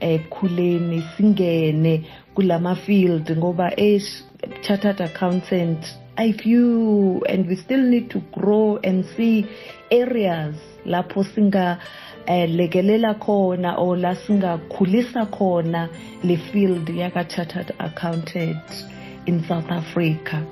ekukhuleni 0.00 1.02
singene 1.16 2.04
kulama 2.34 2.74
field 2.74 3.36
ngoba 3.36 3.72
eish 3.76 4.22
chartered 4.62 5.00
accountant 5.00 6.05
i 6.16 6.32
view 6.32 7.22
and 7.28 7.46
we 7.46 7.56
still 7.56 7.82
need 7.82 8.10
to 8.10 8.20
grow 8.32 8.78
and 8.84 9.04
see 9.16 9.46
areas 9.90 10.54
lapho 10.84 11.24
singa 11.24 11.78
eh, 12.26 12.48
lekelela 12.48 13.14
khona 13.14 13.78
or 13.78 13.96
la 13.96 14.14
singakhulisa 14.14 15.26
khona 15.30 15.88
le 16.22 16.36
field 16.36 16.88
yaka 16.88 17.24
chartered 17.24 17.72
accountant 17.78 18.84
in 19.26 19.44
South 19.44 19.70
Africa. 19.70 20.46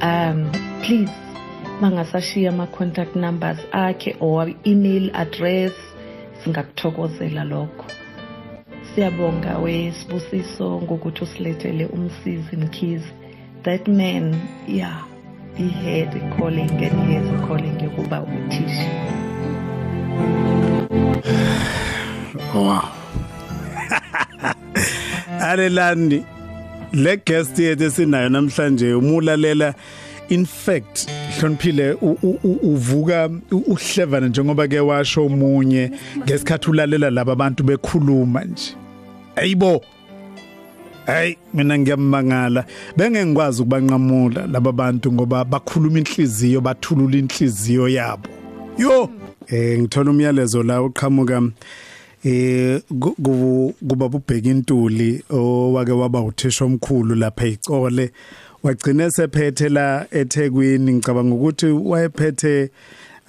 Um 0.00 0.50
please 0.82 1.10
mangasashiya 1.80 2.48
ama 2.48 2.66
contact 2.66 3.14
numbers 3.16 3.58
akhe 3.72 4.16
or 4.20 4.50
email 4.66 5.10
address 5.14 5.72
singakuthokozela 6.42 7.44
lokho. 7.44 7.86
Siyabonga 8.94 9.58
wesibusiso 9.58 10.80
ngokuthi 10.82 11.24
usilethele 11.24 11.86
umsizi 11.86 12.56
mkhizi 12.56 13.12
that 13.64 13.88
man 13.88 14.40
yeah 14.68 15.02
he 15.56 15.68
had 15.68 16.14
a 16.16 16.36
calling 16.36 16.70
and 16.70 17.06
he 17.08 17.14
has 17.14 17.28
a 17.28 17.46
calling 17.46 17.76
yokuba 17.80 18.20
uthisha. 18.20 18.88
Wow 22.54 22.88
alelani 25.40 26.24
le 26.92 27.16
guest 27.16 27.58
yethu 27.58 27.84
esinayo 27.84 28.28
namhlanje 28.28 28.94
umulalela 28.94 29.74
in 30.28 30.46
fact 30.46 31.08
hloniphile 31.40 31.92
u- 31.92 32.18
u- 32.22 32.38
u- 32.44 32.58
uvuka 32.62 33.30
u- 33.50 33.56
uhlevana 33.66 34.28
njengoba 34.28 34.68
ke 34.68 34.80
washo 34.80 35.26
umunye 35.26 35.90
ngesikhathi 36.18 36.70
ulalela 36.70 37.10
laba 37.10 37.32
abantu 37.32 37.64
bekhuluma 37.64 38.44
nje. 38.44 38.74
Ayibo 39.36 39.82
Hey 41.06 41.36
mina 41.54 41.78
ngiyamangala 41.78 42.64
benge 42.96 43.26
ngikwazi 43.26 43.62
ukubanqamula 43.62 44.46
laba 44.46 44.72
bantu 44.72 45.12
ngoba 45.12 45.44
bakhuluma 45.44 45.98
inhliziyo 45.98 46.60
bathulula 46.60 47.16
inhliziyo 47.18 47.88
yabo. 47.88 48.28
Yo 48.78 49.10
eh 49.48 49.78
ngithola 49.80 50.10
umyalezo 50.10 50.62
la 50.62 50.82
uqhamuka 50.82 51.42
eh 52.24 52.80
ku- 53.00 53.16
ku- 53.22 53.74
kuba 53.88 54.08
bubheka 54.08 54.48
intuli 54.50 55.22
owake 55.30 55.92
waba 55.92 56.20
uthisha 56.22 56.64
omkhulu 56.64 57.14
lapha 57.14 57.46
icole 57.46 58.10
wagcina 58.62 59.10
sephethe 59.10 59.68
la 59.68 60.06
eThekwini. 60.10 60.92
Ngicabanga 60.92 61.34
ukuthi 61.34 61.66
wayephethe 61.66 62.70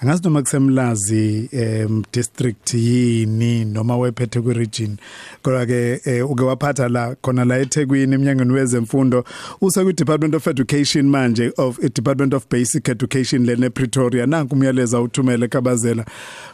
angazi 0.02 0.24
noma 0.24 0.42
kusemlazi 0.42 1.50
em 1.52 2.04
district 2.14 2.74
yini 2.74 3.66
noma 3.66 3.98
wephethe 3.98 4.42
ku 4.42 4.54
region 4.54 4.98
kodwa 5.42 5.66
ke 5.66 6.02
eh, 6.06 6.30
uke 6.32 6.44
waphatha 6.44 6.90
la 6.90 7.16
khona 7.16 7.46
la 7.46 7.58
eThekwini 7.60 8.14
eminyangweni 8.16 8.54
wezemfundo 8.54 9.24
use 9.62 9.84
ku 9.84 9.92
Department 9.94 10.36
of 10.36 10.48
Education 10.48 11.06
manje 11.10 11.52
of 11.58 11.80
eh, 11.84 11.90
Department 11.94 12.34
of 12.34 12.46
Basic 12.50 12.90
Education 12.90 13.46
lene 13.46 13.70
Pretoria 13.70 14.26
nanku 14.26 14.56
umyaleza 14.56 15.02
uthumele 15.02 15.48
kabazela. 15.48 16.06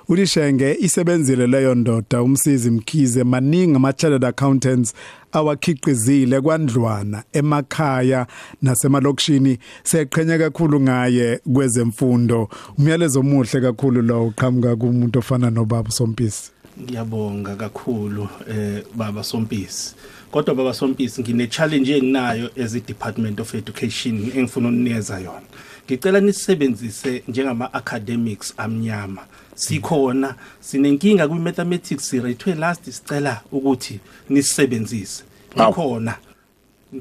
Ulishenge 0.07 0.77
isebenzile 0.79 1.47
leyo 1.47 1.75
ndoda 1.75 2.21
umsizi 2.21 2.71
mkhize 2.71 3.23
maningi 3.23 3.75
ama 3.75 3.93
chartered 3.93 4.25
accountants 4.25 4.93
awakhiqizile 5.31 6.41
kwandlwana 6.41 7.23
emakhaya 7.33 8.27
nasemalokishini. 8.61 9.59
Seqhenya 9.83 10.37
kakhulu 10.37 10.81
ngaye 10.81 11.39
kwezemfundo. 11.53 12.49
Umyalezo 12.77 13.19
omuhle 13.19 13.61
kakhulu 13.61 14.01
lo 14.01 14.27
uqhamuka 14.27 14.75
kumuntu 14.75 15.19
ofana 15.19 15.49
nobaba 15.49 15.91
Sompisi 15.91 16.51
ngiyabonga 16.81 17.55
kakhulu 17.55 18.27
eh 18.49 18.83
baba 18.95 19.23
Sompisi 19.23 19.95
kodwa 20.31 20.55
baba 20.55 20.73
Sompisi 20.73 21.21
ngine 21.21 21.47
challenge 21.47 21.97
enginayo 21.97 22.49
as 22.57 22.75
i 22.75 22.79
Department 22.79 23.39
of 23.39 23.55
Education 23.55 24.31
engifuna 24.35 24.69
ukunikeza 24.69 25.19
yona. 25.19 25.47
Ngicela 25.85 26.19
nisebenzise 26.19 27.23
njengama 27.27 27.73
academics 27.73 28.53
amnyama. 28.57 29.21
Sikhona 29.61 30.35
sinenkinga 30.59 31.27
kwi 31.27 31.39
mathematics 31.39 32.09
sirethwe 32.09 32.55
last 32.55 32.89
sicela 32.91 33.41
ukuthi 33.51 33.99
nisebenzise 34.29 35.23
ikhona. 35.55 36.15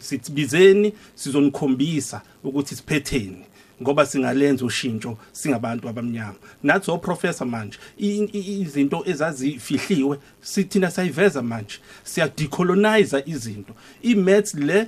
Sibizeni 0.00 0.92
sizonikhombisa 1.14 2.20
ukuthi 2.44 2.74
siphetheni 2.76 3.44
ngoba 3.82 4.06
singalenza 4.06 4.64
ushintsho 4.64 5.18
singabantu 5.32 5.88
abamnyama. 5.88 6.34
Nathi 6.62 6.90
oprofessor 6.90 7.46
manje 7.46 7.78
i- 7.98 8.28
i- 8.32 8.61
izinto 8.61 9.02
ezazifihliwe 9.06 10.18
sithina 10.42 10.90
sayiveza 10.90 11.42
manje 11.42 11.78
siya 12.04 12.28
decolonize 12.28 13.22
izinto. 13.26 13.74
Imaths 14.02 14.54
le 14.54 14.86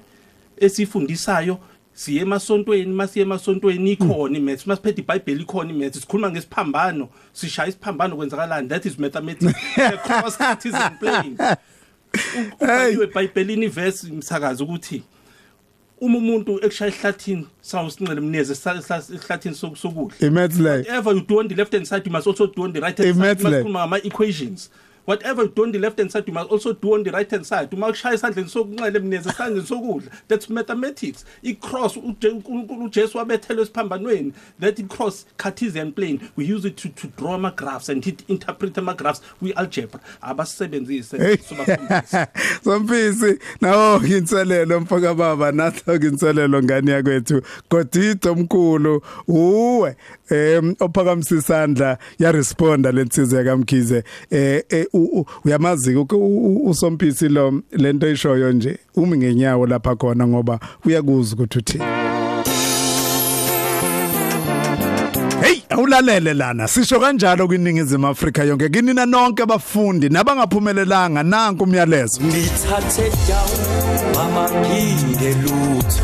esifundisayo 0.56 1.58
siye 1.95 2.22
emasontweni 2.22 2.93
masiye 2.93 3.22
emasontweni 3.24 3.93
ikhona 3.93 4.38
imaths 4.38 4.66
masiphethe 4.66 5.01
iBhayibheli 5.03 5.43
ikhona 5.43 5.70
imaths 5.70 6.01
sikhuluma 6.01 6.30
ngesiphambano 6.30 7.09
sishaya 7.32 7.68
isiphambano 7.68 8.16
kwenzakalani? 8.16 8.68
That 8.68 8.86
is 8.86 8.99
mathematics. 8.99 9.55
Across 9.76 10.38
citizen 10.38 10.90
plane 11.01 11.36
ubhaliwe 12.61 13.05
eBhayibhelini 13.05 13.68
verse 13.68 14.09
imsakazo 14.09 14.64
ukuthi 14.64 15.03
uma 16.01 16.18
umuntu 16.18 16.64
ekushaya 16.64 16.93
ehlathini 16.93 17.47
sawu 17.61 17.90
sinqele 17.90 18.20
mneze 18.20 18.55
ehlathini 19.14 19.55
sokudla. 19.55 20.26
Imaths 20.28 20.59
lay 20.59 20.78
whatever 20.78 21.14
you 21.14 21.20
do 21.20 21.38
on 21.38 21.49
the 21.49 21.55
left 21.55 21.72
hand 21.72 21.86
side 21.86 22.07
you 22.07 22.12
must 22.12 22.26
also 22.26 22.47
do 22.47 22.62
on 22.64 22.72
the 22.72 22.80
right 22.80 22.99
hand 22.99 23.14
side 23.14 23.16
Imaths 23.16 23.43
You 23.43 23.51
must 23.51 23.57
le. 23.57 23.62
khuluma 23.62 23.78
ngama 23.80 23.99
equations 24.05 24.70
whatever 25.05 25.42
you 25.42 25.48
do 25.48 25.64
on 25.64 25.72
the 25.72 25.78
left 25.78 25.98
hand 25.98 26.11
side 26.11 26.26
you 26.26 26.32
must 26.32 26.50
also 26.50 26.72
do 26.72 26.94
on 26.94 27.03
the 27.03 27.11
right 27.11 27.30
hand 27.30 27.46
side. 27.46 27.72
Uma 27.72 27.88
kushaya 27.88 28.14
esandleni 28.14 28.48
sokunxele 28.48 28.98
mneze 28.98 29.30
esandleni 29.30 29.66
sokudla. 29.66 30.11
That's 30.28 30.48
mathematics. 30.50 31.24
I-cross 31.42 31.96
ujesu 31.96 33.18
wabethelwe 33.18 33.62
esiphambanweni. 33.62 34.32
That 34.61 34.78
i-cross 34.78 35.26
cartesian 35.36 35.92
plane 35.92 36.30
we 36.36 36.44
use 36.44 36.64
it 36.64 36.76
to, 36.76 36.88
to 36.88 37.07
draw 37.09 37.34
ama-graphs 37.34 37.88
and 37.88 38.05
hit 38.05 38.24
interpret 38.28 38.78
ama-graphs 38.78 39.20
kwi-algebra. 39.40 40.00
Abasisebenzise 40.22 41.38
Sompisi 42.64 43.38
nawo 43.61 44.00
inselelo 44.07 44.80
mfaka 44.80 45.14
baba 45.14 45.53
natho 45.53 45.94
inselelo 45.96 46.62
ngani 46.62 46.90
yakwethu. 46.90 47.42
Godido 47.70 48.32
omkhulu 48.32 49.03
uwe. 49.28 49.96
Em 50.32 50.74
ophakamisa 50.80 51.34
isandla 51.36 51.98
ya 52.18 52.32
responda 52.32 52.92
lensize 52.92 53.44
kamkhize 53.44 54.04
eh 54.30 54.64
eh, 54.68 54.86
uyamazi 55.44 55.96
usompisi 56.64 57.28
lo 57.28 57.62
lento 57.72 58.10
ishoyo 58.10 58.52
nje 58.52 58.78
umi 58.96 59.16
ngenyawo 59.16 59.66
lapha 59.66 59.96
khona 59.96 60.26
ngoba 60.26 60.60
uyakuzwa 60.84 61.34
ukuthi 61.34 61.58
uthini. 61.58 61.84
Awulalele 65.72 66.34
lana 66.34 66.68
sisho 66.68 67.00
kanjalo 67.00 67.46
kwiningizimu 67.46 68.06
Afrika 68.06 68.44
yonke 68.44 68.68
kinina 68.68 69.06
nonke 69.06 69.42
abafundi 69.42 70.08
nabangaphumelelanga 70.08 71.22
nanku 71.22 71.64
umyalezo. 71.64 72.20
Ngithathe 72.20 73.10
down 73.28 74.16
amaphinde 74.20 75.34
lutho 75.42 76.02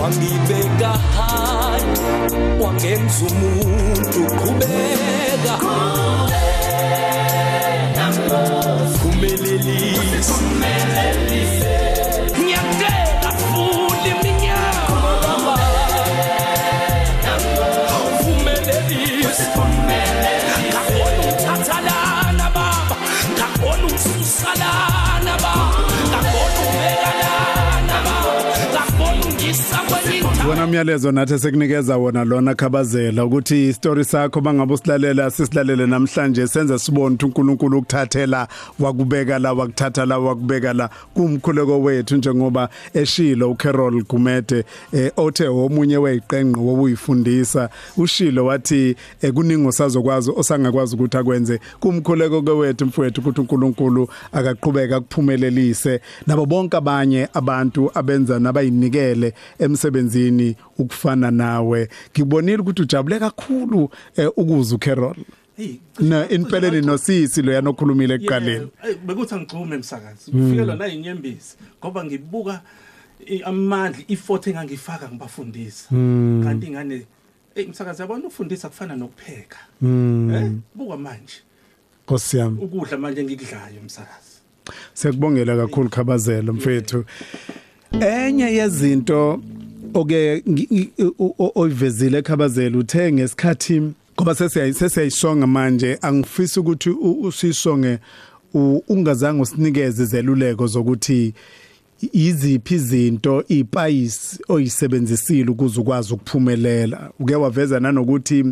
wangibeka 0.00 0.88
high. 0.88 1.89
Wangenza 2.62 3.20
umuntu 3.30 4.20
qhubeka 4.38 5.54
phumelelisa 8.98 10.34
kwenye 30.50 30.62
Wona 30.62 30.70
umyalezo 30.70 31.12
nathi 31.12 31.38
sekunikeza 31.38 31.96
wona 31.96 32.24
lona 32.24 32.54
khabazela 32.54 33.24
ukuthi 33.24 33.68
istory 33.68 34.04
sakho 34.04 34.40
bangabe 34.40 34.74
usilalela 34.74 35.30
sisilalele 35.30 35.86
namhlanje 35.86 36.46
senze 36.46 36.78
sibone 36.78 37.14
ukuthi 37.14 37.24
uNkulunkulu 37.26 37.78
ukuthathela 37.78 38.48
wakubeka 38.78 39.38
la 39.38 39.52
wakuthatha 39.52 40.06
la 40.06 40.18
wakubeka 40.18 40.72
la. 40.72 40.90
Kumkhuleko 41.14 41.80
wethu 41.80 42.16
njengoba 42.16 42.68
eshilo 42.94 43.50
uCarol 43.50 44.02
Gumede 44.02 44.64
eh, 44.92 45.12
othe 45.16 45.48
omunye 45.48 45.96
weyiqenqe 45.96 46.60
wobuyifundisa 46.60 47.68
ushilo 47.96 48.46
wathi 48.46 48.96
eh, 49.22 49.32
kuningi 49.32 49.68
osazokwazi 49.68 50.32
osangakwazi 50.36 50.94
ukuthi 50.94 51.16
akwenze. 51.16 51.60
Kumkhuleko 51.80 52.42
kwethu 52.42 52.86
mfowethu 52.86 53.20
ukuthi 53.20 53.40
uNkulunkulu 53.40 54.08
akaqhubeka 54.32 55.00
kuphumelelise 55.00 56.00
nabo 56.26 56.46
bonke 56.46 56.76
abanye 56.76 57.28
abantu 57.34 57.90
abenza 57.94 58.38
nabayinikele 58.38 59.34
emsebenzini 59.58 60.39
ukufana 60.78 61.30
nawe. 61.30 61.88
Ngibonile 62.10 62.58
ukuthi 62.58 62.82
ujabule 62.82 63.18
kakhulu 63.18 63.90
eh, 64.16 64.30
ukuza 64.36 64.74
uCarol 64.74 65.16
na 66.00 66.28
inpeleni 66.28 66.80
nosisi 66.80 67.42
lo 67.42 67.52
yanokhulumile 67.52 68.14
ekuqaleni. 68.14 68.68
bekuthi 69.06 69.34
angigcume 69.34 69.74
emsakazi 69.76 70.30
ufikelwa 70.30 70.76
na 70.76 70.86
inyembezi 70.86 71.56
ngoba 71.78 72.04
ngibuka 72.04 72.60
amandla 73.44 74.02
i-effort 74.08 74.46
engangifaka 74.46 75.08
ngibafundisa. 75.08 75.88
Kanti 76.44 76.66
ingane 76.66 77.06
eh 77.54 77.66
umsakazi 77.66 78.02
yabona 78.02 78.26
ufundisa 78.26 78.68
kufana 78.68 78.96
nokupheka? 78.96 79.58
Eh 79.82 80.50
buka 80.74 80.96
manje. 80.96 81.44
Nkosi 82.04 82.36
yami. 82.38 82.58
Ukudla 82.64 82.98
manje 82.98 83.24
ngikudlayo 83.24 83.80
umsakazi 83.80 84.30
Siyakubongela 84.94 85.56
kakhulu 85.56 85.88
Khabazela 85.90 86.52
mfethu. 86.52 87.04
Enye 88.00 88.44
yezinto 88.44 89.42
oke 89.94 90.42
oyivezile 91.54 92.18
eKhabazela 92.18 92.78
uthe 92.78 93.12
ngesikhathi 93.12 93.82
ngoba 94.14 94.34
sesiyayi 94.34 94.74
sesiyayisonga 94.74 95.46
manje 95.46 95.98
angifisi 96.02 96.60
ukuthi 96.60 96.90
usisonge 97.22 97.98
ungazange 98.88 99.42
usinikeze 99.42 100.04
zeluleko 100.04 100.66
zokuthi 100.66 101.34
iziphi 102.12 102.74
izinto 102.74 103.44
ipayisi 103.48 104.38
oyisebenzisile 104.48 105.50
ukuze 105.50 105.80
ukwazi 105.80 106.14
ukuphumelela. 106.14 107.10
Uke 107.20 107.34
waveza 107.34 107.80
nanokuthi 107.80 108.44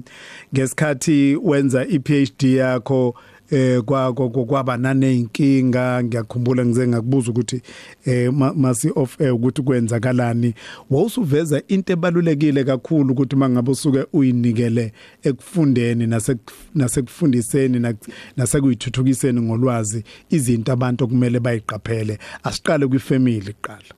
ngesikhathi 0.55 1.37
wenza 1.43 1.87
iPhD 1.87 2.43
yakho 2.45 3.15
eh 3.51 3.81
kwa 3.83 4.13
kwa- 4.13 4.31
kwa- 4.31 4.45
kwaba 4.45 4.77
naneyinkinga 4.77 6.05
ngiyakhumbula 6.05 6.65
ngize 6.67 6.89
ngakubuza 6.89 7.31
ukuthi 7.31 7.63
eh 8.05 8.33
ma- 8.33 8.55
masi 8.55 8.91
off 8.95 9.21
air 9.21 9.33
ukuthi 9.33 9.63
kwenzakalani. 9.63 10.55
Wawusuveza 10.91 11.63
into 11.69 11.93
ebalulekile 11.93 12.65
kakhulu 12.65 13.13
ukuthi 13.13 13.37
mangabe 13.37 13.71
usuke 13.71 14.07
uyinikele 14.13 14.93
ekufundeni 15.23 16.07
nase- 16.07 16.37
nasekufundiseni 16.75 17.95
nasekuyithuthukiseni 18.37 19.41
ngolwazi 19.41 20.05
izinto 20.31 20.73
abantu 20.73 21.05
okumele 21.05 21.41
bayiqaphele. 21.41 22.19
Asiqale 22.45 22.87
kwifamily 22.87 23.53
kuqala. 23.53 23.95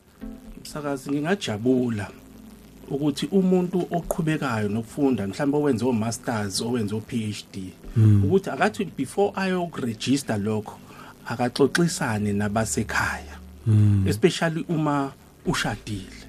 Umsakazi 0.58 1.10
ngingajabula 1.10 2.08
ukuthi 2.90 3.26
umuntu 3.26 3.86
oqhubekayo 3.90 4.68
nokufunda 4.68 5.26
mhlawumbe 5.26 5.58
owenze 5.58 5.84
o 5.84 5.92
masters 5.92 6.60
owenze 6.60 6.94
o 6.94 7.00
PhD 7.00 7.72
ukuthi 7.96 8.50
akathi 8.50 8.84
before 8.84 9.32
ayokuregister 9.36 10.38
lokho 10.38 10.78
akaxoxisane 11.26 12.32
nabasekhaya 12.32 13.36
especially 14.06 14.64
uma 14.68 15.12
ushadile. 15.46 16.20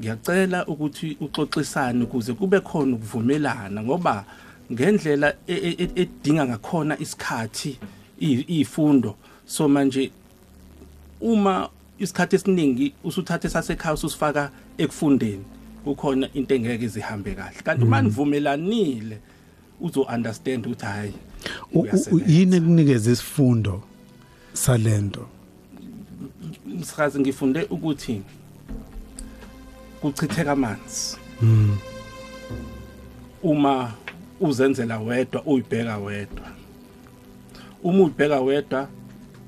Ngiyacela 0.00 0.66
ukuthi 0.66 1.16
uxoxisane 1.20 2.04
ukuze 2.04 2.32
kube 2.32 2.60
khona 2.60 2.96
ukuvumelana 2.96 3.82
ngoba 3.82 4.24
ngendlela 4.72 5.34
e- 5.46 5.54
e- 5.54 5.76
e- 5.78 5.90
edinga 6.02 6.46
ngakhona 6.46 6.98
isikhathi 6.98 7.78
izifundo 8.20 9.16
so 9.46 9.68
manje 9.68 10.10
uma 11.20 11.68
isikhathi 11.98 12.36
esiningi 12.36 12.92
usuthathe 13.04 13.48
sasekhaya 13.48 13.94
usifaka 13.94 14.50
ekufundeni 14.78 15.44
kukhona 15.84 16.28
into 16.34 16.54
engeke 16.54 16.88
zihambe 16.88 17.34
kahle. 17.34 17.62
Kanti 17.64 17.84
uma 17.84 18.02
nivumelanile 18.02 19.16
uzo 19.16 19.35
understand 19.80 20.66
ukuthi 20.66 20.84
hayi 20.86 21.12
U- 21.12 21.78
u- 21.78 21.80
u- 21.80 21.82
uyasebenza. 21.82 22.24
yini 22.32 22.56
ekunikeza 22.56 23.10
isifundo 23.12 23.82
salento? 24.52 25.26
Msakazi 26.66 27.20
ngifunde 27.20 27.62
ukuthi 27.70 28.22
kuchitheka 30.00 30.52
amanzi. 30.52 31.16
Uma 33.42 33.92
uzenzela 34.40 34.98
wedwa 35.00 35.42
uyibheka 35.46 35.98
wedwa. 35.98 36.46
Uma 37.82 37.98
uyibheka 38.04 38.40
wedwa 38.40 38.88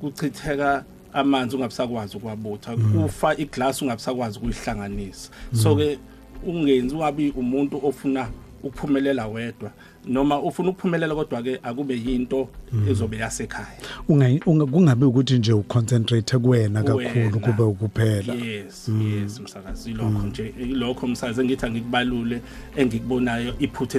kuchitheka 0.00 0.84
amanzi 1.12 1.56
ungabusakwazi 1.56 2.16
ukwabutha 2.16 2.76
kufa 2.76 3.36
iglass 3.36 3.82
ungabusakwazi 3.82 4.38
ukuyihlanganisa. 4.38 5.30
So 5.62 5.76
ke 5.76 5.98
ungenzi 6.46 6.94
wabi 6.94 7.30
umuntu 7.30 7.80
ofuna 7.86 8.28
ukuphumelela 8.62 9.26
wedwa. 9.28 9.70
Noma 10.08 10.40
ufuna 10.42 10.68
ukuphumelela 10.70 11.14
kodwa 11.14 11.42
ke 11.42 11.58
akube 11.62 11.94
yinto 11.94 12.48
ezobe 12.90 13.16
yasekhaya. 13.16 13.66
Unga- 14.08 14.40
unga- 14.46 14.66
kungabe 14.66 15.06
ukuthi 15.06 15.38
nje 15.38 15.52
uconcentrate 15.52 16.38
kuwena 16.38 16.82
kakhulu 16.82 17.40
kube 17.40 17.62
ukuphela. 17.62 18.34
Yes 18.34 18.88
yes 19.14 19.40
msakazi. 19.40 19.92
Lokho 19.92 20.26
nje 20.26 20.54
lokho 20.72 21.06
msakazi 21.06 21.40
engithi 21.40 21.66
angikubalule 21.66 22.40
engikubonayo 22.76 23.54
iphuthe 23.58 23.98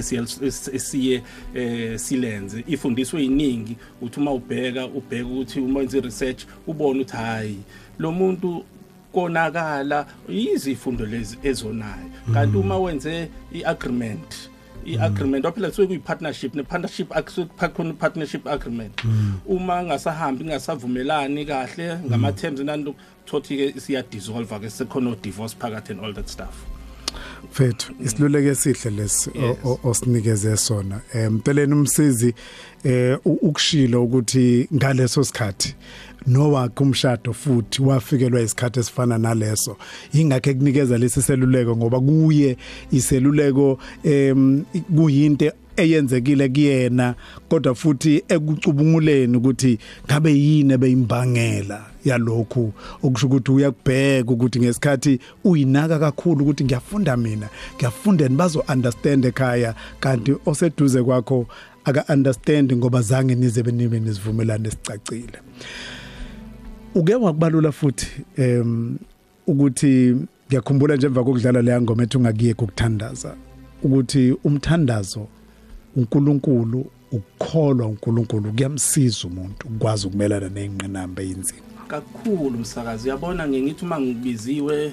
esiye 0.72 1.22
eh, 1.54 1.98
silenze. 1.98 2.64
Ifundiswe 2.66 3.22
yiningi 3.22 3.76
uthi 4.02 4.20
uma 4.20 4.32
ubheka 4.32 4.86
ubheka 4.86 5.26
ukuthi 5.26 5.60
uma 5.60 5.78
wenza 5.80 6.00
research 6.00 6.42
ubone 6.66 7.00
ukuthi 7.00 7.16
hayi 7.16 7.58
lo 7.98 8.12
muntu 8.12 8.64
konakala 9.12 10.06
izifundo 10.28 11.06
lezi 11.06 11.38
ezonayo. 11.42 12.10
Kanti 12.34 12.56
uma 12.56 12.78
wenze 12.78 13.28
iagreement 13.52 14.49
i-agreement 14.86 15.44
waphela 15.44 15.72
suke 15.72 15.86
kuyi-partnership 15.86 16.54
ne-partnership 16.54 17.08
khona 17.74 17.90
i-partnership 17.90 18.46
agreement 18.46 19.02
uma 19.46 19.82
ngasahambi 19.82 20.44
ngasavumelani 20.44 21.44
kahle 21.46 21.98
ngama-terms 22.08 22.60
nani 22.60 22.94
thothi-ke 23.26 23.80
siyadissolve-ke 23.80 24.70
sekhona 24.70 25.10
o-divorce 25.10 25.54
phakathi 25.58 25.92
and 25.92 26.00
all 26.04 26.14
that 26.14 26.28
stuff 26.28 26.54
Mfethu 27.52 27.92
isiluleke 28.04 28.48
esihle 28.48 28.90
lesi 28.96 29.30
o- 29.30 29.46
Yes. 29.46 29.56
o- 29.64 29.80
osinikeze 29.84 30.56
sona. 30.56 31.00
Eh 31.14 31.30
mpeleni 31.32 31.72
umsizi 31.74 32.34
eh 32.84 33.18
u- 33.24 33.32
ukushilo 33.42 34.04
ukuthi 34.04 34.68
ngaleso 34.74 35.24
sikhathi 35.24 35.74
nowakhe 36.26 36.82
umshado 36.84 37.32
futhi 37.32 37.82
wafikelwa 37.82 38.40
isikhathi 38.40 38.80
esifana 38.80 39.18
naleso. 39.18 39.76
Ingakho 40.12 40.50
ekunikeza 40.50 40.98
lesi 40.98 41.22
seluleko 41.22 41.76
ngoba 41.76 42.00
kuye 42.00 42.56
iseluleko 42.92 43.78
em 44.04 44.64
kuyinte 44.96 45.52
eyenzekile 45.76 46.48
kuyena 46.48 47.14
kodwa 47.48 47.74
futhi 47.74 48.24
ekucubunguleni 48.28 49.36
ukuthi 49.36 49.78
ngabe 50.06 50.32
yini 50.32 50.72
ebeyimbangela 50.72 51.86
yalokhu. 52.04 52.72
Okusho 53.02 53.26
ukuthi 53.26 53.52
uyakubheka 53.52 54.30
ukuthi 54.30 54.60
ngesikhathi 54.60 55.20
uyinaka 55.44 55.98
kakhulu 55.98 56.42
ukuthi 56.42 56.64
ngiyafunda 56.64 57.16
mina 57.16 57.48
ngiyafunda 57.76 58.28
nibazo 58.28 58.64
understand 58.68 59.24
ekhaya. 59.24 59.74
Kanti 60.00 60.34
oseduze 60.46 61.02
kwakho 61.02 61.46
aka 61.84 62.04
understand 62.14 62.72
ngoba 62.72 63.02
zange 63.02 63.34
nize 63.34 63.62
benibe 63.62 64.00
nisivumelane 64.00 64.68
esicacile. 64.68 65.38
Uke 66.94 67.14
wakubalula 67.14 67.72
futhi 67.72 68.24
em 68.36 68.98
ukuthi 69.46 70.16
ngiyakhumbula 70.48 70.96
nje 70.96 71.06
emva 71.06 71.24
kokudlala 71.24 71.62
leya 71.62 71.80
ngoma 71.80 72.02
ethi 72.02 72.16
ungakiyeke 72.16 72.64
ukuthandaza 72.64 73.36
ukuthi 73.82 74.36
umthandazo 74.44 75.26
uNkulunkulu 75.96 76.86
ukukholwa 77.12 77.86
uNkulunkulu 77.86 78.52
kuyamsiza 78.52 79.28
umuntu 79.28 79.68
ukwazi 79.68 80.06
ukumelana 80.06 80.48
nezingqinamba 80.48 81.22
einzima 81.22 81.70
kakhulu 81.90 82.58
msakazi. 82.58 83.08
Uyabona 83.08 83.48
ngithi 83.48 83.84
uma 83.84 84.00
ngibiziwe 84.00 84.92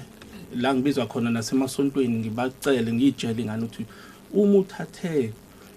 la 0.55 0.73
ngibizwa 0.73 1.05
khona 1.05 1.29
nasemasontweni 1.29 2.17
ngibacele 2.19 2.93
ngiyitshele 2.93 3.41
ingane 3.41 3.63
ukuthi 3.63 3.85
uma 4.33 4.57
uthathe 4.57 5.33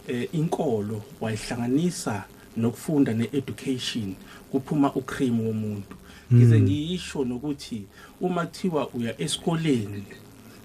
eh, 0.08 0.28
inkolo 0.32 1.02
wayihlanganisa 1.20 2.24
nokufunda 2.56 3.12
ne-education 3.12 4.14
kuphuma 4.50 4.94
ucream 4.94 5.40
womuntu. 5.40 5.96
Ngize 6.34 6.60
ngiyisho 6.60 7.24
nokuthi 7.24 7.82
uma 8.20 8.46
kuthiwa 8.46 8.88
uya 8.94 9.20
esikoleni 9.20 10.04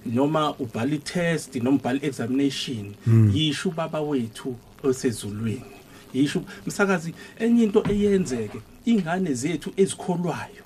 noma 0.06 0.56
ubhala 0.60 0.96
i-test 0.96 1.56
noma 1.56 1.78
ubhala 1.78 2.00
i-examination 2.00 2.94
yisho 3.34 3.70
ubaba 3.70 4.02
wethu 4.02 4.56
osezulwini. 4.84 5.76
Yisho 6.14 6.44
msakazi 6.68 7.14
enye 7.40 7.64
into 7.64 7.84
eyenzeke 7.90 8.60
ingane 8.86 9.34
zethu 9.34 9.74
ezikholwayo 9.78 10.64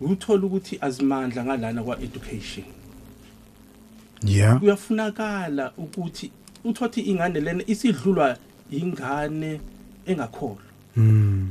uthola 0.00 0.46
ukuthi 0.46 0.78
azimandla 0.80 1.44
ngalana 1.44 1.82
kwa-education. 1.82 2.64
Yeah. 4.22 4.58
Kuyafunakala 4.58 5.72
ukuthi 5.76 6.30
uthothi 6.64 7.00
ingane 7.00 7.40
lena 7.40 7.62
isidlulwa 7.66 8.36
ingane 8.70 9.60
engakholwa. 10.06 10.67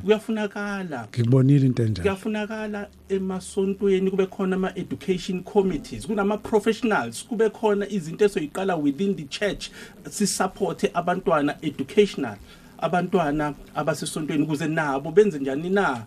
Kuyafunakala. 0.03 1.07
Ngikubonile 1.07 1.65
into 1.65 1.83
enjalo. 1.83 2.01
Kuyafunakala 2.03 2.87
emasontweni 3.09 4.11
kube 4.11 4.25
khona 4.25 4.55
ama-education 4.55 5.43
committees 5.43 6.07
kunama-professionals 6.07 7.25
kube 7.25 7.49
khona 7.49 7.89
izinto 7.89 8.25
esoyiqala 8.25 8.75
within 8.75 9.15
the 9.15 9.23
church 9.23 9.69
sisupporte 10.09 10.91
abantwana 10.93 11.57
educational 11.61 12.37
abantwana 12.77 13.53
abasesontweni 13.75 14.43
ukuze 14.43 14.67
nabo 14.67 15.11
benze 15.11 15.39
njani 15.39 15.69
na? 15.69 16.03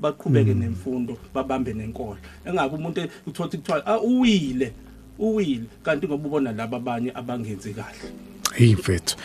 Baqhubeke 0.00 0.54
nemfundo 0.54 1.18
babambe 1.34 1.72
nenkolo. 1.72 2.18
Engabe 2.44 2.76
umuntu 2.76 3.08
uthothi 3.26 3.58
kuthiwa 3.58 3.86
ah 3.86 4.00
uwile 4.00 4.72
uwile. 5.18 5.64
Kanti 5.82 6.06
ngoba 6.06 6.26
ubona 6.28 6.52
laba 6.52 6.76
abanye 6.76 7.12
abangenzi 7.14 7.74
kahle. 7.74 8.12
Hey 8.54 8.74
mfethu. 8.74 9.16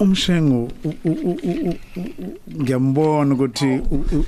Umshengo 0.00 0.70
ngiyambona 2.60 3.34
ukuthi 3.34 3.80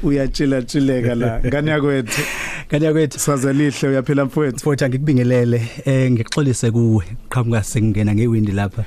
uyatshila 0.03 0.63
tshileka 0.63 1.15
la. 1.15 1.41
Ngani 1.47 1.71
yakwethu? 1.71 2.23
Kanti 2.69 2.85
yakwethu? 2.87 3.19
Sazelihle 3.19 3.89
uyaphila 3.89 4.25
mfowethu. 4.25 4.59
Futhi 4.59 4.85
ngikubingelele 4.89 5.69
eh 5.85 6.11
ngixolise 6.13 6.71
kuwe. 6.71 7.05
Qhamuka 7.29 7.63
sengena 7.63 8.15
ngewindi 8.15 8.53
lapha. 8.53 8.85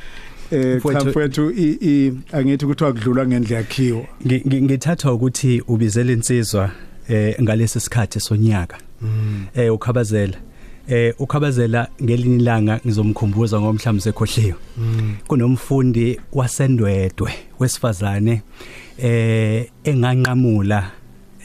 Eh 0.51 0.77
Mfowethu- 0.77 1.09
mfowethu 1.09 1.51
i- 1.51 2.13
angithi 2.31 2.65
ukuthi 2.65 2.83
wakudlula 2.83 3.27
ngendle 3.27 3.55
yakhiwa. 3.55 4.05
Ngi- 4.25 4.43
ngi- 4.47 4.61
ngithatha 4.61 5.13
ukuthi 5.13 5.61
ubizela 5.67 6.11
insizwa 6.11 6.71
eh 7.09 7.35
ngalesi 7.41 7.79
sikhathi 7.79 8.19
sonyaka. 8.19 8.77
Eh 9.55 9.73
ukhabazela. 9.73 10.37
Eh 10.87 11.13
ukhabazela 11.19 11.87
ngelinye 12.03 12.35
ilanga 12.35 12.79
ngizomkhumbuza 12.85 13.61
ngomhlanje 13.61 14.01
sekhohliwe. 14.01 14.55
Kunomfundi 15.27 16.19
wasendwedwe 16.33 17.31
wesifazane 17.59 18.41
eh 18.97 19.69
enganqamula 19.83 20.91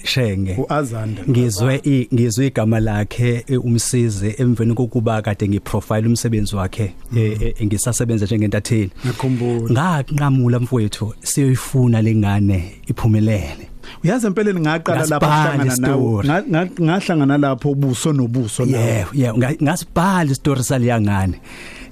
shenge. 0.05 0.57
Uazanda 0.59 1.22
ngizwe 1.30 1.80
ngizwe 2.14 2.47
igama 2.47 2.80
lakhe 2.80 3.45
eh, 3.47 3.64
umsizi 3.64 4.34
emveni 4.39 4.74
kokuba 4.74 5.22
kade 5.22 5.49
ngiprofile 5.49 6.07
umsebenzi 6.07 6.57
wakhe 6.57 6.95
eh, 7.16 7.43
eh, 7.43 7.55
ngisasebenza 7.66 8.26
njengentatheli. 8.26 8.91
Ngikhumbula 9.07 9.72
ngaqhamula 9.72 10.59
mfowethu 10.61 11.14
siyoyifuna 11.22 12.03
lengane 12.03 12.74
iphumelele. 12.86 13.68
Uyazi 14.05 14.27
empeleni 14.27 14.61
ngaqala 14.61 15.07
lapha 15.07 15.27
Ngasibhala 15.27 15.65
kuhlangana 15.65 16.49
nawe 16.51 16.71
ngahlangana 16.81 17.39
lapho 17.39 17.71
ubuso 17.71 18.13
nobuso 18.13 18.65
nawe 18.67 19.07
nga- 19.39 19.57
ngasibhala 19.63 20.31
istory 20.33 20.63
saliyangane 20.63 21.41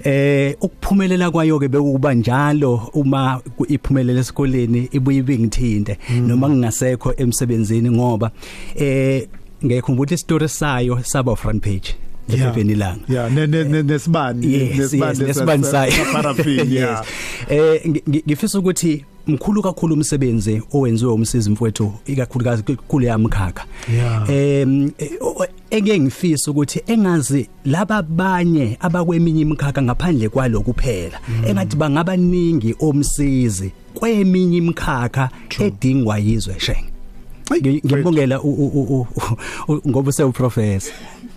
eh 0.04 0.54
ukuphumelela 0.60 1.30
kwayo 1.30 1.58
ke 1.58 1.68
bekuba 1.68 2.14
njalo 2.14 2.90
uma 2.94 3.40
iphumelela 3.68 4.20
esikoleni 4.20 4.88
ibuye 4.92 5.18
ibingithinte 5.18 5.98
noma 6.26 6.48
ngingasekho 6.48 7.14
emsebenzini 7.16 7.90
ngoba 7.90 8.30
eh 8.76 9.26
ngekhumbula 9.64 10.14
istory 10.14 10.48
sayo 10.48 11.00
saba 11.02 11.36
front 11.36 11.62
page 11.62 11.94
Yeah. 12.28 12.40
ephepheni 12.42 12.74
langa. 12.74 13.00
yeah 13.08 13.30
ne- 13.30 13.46
ne- 13.46 13.64
ne- 13.64 13.82
nesibani 13.82 14.46
lesa- 14.46 15.26
nesibani 15.26 15.64
sayo. 15.64 15.92
sa- 15.92 16.12
parafini 16.12 16.74
yeah. 16.82 17.04
Eh 17.48 17.80
ngi- 17.86 18.02
ngi- 18.08 18.22
ngifisa 18.26 18.58
ukuthi 18.58 19.04
mkhulu 19.26 19.62
kakhulu 19.62 19.94
umsebenzi 19.94 20.62
owenziwe 20.72 21.12
umsizi 21.12 21.50
mfowethu 21.50 21.92
ikakhulukazi 22.06 22.62
kule 22.62 23.06
yamkhakha. 23.06 23.64
Em 24.28 24.90
eke 25.70 26.00
ngifisa 26.00 26.50
ukuthi 26.50 26.80
engazi 26.86 27.48
laba 27.64 27.96
abanye 27.96 28.76
abakweminye 28.80 29.40
imikhakha 29.42 29.82
ngaphandle 29.82 30.28
kwaloku 30.28 30.72
kuphela 30.72 31.18
engathi 31.46 31.76
bangabaningi 31.76 32.74
omsizi 32.80 33.72
kweminye 33.94 34.56
imikhakha 34.56 35.30
edingwa 35.60 36.18
yizwe 36.18 36.54
shenge 36.60 36.92
Ngi- 37.50 37.80
ngiyambongela 37.86 38.40
u- 38.42 38.50
u- 38.50 38.72
u- 38.74 39.06
u- 39.68 39.72
u- 39.72 39.88
ngoba 39.88 40.08
usewuprofessor 40.08 40.92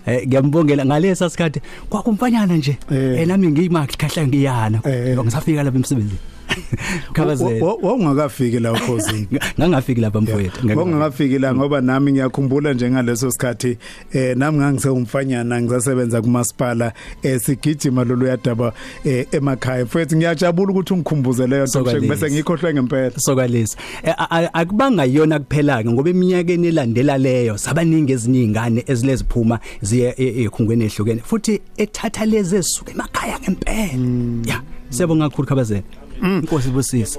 eh 0.06 0.26
ngiyambongela 0.26 0.84
ngalesa 0.86 1.30
sikhathi 1.30 1.60
kwakumfanyana 1.88 2.56
nje. 2.56 2.76
Eh. 2.90 3.20
eh 3.20 3.26
nami 3.28 3.48
ngiyimakhahla 3.48 4.26
ngiyana. 4.26 4.80
Eh. 4.84 5.18
ngisafika 5.18 5.62
lapha 5.62 5.76
emsebenzini. 5.78 6.18
khabazela 7.12 7.64
wawungakafiki 7.82 8.58
la 8.58 8.72
ukhosini 8.72 9.26
ngangafiki 9.60 10.00
lapha 10.00 10.20
mfowethu 10.20 10.66
Wawungakafiki 10.68 11.38
la 11.38 11.54
ngoba 11.54 11.80
nami 11.80 12.12
ngiyakhumbula 12.12 12.72
nje 12.74 12.90
ngaleso 12.90 13.30
sikhathi 13.30 13.78
eh 14.12 14.36
nami 14.36 14.58
ngangisewumfanyana 14.58 15.62
ngisasebenza 15.62 16.22
kumasipala 16.22 16.92
eh 17.22 17.40
sigijima 17.40 18.04
lolu 18.04 18.26
yadaba 18.26 18.72
eh 19.04 19.26
emakhaya. 19.32 19.86
Futhi 19.86 20.16
ngiyajabula 20.16 20.72
ukuthi 20.72 20.92
ungikhumbuze 20.94 21.46
leyo 21.46 21.62
nto 21.62 21.72
Sokwalesi. 21.72 22.06
nje 22.06 22.14
bese 22.14 22.30
ngikhohlwe 22.34 22.74
ngempela. 22.74 23.10
Sokwalisa 23.18 23.78
Eh, 24.02 24.14
a- 24.18 24.30
a- 24.30 24.54
akubanga 24.54 25.04
yona 25.04 25.38
kuphela 25.38 25.82
ke 25.82 25.90
ngoba 25.90 26.10
eminyakeni 26.10 26.66
elandela 26.66 27.18
leyo 27.18 27.58
sabaningi 27.58 28.12
ezinye 28.12 28.40
izingane 28.42 28.84
ezileziphuma 28.86 29.58
ziye 29.82 30.14
e- 30.18 30.42
ekhungweni 30.44 30.84
ehlukene. 30.84 31.20
Futhi 31.24 31.60
ethatha 31.76 32.26
lezi 32.26 32.56
esuka 32.56 32.92
emakhaya 32.92 33.38
ngempela. 33.40 34.46
Ya 34.46 34.62
siyabonga 34.90 35.28
kakhulu 35.28 35.48
khabazela. 35.48 35.82
Inkosi 36.22 36.70
busisi. 36.70 37.18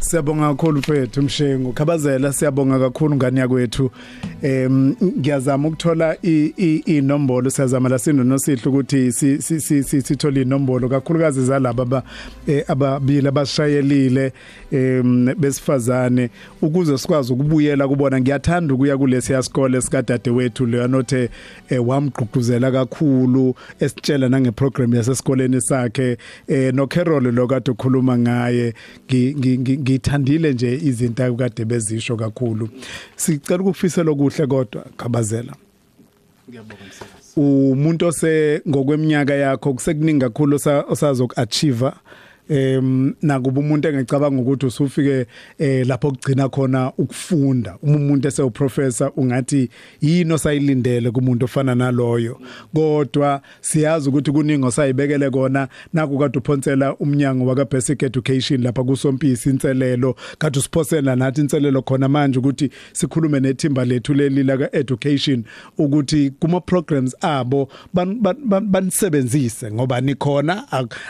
Siyabonga 0.00 0.48
kakhulu 0.48 0.78
mfethu 0.78 1.22
Mshengu. 1.22 1.72
Khabazela 1.72 2.32
siyabonga 2.32 2.78
kakhulu 2.78 3.16
ngani 3.16 3.40
yakwethu. 3.40 3.90
Em 4.42 4.94
ngiyazama 5.18 5.68
ukuthola 5.68 6.16
inombolo. 6.22 7.50
Siyazama 7.50 7.88
la 7.88 7.98
sindo 7.98 8.24
nosihle 8.24 8.62
ukuthi 8.66 9.12
si- 9.12 9.42
si- 9.42 9.60
si- 9.60 9.82
si- 9.82 10.00
sithole 10.02 10.42
inombolo 10.42 10.88
kakhulukazi 10.88 11.44
zalabo 11.44 12.02
eh, 12.46 12.64
ababili 12.68 13.28
abashayelile 13.28 14.32
em 14.72 15.34
besifazane. 15.38 16.30
Ukuze 16.62 16.98
sikwazi 16.98 17.32
ukubuyela 17.32 17.88
kubona 17.88 18.20
ngiyathanda 18.20 18.74
ukuya 18.74 18.98
kulesi 18.98 19.32
yasikole 19.32 19.80
sikadade 19.80 20.30
wethu 20.30 20.66
le 20.66 20.82
anothe 20.84 21.28
eh, 21.68 21.88
wamgqugquzela 21.88 22.70
kakhulu 22.72 23.54
esitshela 23.80 24.28
nange 24.28 24.50
program 24.50 24.94
yasesikoleni 24.94 25.60
sakhe. 25.60 26.16
Eh 26.48 26.74
no 26.74 26.86
Carol 26.86 27.22
lo 27.34 27.46
kade 27.46 27.70
ukhuluma 27.70 28.18
ngaye 28.18 28.74
ngi- 29.08 29.78
ngithandile 29.90 30.52
nje 30.52 30.74
izinto 30.82 31.24
akade 31.24 31.64
bezisho 31.64 32.16
kakhulu. 32.16 32.68
Sicela 33.16 33.62
ukufisela 33.62 34.10
okuhle 34.10 34.46
kodwa 34.46 34.84
khabazela. 34.96 35.54
Ngiyabonga 36.48 36.84
msakazi 36.88 37.20
umuntu 37.36 38.06
ose 38.06 38.62
ngokweminyaka 38.68 39.34
yakho 39.34 39.74
kusekuningi 39.74 40.20
kakhulu 40.20 40.56
osa- 40.56 40.84
osazokuachieve 40.88 41.90
em 42.50 43.14
nakuba 43.22 43.60
umuntu 43.60 43.88
engicabanga 43.88 44.42
ukuthi 44.42 44.66
usufike 44.66 45.26
eh 45.58 45.86
lapho 45.86 46.10
kugcina 46.10 46.48
khona 46.48 46.92
ukufunda. 46.98 47.76
Uma 47.82 47.96
umuntu 47.96 48.28
esewuprofessor 48.28 49.12
ungathi 49.16 49.70
yini 50.00 50.32
osayilindele 50.32 51.10
kumuntu 51.10 51.44
ofana 51.44 51.74
naloyo? 51.74 52.40
Kodwa 52.74 53.42
siyazi 53.60 54.08
ukuthi 54.08 54.32
kuningi 54.32 54.66
osayibekele 54.66 55.30
kona 55.30 55.68
naku 55.92 56.18
kade 56.18 56.38
uphonsela 56.38 56.96
umnyango 56.96 57.46
waka 57.46 57.64
basic 57.64 58.02
education 58.02 58.62
lapha 58.62 58.84
kusompisi 58.84 59.50
inselelo. 59.50 60.16
Kade 60.38 60.58
usiphosela 60.58 61.16
nathi 61.16 61.40
inselelo 61.40 61.82
khona 61.82 62.08
manje 62.08 62.38
ukuthi 62.38 62.70
sikhulume 62.92 63.40
nethimba 63.40 63.84
lethu 63.84 64.14
leli 64.14 64.42
la 64.42 64.68
education 64.72 65.44
ukuthi 65.78 66.30
kuma 66.30 66.60
programs 66.60 67.16
abo 67.20 67.68
ban- 67.94 68.20
ban- 68.20 68.44
ban- 68.44 68.66
banisebenzise 68.66 69.72
ngoba 69.72 70.00
nikhona 70.00 70.64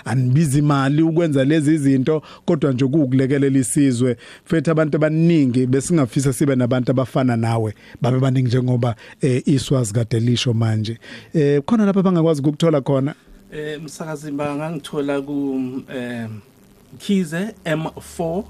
anibizi 0.04 0.58
imali 0.58 1.02
ukwenza 1.02 1.29
lezi 1.44 1.78
zinto 1.78 2.22
kodwa 2.44 2.72
nje 2.72 2.84
ukukulekelela 2.84 3.58
isizwe. 3.58 4.16
Futhi 4.44 4.70
abantu 4.70 4.96
abaningi 4.96 5.66
besingafisa 5.66 6.32
sibe 6.32 6.56
nabantu 6.56 6.90
abafana 6.90 7.36
nawe 7.36 7.74
babe 8.00 8.18
baningi 8.18 8.48
njengoba 8.48 8.96
eh, 9.20 9.42
iswazi 9.46 9.92
kade 9.92 10.20
lisho 10.20 10.52
manje. 10.54 10.98
Eh 11.34 11.62
khona 11.62 11.86
lapha 11.86 12.02
bangakwazi 12.02 12.42
ukuthola 12.42 12.80
khona? 12.80 13.14
Eh 13.52 13.82
msakazi 13.82 14.30
bangangithola 14.30 15.20
ku 15.22 15.60
eh 15.94 16.28
khize 16.98 17.54
m4 17.64 18.44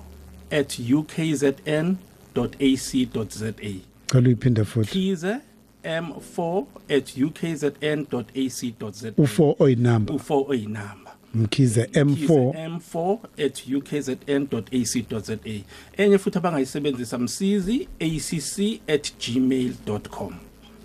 at 0.50 0.78
ukzn.ac.za 0.78 1.94
cela 4.10 4.28
uyiphinde 4.28 4.64
futhi. 4.64 4.90
Khize 4.90 5.36
m4 5.84 6.64
at 6.88 7.16
ukzn.ac.za 7.16 9.10
u4 9.10 9.54
oyinamba 9.58 10.14
u4 10.14 10.44
oyinamba 10.48 10.99
mkhize 11.34 11.82
M4 11.82 12.68
m4 12.94 13.18
at 13.46 13.62
ukzn.ac.za 13.76 15.38
enye 15.96 16.18
futhi 16.18 16.38
abangayisebenzisa 16.38 17.18
msizi 17.18 17.88
acc 18.00 18.80
at 18.88 19.12
gmail.com 19.26 20.34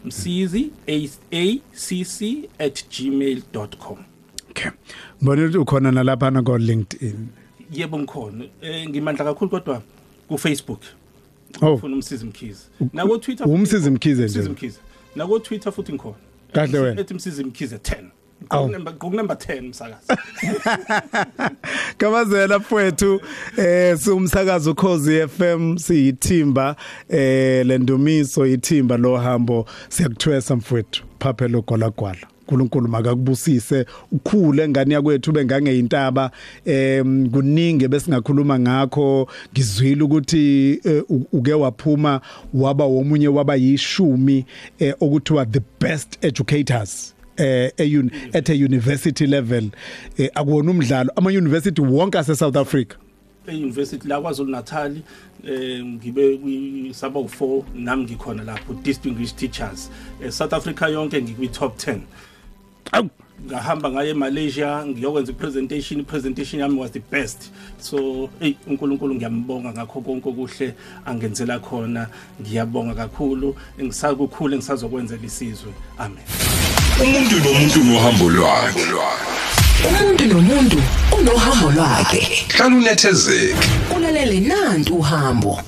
msizi 0.06 0.72
acc 0.88 2.22
at 2.60 2.86
gmail.com 3.00 3.98
okay. 4.50 4.72
Mbona 5.22 5.42
ukuthi 5.44 5.58
ukhona 5.58 5.92
nalapha 5.92 6.32
na 6.32 6.42
ko 6.42 6.58
LinkedIn 6.58 7.28
yebo 7.72 8.00
ngikhona. 8.00 8.46
Eh 8.62 8.90
ngimandla 8.90 9.26
kakhulu 9.26 9.52
kodwa 9.52 9.82
ku 10.28 10.38
Facebook 10.38 10.82
Oh. 11.62 11.74
ufuna 11.74 11.96
umsizi 11.96 12.26
mkhize. 12.26 12.64
Nako 12.94 13.18
Twitter 13.18 13.48
Umsizi 13.50 13.90
Mkhize 13.90 14.24
nje. 14.24 14.40
umsizi 14.40 14.50
mkhize. 14.50 14.80
Nako 15.16 15.40
Twitter 15.40 15.72
futhi 15.74 15.94
ngikhona. 15.94 16.16
Kahle 16.54 16.80
wena. 16.80 17.02
ethi 17.02 17.14
msizi 17.14 17.44
mkhize 17.44 17.76
10 17.76 18.04
Ngokunumber 18.44 19.36
10 19.36 19.62
msakazi. 19.62 20.08
Kamazela 21.98 22.60
mfowethu 22.60 23.22
eh 23.58 23.98
siumsakazo 23.98 24.72
ukhozi 24.72 25.28
FM 25.28 25.78
siyithimba 25.78 26.76
eh 27.10 27.66
lendumiso 27.66 28.46
ithimba 28.46 28.98
lo 28.98 29.18
hambo 29.18 29.66
siyakuthwesa 29.90 30.56
mfowethu 30.56 31.04
phaphelo 31.20 31.62
golagwala 31.62 32.28
uNkulunkulu 32.48 32.88
makakubusise 32.88 33.86
ukhule 34.12 34.70
ngani 34.70 34.94
yakwethu 34.94 35.32
bengangeyintaba 35.32 36.32
em 36.66 37.30
kuningi 37.30 37.88
besingakhuluma 37.88 38.60
ngakho. 38.60 39.28
Ngizwile 39.54 40.04
ukuthi 40.04 40.80
eh, 40.84 41.04
uke 41.32 41.54
waphuma 41.54 42.22
waba 42.54 42.86
womunye 42.86 43.28
waba 43.28 43.56
yishumi 43.56 44.46
eh, 44.80 44.96
okuthiwa 45.02 45.46
the 45.46 45.62
best 45.80 46.26
educators. 46.26 47.15
Eh 47.38 47.72
eyun 47.78 48.12
at 48.34 48.50
a 48.50 48.54
university 48.54 49.28
level 49.28 49.70
eh 50.18 50.30
akuwona 50.36 50.72
umdlalo. 50.72 51.12
Ama 51.16 51.30
university 51.30 51.82
wonke 51.82 52.18
ase 52.20 52.36
South 52.36 52.56
Africa 52.58 52.96
euniversity 53.48 54.08
la 54.08 54.22
kwaZulu 54.22 54.52
Natal 54.52 54.98
eh 55.48 55.84
ngibe 55.86 56.38
kwi- 56.38 56.94
saba 56.94 57.20
u4 57.20 57.64
nami 57.76 58.04
ngikhona 58.04 58.44
lapho 58.44 58.74
distinguished 58.84 59.36
teachers. 59.38 59.90
Eh, 60.24 60.32
South 60.32 60.54
Africa 60.54 60.82
yonke 60.92 61.22
ngikwi 61.22 61.48
top 61.48 61.78
10 61.78 62.00
Awu. 62.92 63.10
ngahamba 63.48 63.92
ngaye 63.92 64.10
eMalaysia 64.10 64.86
ngiyokwenza 64.86 65.32
ipresentation 65.32 66.00
ipresentation 66.00 66.62
yami 66.62 66.80
was 66.80 66.92
the 66.92 67.02
best. 67.12 67.52
So 67.80 68.30
hey 68.40 68.56
uNkulunkulu 68.68 69.16
ngiyambonga 69.16 69.72
ngakho 69.72 70.02
konke 70.02 70.30
okuhle 70.30 70.74
angenzela 71.06 71.60
khona. 71.60 72.08
Ngiyabonga 72.42 72.94
kakhulu. 72.96 73.56
Ngisakukhule 73.82 74.58
ngisazokwenzela 74.58 75.26
isizwe. 75.26 75.74
Amen. 75.98 76.24
Umuntu 77.04 77.36
nomuntu 77.44 77.84
nohambo 77.84 78.30
lwakhe. 78.30 78.84
Umuntu 79.88 80.26
nomuntu 80.26 80.78
unohambo 81.12 81.72
lwakhe. 81.72 82.46
Hlala 82.56 82.76
unethezeke. 82.76 83.56
Ulalele 83.96 84.40
nantu 84.40 84.96
uhambo. 84.96 85.62